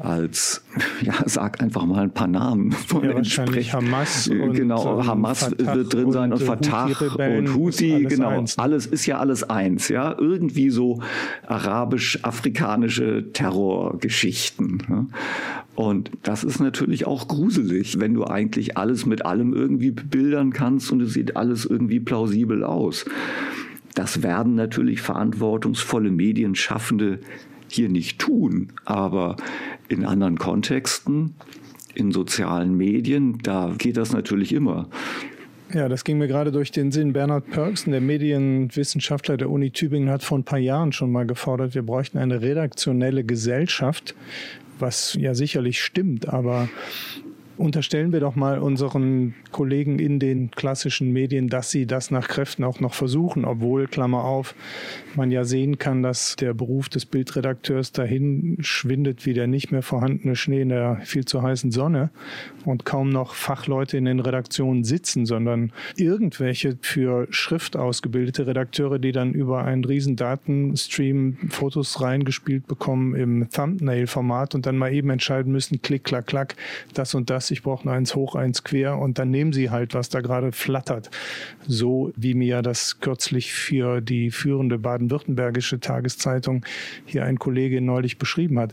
als, 0.00 0.64
ja, 1.02 1.14
sag 1.26 1.62
einfach 1.62 1.84
mal 1.84 2.04
ein 2.04 2.14
paar 2.14 2.28
Namen 2.28 2.72
von 2.72 3.04
ja, 3.04 3.14
wahrscheinlich 3.14 3.72
Hamas 3.72 4.28
und 4.28 4.54
genau 4.54 5.00
ähm, 5.00 5.06
Hamas 5.06 5.40
Fatah 5.40 5.74
wird 5.74 5.92
drin 5.92 6.12
sein 6.12 6.32
und, 6.32 6.40
und 6.40 6.46
Fatah 6.46 6.86
und 6.86 7.54
Houthi, 7.54 7.94
alles 7.94 8.14
genau, 8.14 8.28
eins. 8.28 8.58
alles 8.58 8.86
ist 8.86 9.06
ja 9.06 9.18
alles 9.18 9.42
eins, 9.44 9.88
ja, 9.88 10.16
irgendwie 10.18 10.70
so 10.70 11.00
arabisch-afrikanische 11.46 13.32
Terrorgeschichten. 13.32 14.82
Ja? 14.88 15.06
Und 15.76 16.10
das 16.22 16.44
ist 16.44 16.60
natürlich 16.60 17.06
auch 17.06 17.26
gruselig, 17.26 17.98
wenn 17.98 18.14
du 18.14 18.24
eigentlich 18.24 18.76
alles 18.76 19.06
mit 19.06 19.26
allem 19.26 19.52
irgendwie 19.52 19.90
bebildern 19.90 20.52
kannst 20.52 20.92
und 20.92 21.00
es 21.00 21.14
sieht 21.14 21.36
alles 21.36 21.64
irgendwie 21.64 21.98
plausibel 21.98 22.62
aus. 22.62 23.04
Das 23.94 24.22
werden 24.22 24.54
natürlich 24.56 25.00
verantwortungsvolle 25.00 26.10
Medienschaffende 26.10 27.20
hier 27.68 27.88
nicht 27.88 28.18
tun, 28.18 28.72
aber 28.84 29.36
in 29.88 30.04
anderen 30.04 30.38
Kontexten, 30.38 31.34
in 31.94 32.12
sozialen 32.12 32.76
Medien, 32.76 33.38
da 33.42 33.72
geht 33.78 33.96
das 33.96 34.12
natürlich 34.12 34.52
immer. 34.52 34.88
Ja, 35.72 35.88
das 35.88 36.04
ging 36.04 36.18
mir 36.18 36.28
gerade 36.28 36.52
durch 36.52 36.70
den 36.70 36.92
Sinn. 36.92 37.12
Bernhard 37.12 37.50
Pörksen, 37.50 37.90
der 37.92 38.00
Medienwissenschaftler 38.00 39.36
der 39.36 39.50
Uni 39.50 39.70
Tübingen, 39.70 40.10
hat 40.10 40.22
vor 40.22 40.38
ein 40.38 40.44
paar 40.44 40.58
Jahren 40.58 40.92
schon 40.92 41.10
mal 41.10 41.26
gefordert, 41.26 41.74
wir 41.74 41.82
bräuchten 41.82 42.18
eine 42.18 42.42
redaktionelle 42.42 43.24
Gesellschaft, 43.24 44.14
was 44.78 45.14
ja 45.14 45.34
sicherlich 45.34 45.82
stimmt, 45.82 46.28
aber 46.28 46.68
Unterstellen 47.56 48.12
wir 48.12 48.20
doch 48.20 48.34
mal 48.34 48.58
unseren 48.58 49.34
Kollegen 49.52 50.00
in 50.00 50.18
den 50.18 50.50
klassischen 50.50 51.12
Medien, 51.12 51.48
dass 51.48 51.70
sie 51.70 51.86
das 51.86 52.10
nach 52.10 52.26
Kräften 52.26 52.64
auch 52.64 52.80
noch 52.80 52.94
versuchen, 52.94 53.44
obwohl, 53.44 53.86
Klammer 53.86 54.24
auf, 54.24 54.56
man 55.14 55.30
ja 55.30 55.44
sehen 55.44 55.78
kann, 55.78 56.02
dass 56.02 56.34
der 56.34 56.52
Beruf 56.52 56.88
des 56.88 57.06
Bildredakteurs 57.06 57.92
dahin 57.92 58.56
schwindet 58.60 59.24
wie 59.26 59.34
der 59.34 59.46
nicht 59.46 59.70
mehr 59.70 59.82
vorhandene 59.82 60.34
Schnee 60.34 60.62
in 60.62 60.70
der 60.70 61.00
viel 61.04 61.24
zu 61.24 61.42
heißen 61.42 61.70
Sonne 61.70 62.10
und 62.64 62.84
kaum 62.84 63.10
noch 63.10 63.34
Fachleute 63.34 63.96
in 63.96 64.06
den 64.06 64.20
Redaktionen 64.20 64.82
sitzen, 64.82 65.24
sondern 65.24 65.72
irgendwelche 65.96 66.76
für 66.80 67.28
Schrift 67.30 67.76
ausgebildete 67.76 68.46
Redakteure, 68.46 68.98
die 68.98 69.12
dann 69.12 69.32
über 69.32 69.64
einen 69.64 69.84
riesen 69.84 70.16
Datenstream 70.16 71.36
Fotos 71.50 72.00
reingespielt 72.00 72.66
bekommen 72.66 73.14
im 73.14 73.48
Thumbnail-Format 73.50 74.54
und 74.54 74.66
dann 74.66 74.76
mal 74.76 74.92
eben 74.92 75.10
entscheiden 75.10 75.52
müssen, 75.52 75.82
klick, 75.82 76.04
klack, 76.04 76.26
klack, 76.26 76.56
das 76.94 77.14
und 77.14 77.30
das 77.30 77.43
das, 77.44 77.50
ich 77.50 77.62
brauche 77.62 77.90
eins 77.90 78.14
hoch, 78.14 78.34
eins 78.34 78.64
quer 78.64 78.98
und 78.98 79.18
dann 79.18 79.30
nehmen 79.30 79.52
sie 79.52 79.70
halt, 79.70 79.94
was 79.94 80.08
da 80.08 80.20
gerade 80.20 80.52
flattert. 80.52 81.10
So 81.66 82.12
wie 82.16 82.34
mir 82.34 82.62
das 82.62 83.00
kürzlich 83.00 83.52
für 83.52 84.00
die 84.00 84.30
führende 84.30 84.78
baden-württembergische 84.78 85.78
Tageszeitung 85.78 86.64
hier 87.04 87.24
ein 87.24 87.38
Kollege 87.38 87.80
neulich 87.82 88.16
beschrieben 88.18 88.58
hat. 88.58 88.72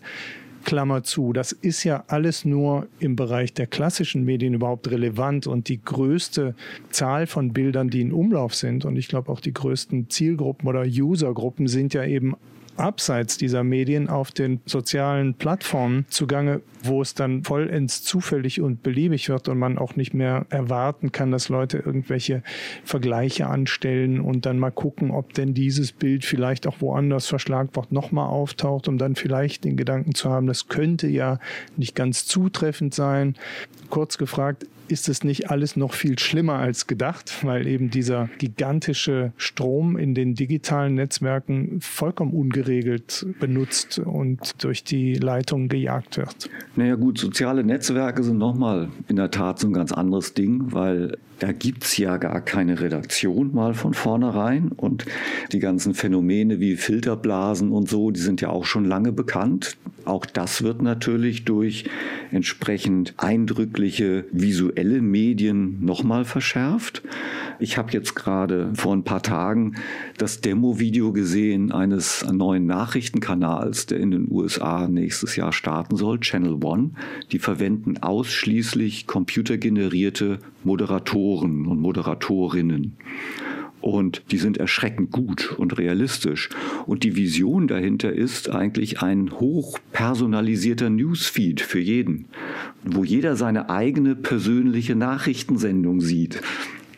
Klammer 0.63 1.03
zu, 1.03 1.33
das 1.33 1.51
ist 1.53 1.83
ja 1.83 2.03
alles 2.07 2.45
nur 2.45 2.87
im 2.99 3.15
Bereich 3.15 3.51
der 3.53 3.65
klassischen 3.65 4.23
Medien 4.23 4.53
überhaupt 4.53 4.89
relevant 4.91 5.47
und 5.47 5.67
die 5.69 5.81
größte 5.83 6.53
Zahl 6.91 7.25
von 7.25 7.51
Bildern, 7.51 7.89
die 7.89 8.01
in 8.01 8.13
Umlauf 8.13 8.53
sind 8.53 8.85
und 8.85 8.95
ich 8.95 9.07
glaube 9.07 9.31
auch 9.31 9.39
die 9.39 9.53
größten 9.53 10.11
Zielgruppen 10.11 10.69
oder 10.69 10.83
Usergruppen 10.83 11.67
sind 11.67 11.95
ja 11.95 12.05
eben 12.05 12.35
abseits 12.81 13.37
dieser 13.37 13.63
Medien 13.63 14.09
auf 14.09 14.31
den 14.31 14.59
sozialen 14.65 15.35
Plattformen 15.35 16.05
zugange, 16.09 16.61
wo 16.83 17.01
es 17.01 17.13
dann 17.13 17.43
vollends 17.43 18.03
zufällig 18.03 18.59
und 18.61 18.83
beliebig 18.83 19.29
wird 19.29 19.47
und 19.47 19.59
man 19.59 19.77
auch 19.77 19.95
nicht 19.95 20.13
mehr 20.13 20.45
erwarten 20.49 21.11
kann, 21.11 21.31
dass 21.31 21.49
Leute 21.49 21.77
irgendwelche 21.77 22.43
Vergleiche 22.83 23.47
anstellen 23.47 24.19
und 24.19 24.45
dann 24.45 24.59
mal 24.59 24.71
gucken, 24.71 25.11
ob 25.11 25.33
denn 25.33 25.53
dieses 25.53 25.91
Bild 25.91 26.25
vielleicht 26.25 26.67
auch 26.67 26.81
woanders 26.81 27.27
verschlagwort 27.27 27.91
nochmal 27.91 28.27
auftaucht, 28.27 28.87
um 28.87 28.97
dann 28.97 29.15
vielleicht 29.15 29.63
den 29.63 29.77
Gedanken 29.77 30.15
zu 30.15 30.29
haben, 30.29 30.47
das 30.47 30.67
könnte 30.67 31.07
ja 31.07 31.39
nicht 31.77 31.95
ganz 31.95 32.25
zutreffend 32.25 32.93
sein. 32.93 33.35
Kurz 33.89 34.17
gefragt, 34.17 34.65
ist 34.91 35.09
es 35.09 35.23
nicht 35.23 35.49
alles 35.49 35.75
noch 35.75 35.93
viel 35.93 36.19
schlimmer 36.19 36.55
als 36.55 36.87
gedacht, 36.87 37.43
weil 37.43 37.65
eben 37.67 37.89
dieser 37.89 38.29
gigantische 38.37 39.31
Strom 39.37 39.97
in 39.97 40.13
den 40.13 40.35
digitalen 40.35 40.95
Netzwerken 40.95 41.79
vollkommen 41.79 42.33
ungeregelt 42.33 43.25
benutzt 43.39 43.99
und 43.99 44.63
durch 44.63 44.83
die 44.83 45.15
Leitung 45.15 45.69
gejagt 45.69 46.17
wird. 46.17 46.49
Naja 46.75 46.95
gut, 46.95 47.17
soziale 47.17 47.63
Netzwerke 47.63 48.23
sind 48.23 48.37
nochmal 48.37 48.89
in 49.07 49.15
der 49.15 49.31
Tat 49.31 49.59
so 49.59 49.67
ein 49.67 49.73
ganz 49.73 49.91
anderes 49.91 50.33
Ding, 50.33 50.73
weil 50.73 51.17
da 51.41 51.51
gibt 51.51 51.85
es 51.85 51.97
ja 51.97 52.17
gar 52.17 52.39
keine 52.39 52.79
Redaktion 52.79 53.51
mal 53.51 53.73
von 53.73 53.95
vornherein. 53.95 54.71
Und 54.71 55.05
die 55.51 55.57
ganzen 55.57 55.95
Phänomene 55.95 56.59
wie 56.59 56.75
Filterblasen 56.75 57.71
und 57.71 57.89
so, 57.89 58.11
die 58.11 58.19
sind 58.19 58.41
ja 58.41 58.49
auch 58.49 58.65
schon 58.65 58.85
lange 58.85 59.11
bekannt. 59.11 59.75
Auch 60.05 60.27
das 60.27 60.61
wird 60.61 60.83
natürlich 60.83 61.43
durch 61.43 61.85
entsprechend 62.31 63.13
eindrückliche 63.17 64.25
visuelle 64.31 65.01
Medien 65.01 65.83
nochmal 65.83 66.25
verschärft. 66.25 67.03
Ich 67.59 67.77
habe 67.77 67.91
jetzt 67.91 68.15
gerade 68.15 68.71
vor 68.73 68.95
ein 68.95 69.03
paar 69.03 69.21
Tagen 69.21 69.75
das 70.17 70.41
Demo-Video 70.41 71.11
gesehen 71.11 71.71
eines 71.71 72.25
neuen 72.31 72.65
Nachrichtenkanals, 72.65 73.85
der 73.85 73.99
in 73.99 74.11
den 74.11 74.31
USA 74.31 74.87
nächstes 74.87 75.35
Jahr 75.35 75.53
starten 75.53 75.95
soll, 75.95 76.19
Channel 76.19 76.63
One. 76.63 76.91
Die 77.31 77.39
verwenden 77.39 77.97
ausschließlich 77.97 79.07
computergenerierte 79.07 80.39
Moderatoren 80.63 81.67
und 81.67 81.79
Moderatorinnen. 81.79 82.97
Und 83.81 84.21
die 84.31 84.37
sind 84.37 84.57
erschreckend 84.57 85.11
gut 85.11 85.55
und 85.57 85.77
realistisch. 85.77 86.49
Und 86.85 87.03
die 87.03 87.15
Vision 87.15 87.67
dahinter 87.67 88.13
ist 88.13 88.49
eigentlich 88.49 89.01
ein 89.01 89.31
hochpersonalisierter 89.31 90.89
Newsfeed 90.89 91.61
für 91.61 91.79
jeden, 91.79 92.25
wo 92.83 93.03
jeder 93.03 93.35
seine 93.35 93.69
eigene 93.69 94.15
persönliche 94.15 94.95
Nachrichtensendung 94.95 95.99
sieht, 95.99 96.41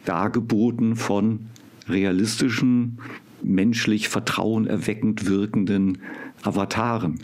dargeboten 0.05 0.95
von 0.97 1.39
realistischen, 1.87 2.99
menschlich 3.41 4.09
vertrauenerweckend 4.09 5.29
wirkenden 5.29 5.99
Avataren. 6.43 7.19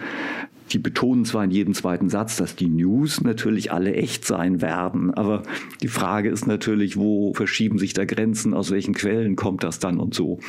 Die 0.72 0.80
betonen 0.80 1.26
zwar 1.26 1.44
in 1.44 1.52
jedem 1.52 1.74
zweiten 1.74 2.10
Satz, 2.10 2.38
dass 2.38 2.56
die 2.56 2.70
News 2.70 3.22
natürlich 3.22 3.72
alle 3.72 3.94
echt 3.94 4.26
sein 4.26 4.62
werden, 4.62 5.14
aber 5.14 5.44
die 5.82 5.88
Frage 5.88 6.30
ist 6.30 6.46
natürlich, 6.46 6.98
wo 6.98 7.34
verschieben 7.34 7.80
sich 7.80 7.94
da 7.94 8.06
Grenzen, 8.06 8.54
aus 8.54 8.72
welchen 8.72 8.94
Quellen 8.94 9.36
kommt 9.36 9.64
das 9.64 9.80
dann 9.80 10.00
und 10.00 10.14
so. 10.14 10.40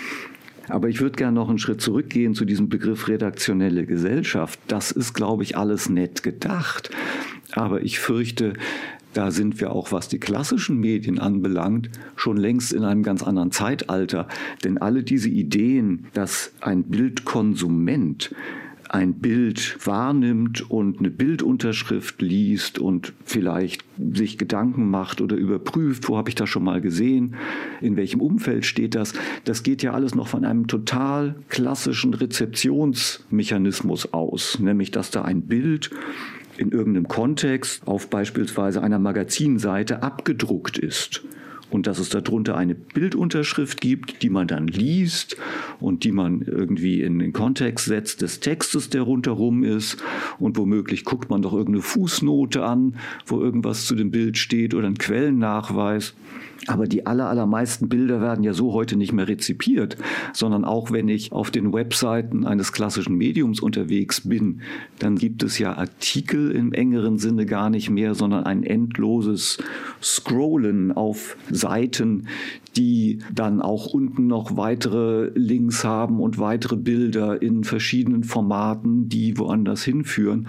Aber 0.69 0.89
ich 0.89 1.01
würde 1.01 1.17
gerne 1.17 1.35
noch 1.35 1.49
einen 1.49 1.59
Schritt 1.59 1.81
zurückgehen 1.81 2.35
zu 2.35 2.45
diesem 2.45 2.69
Begriff 2.69 3.09
redaktionelle 3.09 3.87
Gesellschaft. 3.87 4.59
Das 4.69 4.93
ist, 4.93 5.15
glaube 5.15 5.43
ich, 5.43 5.57
alles 5.57 5.89
nett 5.89 6.23
gedacht. 6.23 6.91
Aber 7.53 7.83
ich 7.83 7.99
fürchte, 7.99 8.53
da 9.13 9.33
sind 9.33 9.61
wir 9.61 9.73
auch, 9.73 9.91
was 9.91 10.07
die 10.07 10.21
klassischen 10.21 10.79
Medien 10.79 11.19
anbelangt, 11.19 11.91
schon 12.15 12.37
längst 12.37 12.73
in 12.73 12.85
einem 12.85 13.03
ganz 13.03 13.25
anderen 13.25 13.51
Zeitalter. 13.51 14.29
Denn 14.63 14.79
alle 14.79 15.03
diese 15.03 15.29
Ideen, 15.29 16.07
dass 16.13 16.53
ein 16.61 16.85
Bildkonsument 16.85 18.33
ein 18.93 19.15
Bild 19.15 19.79
wahrnimmt 19.87 20.69
und 20.69 20.99
eine 20.99 21.11
Bildunterschrift 21.11 22.21
liest 22.21 22.81
und 22.81 23.13
vielleicht 23.25 23.85
sich 24.13 24.37
Gedanken 24.37 24.91
macht 24.91 25.21
oder 25.21 25.37
überprüft, 25.37 26.09
wo 26.09 26.17
habe 26.17 26.29
ich 26.29 26.35
das 26.35 26.49
schon 26.49 26.65
mal 26.65 26.81
gesehen, 26.81 27.37
in 27.81 27.97
welchem 27.97 28.21
Umfeld 28.21 28.67
steht 28.67 28.97
das, 28.97 29.13
das 29.45 29.63
geht 29.63 29.85
ja 29.85 29.93
alles 29.93 30.17
noch 30.17 30.27
von 30.27 30.45
einem 30.45 30.67
total 30.67 31.37
klassischen 31.49 32.15
Rezeptionsmechanismus 32.15 34.13
aus, 34.13 34.59
nämlich 34.59 34.91
dass 34.91 35.13
da 35.13 35.23
ein 35.23 35.43
Bild 35.43 35.91
in 36.57 36.73
irgendeinem 36.73 37.07
Kontext 37.07 37.87
auf 37.87 38.11
beispielsweise 38.11 38.83
einer 38.83 38.99
Magazinseite 38.99 40.03
abgedruckt 40.03 40.79
ist 40.79 41.23
und 41.71 41.87
dass 41.87 41.99
es 41.99 42.09
darunter 42.11 42.57
eine 42.57 42.75
Bildunterschrift 42.75 43.81
gibt, 43.81 44.23
die 44.23 44.31
man 44.31 44.47
dann 44.47 44.67
liest 44.67 45.37
und 45.81 46.05
die 46.05 46.13
man 46.13 46.43
irgendwie 46.43 47.03
in 47.03 47.19
den 47.19 47.33
Kontext 47.33 47.87
setzt 47.87 48.23
des 48.23 48.41
Textes, 48.41 48.91
der 48.91 49.03
rundherum 49.03 49.65
ist 49.65 50.03
und 50.39 50.57
womöglich 50.57 51.05
guckt 51.05 51.31
man 51.31 51.43
doch 51.43 51.53
irgendeine 51.53 51.83
Fußnote 51.83 52.65
an, 52.65 52.97
wo 53.27 53.41
irgendwas 53.41 53.87
zu 53.87 53.95
dem 53.95 54.11
Bild 54.11 54.39
steht 54.39 54.75
oder 54.75 54.87
einen 54.87 54.99
Quellennachweis. 54.99 56.15
Aber 56.67 56.87
die 56.87 57.07
aller, 57.07 57.29
allermeisten 57.29 57.89
Bilder 57.89 58.21
werden 58.21 58.45
ja 58.45 58.53
so 58.53 58.73
heute 58.73 58.97
nicht 58.97 59.13
mehr 59.13 59.29
rezipiert, 59.29 59.97
sondern 60.35 60.65
auch 60.65 60.91
wenn 60.91 61.09
ich 61.09 61.33
auf 61.33 61.51
den 61.51 61.73
Webseiten 61.73 62.45
eines 62.47 62.73
klassischen 62.73 63.17
Mediums 63.17 63.61
unterwegs 63.61 64.29
bin, 64.29 64.61
dann 64.99 65.17
gibt 65.17 65.43
es 65.43 65.59
ja 65.59 65.77
Artikel 65.77 66.51
im 66.51 66.73
engeren 66.73 67.19
Sinne 67.19 67.47
gar 67.47 67.71
nicht 67.71 67.89
mehr, 67.89 68.15
sondern 68.15 68.45
ein 68.45 68.63
endloses 68.63 69.59
Scrollen 70.03 70.93
auf 70.93 71.37
Seiten, 71.51 72.27
die 72.77 73.21
dann 73.33 73.63
auch 73.63 73.87
unten 73.87 74.27
noch 74.27 74.57
weitere 74.57 75.31
Links 75.35 75.85
haben 75.85 76.21
und 76.21 76.39
weitere 76.39 76.77
Bilder 76.77 77.41
in 77.41 77.65
verschiedenen 77.65 78.23
Formaten, 78.23 79.09
die 79.09 79.39
woanders 79.39 79.83
hinführen. 79.83 80.49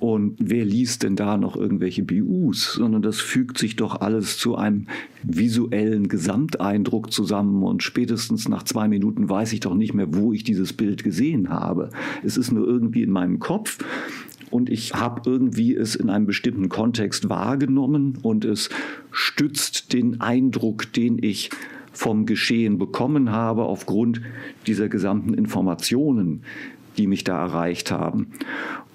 Und 0.00 0.36
wer 0.38 0.64
liest 0.64 1.02
denn 1.02 1.16
da 1.16 1.36
noch 1.36 1.56
irgendwelche 1.56 2.02
BUs? 2.02 2.74
Sondern 2.74 3.02
das 3.02 3.20
fügt 3.20 3.58
sich 3.58 3.76
doch 3.76 4.00
alles 4.00 4.38
zu 4.38 4.56
einem 4.56 4.86
visuellen 5.22 6.08
Gesamteindruck 6.08 7.12
zusammen 7.12 7.62
und 7.62 7.82
spätestens 7.82 8.48
nach 8.48 8.64
zwei 8.64 8.88
Minuten 8.88 9.28
weiß 9.28 9.52
ich 9.52 9.60
doch 9.60 9.74
nicht 9.74 9.94
mehr, 9.94 10.14
wo 10.14 10.32
ich 10.32 10.44
dieses 10.44 10.72
Bild 10.72 11.04
gesehen 11.04 11.48
habe. 11.48 11.90
Es 12.24 12.36
ist 12.36 12.52
nur 12.52 12.66
irgendwie 12.66 13.02
in 13.02 13.10
meinem 13.10 13.38
Kopf 13.38 13.78
und 14.50 14.70
ich 14.70 14.94
habe 14.94 15.22
irgendwie 15.28 15.74
es 15.74 15.94
in 15.94 16.10
einem 16.10 16.26
bestimmten 16.26 16.68
Kontext 16.68 17.28
wahrgenommen 17.28 18.18
und 18.22 18.44
es 18.44 18.70
stützt 19.10 19.92
den 19.92 20.20
Eindruck, 20.20 20.92
den 20.92 21.22
ich 21.22 21.50
vom 21.92 22.26
Geschehen 22.26 22.78
bekommen 22.78 23.30
habe 23.32 23.64
aufgrund 23.64 24.20
dieser 24.66 24.88
gesamten 24.88 25.34
Informationen, 25.34 26.42
die 26.98 27.06
mich 27.06 27.24
da 27.24 27.38
erreicht 27.38 27.90
haben. 27.90 28.28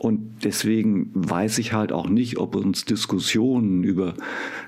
Und 0.02 0.43
deswegen 0.43 1.12
weiß 1.14 1.60
ich 1.60 1.74
halt 1.74 1.91
auch 1.91 2.10
nicht, 2.10 2.39
ob 2.39 2.56
uns 2.56 2.86
Diskussionen 2.86 3.84
über 3.84 4.16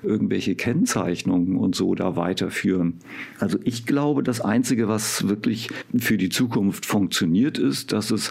irgendwelche 0.03 0.53
Kennzeichnungen 0.53 1.57
und 1.57 1.73
so 1.73 1.95
da 1.95 2.15
weiterführen. 2.15 2.99
Also 3.39 3.57
ich 3.63 3.88
glaube, 3.88 4.21
das 4.21 4.41
Einzige, 4.41 4.88
was 4.88 5.27
wirklich 5.27 5.69
für 5.97 6.17
die 6.17 6.29
Zukunft 6.29 6.86
funktioniert, 6.86 7.57
ist, 7.57 7.93
dass 7.93 8.11
es 8.11 8.29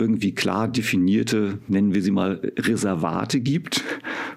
irgendwie 0.00 0.32
klar 0.32 0.68
definierte, 0.68 1.58
nennen 1.68 1.94
wir 1.94 2.02
sie 2.02 2.10
mal, 2.10 2.52
Reservate 2.58 3.40
gibt 3.40 3.84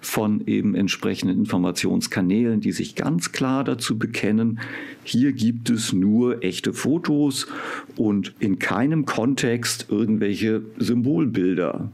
von 0.01 0.45
eben 0.47 0.75
entsprechenden 0.75 1.37
Informationskanälen, 1.39 2.61
die 2.61 2.71
sich 2.71 2.95
ganz 2.95 3.31
klar 3.31 3.63
dazu 3.63 3.97
bekennen, 3.97 4.59
hier 5.03 5.33
gibt 5.33 5.69
es 5.69 5.93
nur 5.93 6.43
echte 6.43 6.73
Fotos 6.73 7.47
und 7.95 8.33
in 8.39 8.59
keinem 8.59 9.05
Kontext 9.05 9.87
irgendwelche 9.89 10.61
Symbolbilder. 10.77 11.91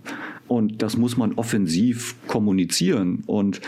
Und 0.48 0.82
das 0.82 0.98
muss 0.98 1.18
man 1.18 1.34
offensiv 1.34 2.16
kommunizieren. 2.28 3.24
Und 3.26 3.62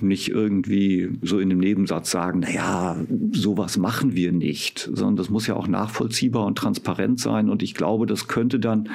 nicht 0.00 0.28
irgendwie 0.28 1.10
so 1.22 1.38
in 1.38 1.48
dem 1.48 1.58
Nebensatz 1.58 2.10
sagen, 2.10 2.40
naja, 2.40 2.96
sowas 3.32 3.76
machen 3.76 4.14
wir 4.14 4.32
nicht, 4.32 4.90
sondern 4.92 5.16
das 5.16 5.30
muss 5.30 5.46
ja 5.46 5.56
auch 5.56 5.68
nachvollziehbar 5.68 6.44
und 6.44 6.56
transparent 6.56 7.20
sein. 7.20 7.48
Und 7.48 7.62
ich 7.62 7.74
glaube, 7.74 8.06
das 8.06 8.28
könnte 8.28 8.58
dann 8.58 8.88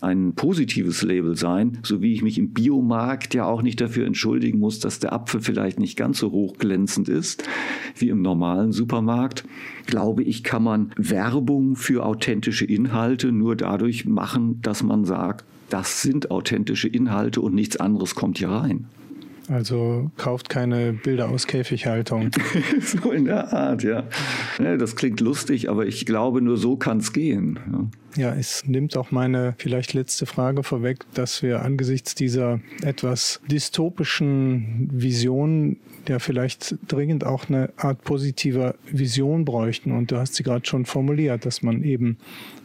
ein 0.00 0.34
positives 0.34 1.02
Label 1.02 1.36
sein, 1.36 1.78
so 1.82 2.02
wie 2.02 2.12
ich 2.12 2.22
mich 2.22 2.38
im 2.38 2.52
Biomarkt 2.52 3.34
ja 3.34 3.46
auch 3.46 3.62
nicht 3.62 3.80
dafür 3.80 4.06
entschuldigen 4.06 4.58
muss, 4.58 4.78
dass 4.78 4.98
der 4.98 5.12
Apfel 5.12 5.40
vielleicht 5.40 5.78
nicht 5.78 5.96
ganz 5.96 6.18
so 6.18 6.30
hochglänzend 6.30 7.08
ist 7.08 7.44
wie 7.96 8.08
im 8.08 8.22
normalen 8.22 8.72
Supermarkt. 8.72 9.44
Glaube 9.86 10.22
ich, 10.22 10.44
kann 10.44 10.62
man 10.62 10.92
Werbung 10.96 11.76
für 11.76 12.04
authentische 12.04 12.64
Inhalte 12.64 13.32
nur 13.32 13.56
dadurch 13.56 14.04
machen, 14.04 14.60
dass 14.62 14.82
man 14.82 15.04
sagt, 15.04 15.44
das 15.70 16.02
sind 16.02 16.30
authentische 16.30 16.88
Inhalte 16.88 17.40
und 17.40 17.54
nichts 17.54 17.78
anderes 17.78 18.14
kommt 18.14 18.38
hier 18.38 18.50
rein. 18.50 18.86
Also 19.48 20.10
kauft 20.16 20.48
keine 20.48 20.92
Bilder 20.92 21.28
aus 21.28 21.46
Käfighaltung. 21.46 22.30
so 22.80 23.12
in 23.12 23.26
der 23.26 23.52
Art, 23.52 23.82
ja. 23.82 24.04
Das 24.58 24.96
klingt 24.96 25.20
lustig, 25.20 25.68
aber 25.68 25.86
ich 25.86 26.06
glaube, 26.06 26.40
nur 26.40 26.56
so 26.56 26.76
kann 26.76 26.98
es 26.98 27.12
gehen. 27.12 27.58
Ja. 28.16 28.30
ja, 28.30 28.34
es 28.34 28.64
nimmt 28.66 28.96
auch 28.96 29.10
meine 29.10 29.54
vielleicht 29.58 29.92
letzte 29.92 30.26
Frage 30.26 30.62
vorweg, 30.62 31.04
dass 31.14 31.42
wir 31.42 31.62
angesichts 31.62 32.14
dieser 32.14 32.60
etwas 32.82 33.40
dystopischen 33.50 34.88
Vision 34.92 35.76
ja 36.08 36.18
vielleicht 36.18 36.76
dringend 36.88 37.24
auch 37.24 37.48
eine 37.48 37.70
Art 37.76 38.02
positiver 38.02 38.74
Vision 38.90 39.44
bräuchten. 39.44 39.92
Und 39.92 40.10
du 40.10 40.16
hast 40.16 40.34
sie 40.34 40.42
gerade 40.42 40.66
schon 40.66 40.86
formuliert, 40.86 41.44
dass 41.46 41.62
man 41.62 41.82
eben 41.82 42.18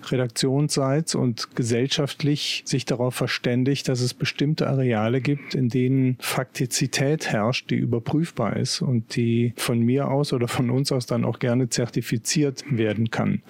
redaktionsseits 0.07 1.15
und 1.15 1.55
gesellschaftlich 1.55 2.63
sich 2.65 2.85
darauf 2.85 3.15
verständigt, 3.15 3.87
dass 3.87 4.01
es 4.01 4.13
bestimmte 4.13 4.67
Areale 4.67 5.21
gibt, 5.21 5.55
in 5.55 5.69
denen 5.69 6.17
Faktizität 6.19 7.27
herrscht, 7.27 7.69
die 7.69 7.75
überprüfbar 7.75 8.55
ist 8.55 8.81
und 8.81 9.15
die 9.15 9.53
von 9.57 9.79
mir 9.79 10.09
aus 10.09 10.33
oder 10.33 10.47
von 10.47 10.69
uns 10.69 10.91
aus 10.91 11.05
dann 11.05 11.25
auch 11.25 11.39
gerne 11.39 11.69
zertifiziert 11.69 12.63
werden 12.69 13.11
kann. 13.11 13.41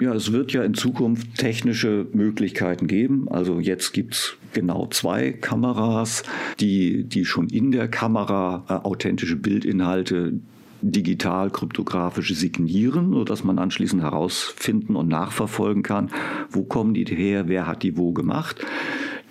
Ja, 0.00 0.14
es 0.14 0.32
wird 0.32 0.52
ja 0.52 0.64
in 0.64 0.74
Zukunft 0.74 1.36
technische 1.36 2.06
Möglichkeiten 2.12 2.86
geben. 2.86 3.28
Also 3.30 3.60
jetzt 3.60 3.92
gibt 3.92 4.14
es 4.14 4.37
genau 4.52 4.86
zwei 4.88 5.32
Kameras, 5.32 6.22
die, 6.60 7.04
die 7.04 7.24
schon 7.24 7.48
in 7.48 7.70
der 7.72 7.88
Kamera 7.88 8.64
äh, 8.68 8.72
authentische 8.72 9.36
Bildinhalte 9.36 10.40
digital 10.80 11.50
kryptografisch 11.50 12.34
signieren, 12.34 13.12
sodass 13.12 13.44
man 13.44 13.58
anschließend 13.58 14.02
herausfinden 14.02 14.96
und 14.96 15.08
nachverfolgen 15.08 15.82
kann, 15.82 16.10
wo 16.50 16.62
kommen 16.62 16.94
die 16.94 17.04
her, 17.04 17.48
wer 17.48 17.66
hat 17.66 17.82
die 17.82 17.96
wo 17.96 18.12
gemacht. 18.12 18.64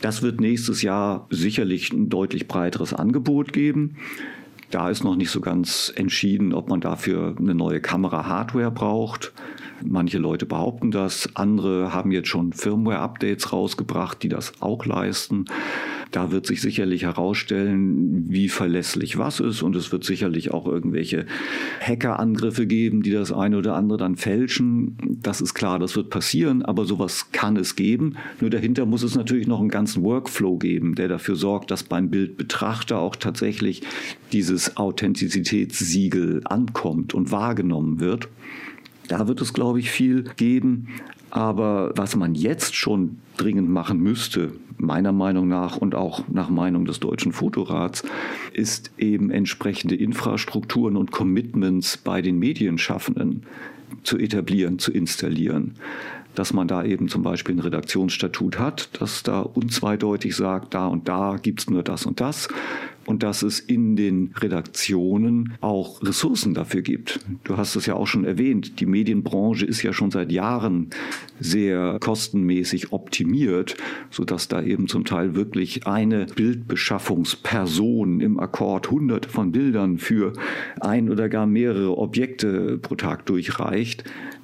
Das 0.02 0.22
wird 0.22 0.42
nächstes 0.42 0.82
Jahr 0.82 1.26
sicherlich 1.30 1.92
ein 1.92 2.10
deutlich 2.10 2.48
breiteres 2.48 2.94
Angebot 2.94 3.54
geben. 3.54 3.96
Da 4.70 4.90
ist 4.90 5.04
noch 5.04 5.16
nicht 5.16 5.32
so 5.32 5.40
ganz 5.40 5.92
entschieden, 5.96 6.54
ob 6.54 6.70
man 6.70 6.82
dafür 6.82 7.36
eine 7.40 7.56
neue 7.56 7.80
Kamera-Hardware 7.80 8.72
braucht. 8.72 9.32
Manche 9.86 10.18
Leute 10.18 10.46
behaupten 10.46 10.92
das, 10.92 11.30
andere 11.36 11.94
haben 11.94 12.12
jetzt 12.12 12.30
schon 12.30 12.54
Firmware-Updates 12.54 13.54
rausgebracht, 13.54 14.24
die 14.24 14.30
das 14.30 14.54
auch 14.62 14.86
leisten. 14.86 15.46
Da 16.12 16.32
wird 16.32 16.46
sich 16.46 16.62
sicherlich 16.62 17.04
herausstellen, 17.04 18.26
wie 18.30 18.50
verlässlich 18.50 19.18
was 19.18 19.40
ist 19.40 19.62
und 19.62 19.76
es 19.76 19.92
wird 19.92 20.04
sicherlich 20.04 20.52
auch 20.52 20.66
irgendwelche 20.66 21.26
Hackerangriffe 21.82 22.66
geben, 22.66 23.02
die 23.02 23.12
das 23.12 23.32
eine 23.32 23.58
oder 23.58 23.76
andere 23.76 23.98
dann 23.98 24.16
fälschen. 24.16 24.98
Das 25.22 25.42
ist 25.42 25.54
klar, 25.54 25.80
das 25.80 25.96
wird 25.96 26.10
passieren, 26.10 26.64
aber 26.64 26.86
sowas 26.86 27.32
kann 27.32 27.58
es 27.58 27.76
geben. 27.76 28.16
Nur 28.40 28.50
dahinter 28.50 28.86
muss 28.86 29.04
es 29.04 29.16
natürlich 29.16 29.48
noch 29.48 29.60
einen 29.60 29.70
ganzen 29.70 30.04
Workflow 30.04 30.58
geben, 30.58 30.96
der 30.96 31.10
dafür 31.10 31.36
sorgt, 31.36 31.72
dass 31.72 31.84
beim 31.84 32.10
Bildbetrachter 32.10 33.00
auch 33.00 33.16
tatsächlich 33.16 33.82
dieses 34.32 34.78
Authentizitätssiegel 34.78 36.42
ankommt 36.46 37.14
und 37.14 37.32
wahrgenommen 37.32 38.00
wird. 38.00 38.30
Da 39.08 39.28
wird 39.28 39.42
es, 39.42 39.54
glaube 39.54 39.80
ich, 39.80 39.90
viel 39.90 40.24
geben. 40.36 40.88
Aber 41.30 41.92
was 41.96 42.16
man 42.16 42.36
jetzt 42.36 42.76
schon 42.76 43.18
dringend 43.36 43.70
machen 43.70 44.00
müsste, 44.00 44.54
meiner 44.78 45.12
Meinung 45.12 45.48
nach 45.48 45.78
und 45.78 45.96
auch 45.96 46.28
nach 46.30 46.50
Meinung 46.50 46.86
des 46.86 47.00
Deutschen 47.00 47.32
Fotorats, 47.32 48.04
ist 48.54 48.92
eben 48.98 49.30
entsprechende 49.30 49.96
Infrastrukturen 49.96 50.96
und 50.96 51.12
Commitments 51.12 51.98
bei 51.98 52.22
den 52.22 52.40
Medienschaffenden 52.40 53.44
zu 54.04 54.18
etablieren, 54.18 54.80
zu 54.80 54.92
installieren 54.92 55.76
dass 56.38 56.54
man 56.54 56.68
da 56.68 56.84
eben 56.84 57.08
zum 57.08 57.24
Beispiel 57.24 57.56
ein 57.56 57.60
Redaktionsstatut 57.62 58.60
hat, 58.60 58.90
das 59.02 59.24
da 59.24 59.40
unzweideutig 59.40 60.36
sagt, 60.36 60.76
da 60.76 60.86
und 60.86 61.08
da 61.08 61.38
gibt 61.42 61.62
es 61.62 61.70
nur 61.70 61.82
das 61.82 62.06
und 62.06 62.22
das 62.22 62.48
und 63.08 63.24
dass 63.24 63.42
es 63.42 63.60
in 63.60 63.96
den 63.96 64.34
Redaktionen 64.38 65.54
auch 65.62 66.04
Ressourcen 66.04 66.54
dafür 66.54 66.82
gibt. 66.82 67.22
Du 67.46 67.58
hast 67.58 67.76
es 67.76 67.86
ja 67.86 67.96
auch 67.96 68.06
schon 68.06 68.26
erwähnt, 68.26 68.80
die 68.80 68.86
Medienbranche 68.86 69.66
ist 69.66 69.82
ja 69.82 69.94
schon 69.94 70.12
seit 70.12 70.32
Jahren 70.32 70.90
sehr 71.40 71.98
kostenmäßig 72.00 72.92
optimiert, 72.92 73.78
sodass 74.12 74.50
da 74.50 74.62
eben 74.62 74.88
zum 74.88 75.06
Teil 75.06 75.36
wirklich 75.36 75.88
eine 75.88 76.26
Bildbeschaffungsperson 76.26 78.20
im 78.20 78.40
Akkord 78.40 78.92
hunderte 78.92 79.30
von 79.30 79.52
Bildern 79.54 79.98
für 79.98 80.34
ein 80.82 81.10
oder 81.10 81.30
gar 81.30 81.48
mehrere 81.48 81.98
Objekte 81.98 82.78
pro 82.78 82.96
Tag 82.96 83.26
durchreicht. 83.26 84.04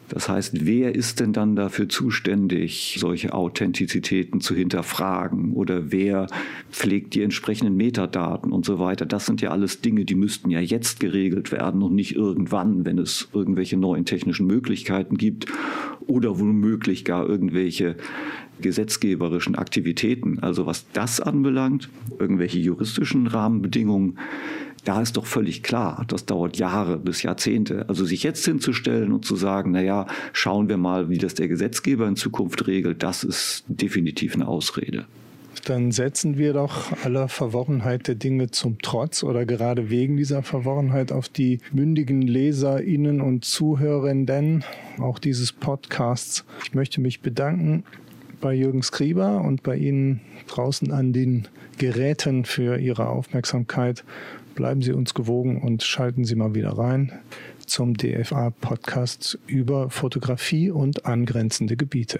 Das 0.09 0.29
heißt, 0.29 0.65
wer 0.65 0.93
ist 0.93 1.19
denn 1.19 1.33
dann 1.33 1.55
dafür 1.55 1.89
zuständig, 1.89 2.97
solche 2.99 3.33
Authentizitäten 3.33 4.41
zu 4.41 4.53
hinterfragen 4.53 5.53
oder 5.53 5.91
wer 5.91 6.27
pflegt 6.71 7.15
die 7.15 7.23
entsprechenden 7.23 7.75
Metadaten 7.75 8.51
und 8.51 8.65
so 8.65 8.79
weiter? 8.79 9.05
Das 9.05 9.25
sind 9.25 9.41
ja 9.41 9.51
alles 9.51 9.81
Dinge, 9.81 10.05
die 10.05 10.15
müssten 10.15 10.49
ja 10.49 10.59
jetzt 10.59 10.99
geregelt 10.99 11.51
werden 11.51 11.81
und 11.81 11.95
nicht 11.95 12.15
irgendwann, 12.15 12.85
wenn 12.85 12.99
es 12.99 13.29
irgendwelche 13.33 13.77
neuen 13.77 14.05
technischen 14.05 14.45
Möglichkeiten 14.45 15.17
gibt 15.17 15.47
oder 16.07 16.39
womöglich 16.39 17.05
gar 17.05 17.27
irgendwelche 17.27 17.95
gesetzgeberischen 18.61 19.55
Aktivitäten. 19.55 20.39
Also 20.39 20.65
was 20.65 20.85
das 20.93 21.19
anbelangt, 21.19 21.89
irgendwelche 22.19 22.59
juristischen 22.59 23.27
Rahmenbedingungen, 23.27 24.17
da 24.83 25.01
ist 25.01 25.17
doch 25.17 25.25
völlig 25.25 25.63
klar, 25.63 26.03
das 26.07 26.25
dauert 26.25 26.57
Jahre 26.57 26.97
bis 26.97 27.23
Jahrzehnte. 27.23 27.87
Also 27.87 28.05
sich 28.05 28.23
jetzt 28.23 28.45
hinzustellen 28.45 29.11
und 29.11 29.25
zu 29.25 29.35
sagen, 29.35 29.71
naja, 29.71 30.07
schauen 30.33 30.69
wir 30.69 30.77
mal, 30.77 31.09
wie 31.09 31.17
das 31.17 31.33
der 31.35 31.47
Gesetzgeber 31.47 32.07
in 32.07 32.15
Zukunft 32.15 32.67
regelt, 32.67 33.03
das 33.03 33.23
ist 33.23 33.63
definitiv 33.67 34.35
eine 34.35 34.47
Ausrede. 34.47 35.05
Dann 35.65 35.91
setzen 35.91 36.37
wir 36.37 36.51
doch 36.51 36.91
aller 37.05 37.29
Verworrenheit 37.29 38.07
der 38.09 38.15
Dinge 38.15 38.51
zum 38.51 38.79
Trotz 38.81 39.23
oder 39.23 39.45
gerade 39.45 39.89
wegen 39.89 40.17
dieser 40.17 40.43
Verworrenheit 40.43 41.13
auf 41.13 41.29
die 41.29 41.59
mündigen 41.71 42.21
LeserInnen 42.21 43.21
und 43.21 43.45
Zuhörenden 43.45 44.65
auch 44.99 45.19
dieses 45.19 45.53
Podcasts. 45.53 46.43
Ich 46.65 46.73
möchte 46.73 46.99
mich 46.99 47.21
bedanken 47.21 47.85
bei 48.41 48.53
Jürgen 48.53 48.83
Skriber 48.83 49.39
und 49.41 49.63
bei 49.63 49.77
Ihnen 49.77 50.19
draußen 50.47 50.91
an 50.91 51.13
den 51.13 51.47
Geräten 51.77 52.43
für 52.43 52.77
Ihre 52.77 53.07
Aufmerksamkeit 53.07 54.03
Bleiben 54.55 54.81
Sie 54.81 54.93
uns 54.93 55.13
gewogen 55.13 55.61
und 55.61 55.83
schalten 55.83 56.25
Sie 56.25 56.35
mal 56.35 56.53
wieder 56.53 56.77
rein 56.77 57.11
zum 57.65 57.95
DFA-Podcast 57.95 59.39
über 59.47 59.89
Fotografie 59.89 60.69
und 60.69 61.05
angrenzende 61.05 61.75
Gebiete. 61.75 62.19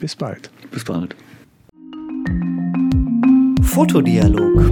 Bis 0.00 0.16
bald. 0.16 0.50
Bis 0.70 0.84
bald. 0.84 1.14
Fotodialog 3.62 4.70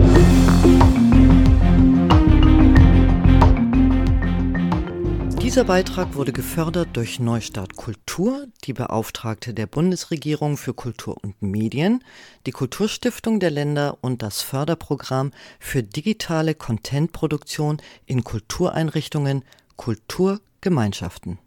Dieser 5.53 5.65
Beitrag 5.65 6.15
wurde 6.15 6.33
gefördert 6.33 6.89
durch 6.95 7.21
Neustart 7.21 7.77
Kultur, 7.77 8.47
die 8.65 8.73
Beauftragte 8.73 9.53
der 9.53 9.67
Bundesregierung 9.67 10.57
für 10.57 10.73
Kultur 10.73 11.19
und 11.23 11.43
Medien, 11.43 12.03
die 12.47 12.53
Kulturstiftung 12.53 13.39
der 13.39 13.51
Länder 13.51 13.99
und 14.01 14.23
das 14.23 14.41
Förderprogramm 14.41 15.31
für 15.61 15.83
digitale 15.83 16.55
Contentproduktion 16.55 17.83
in 18.07 18.25
Kultureinrichtungen 18.25 19.45
Kulturgemeinschaften. 19.77 21.39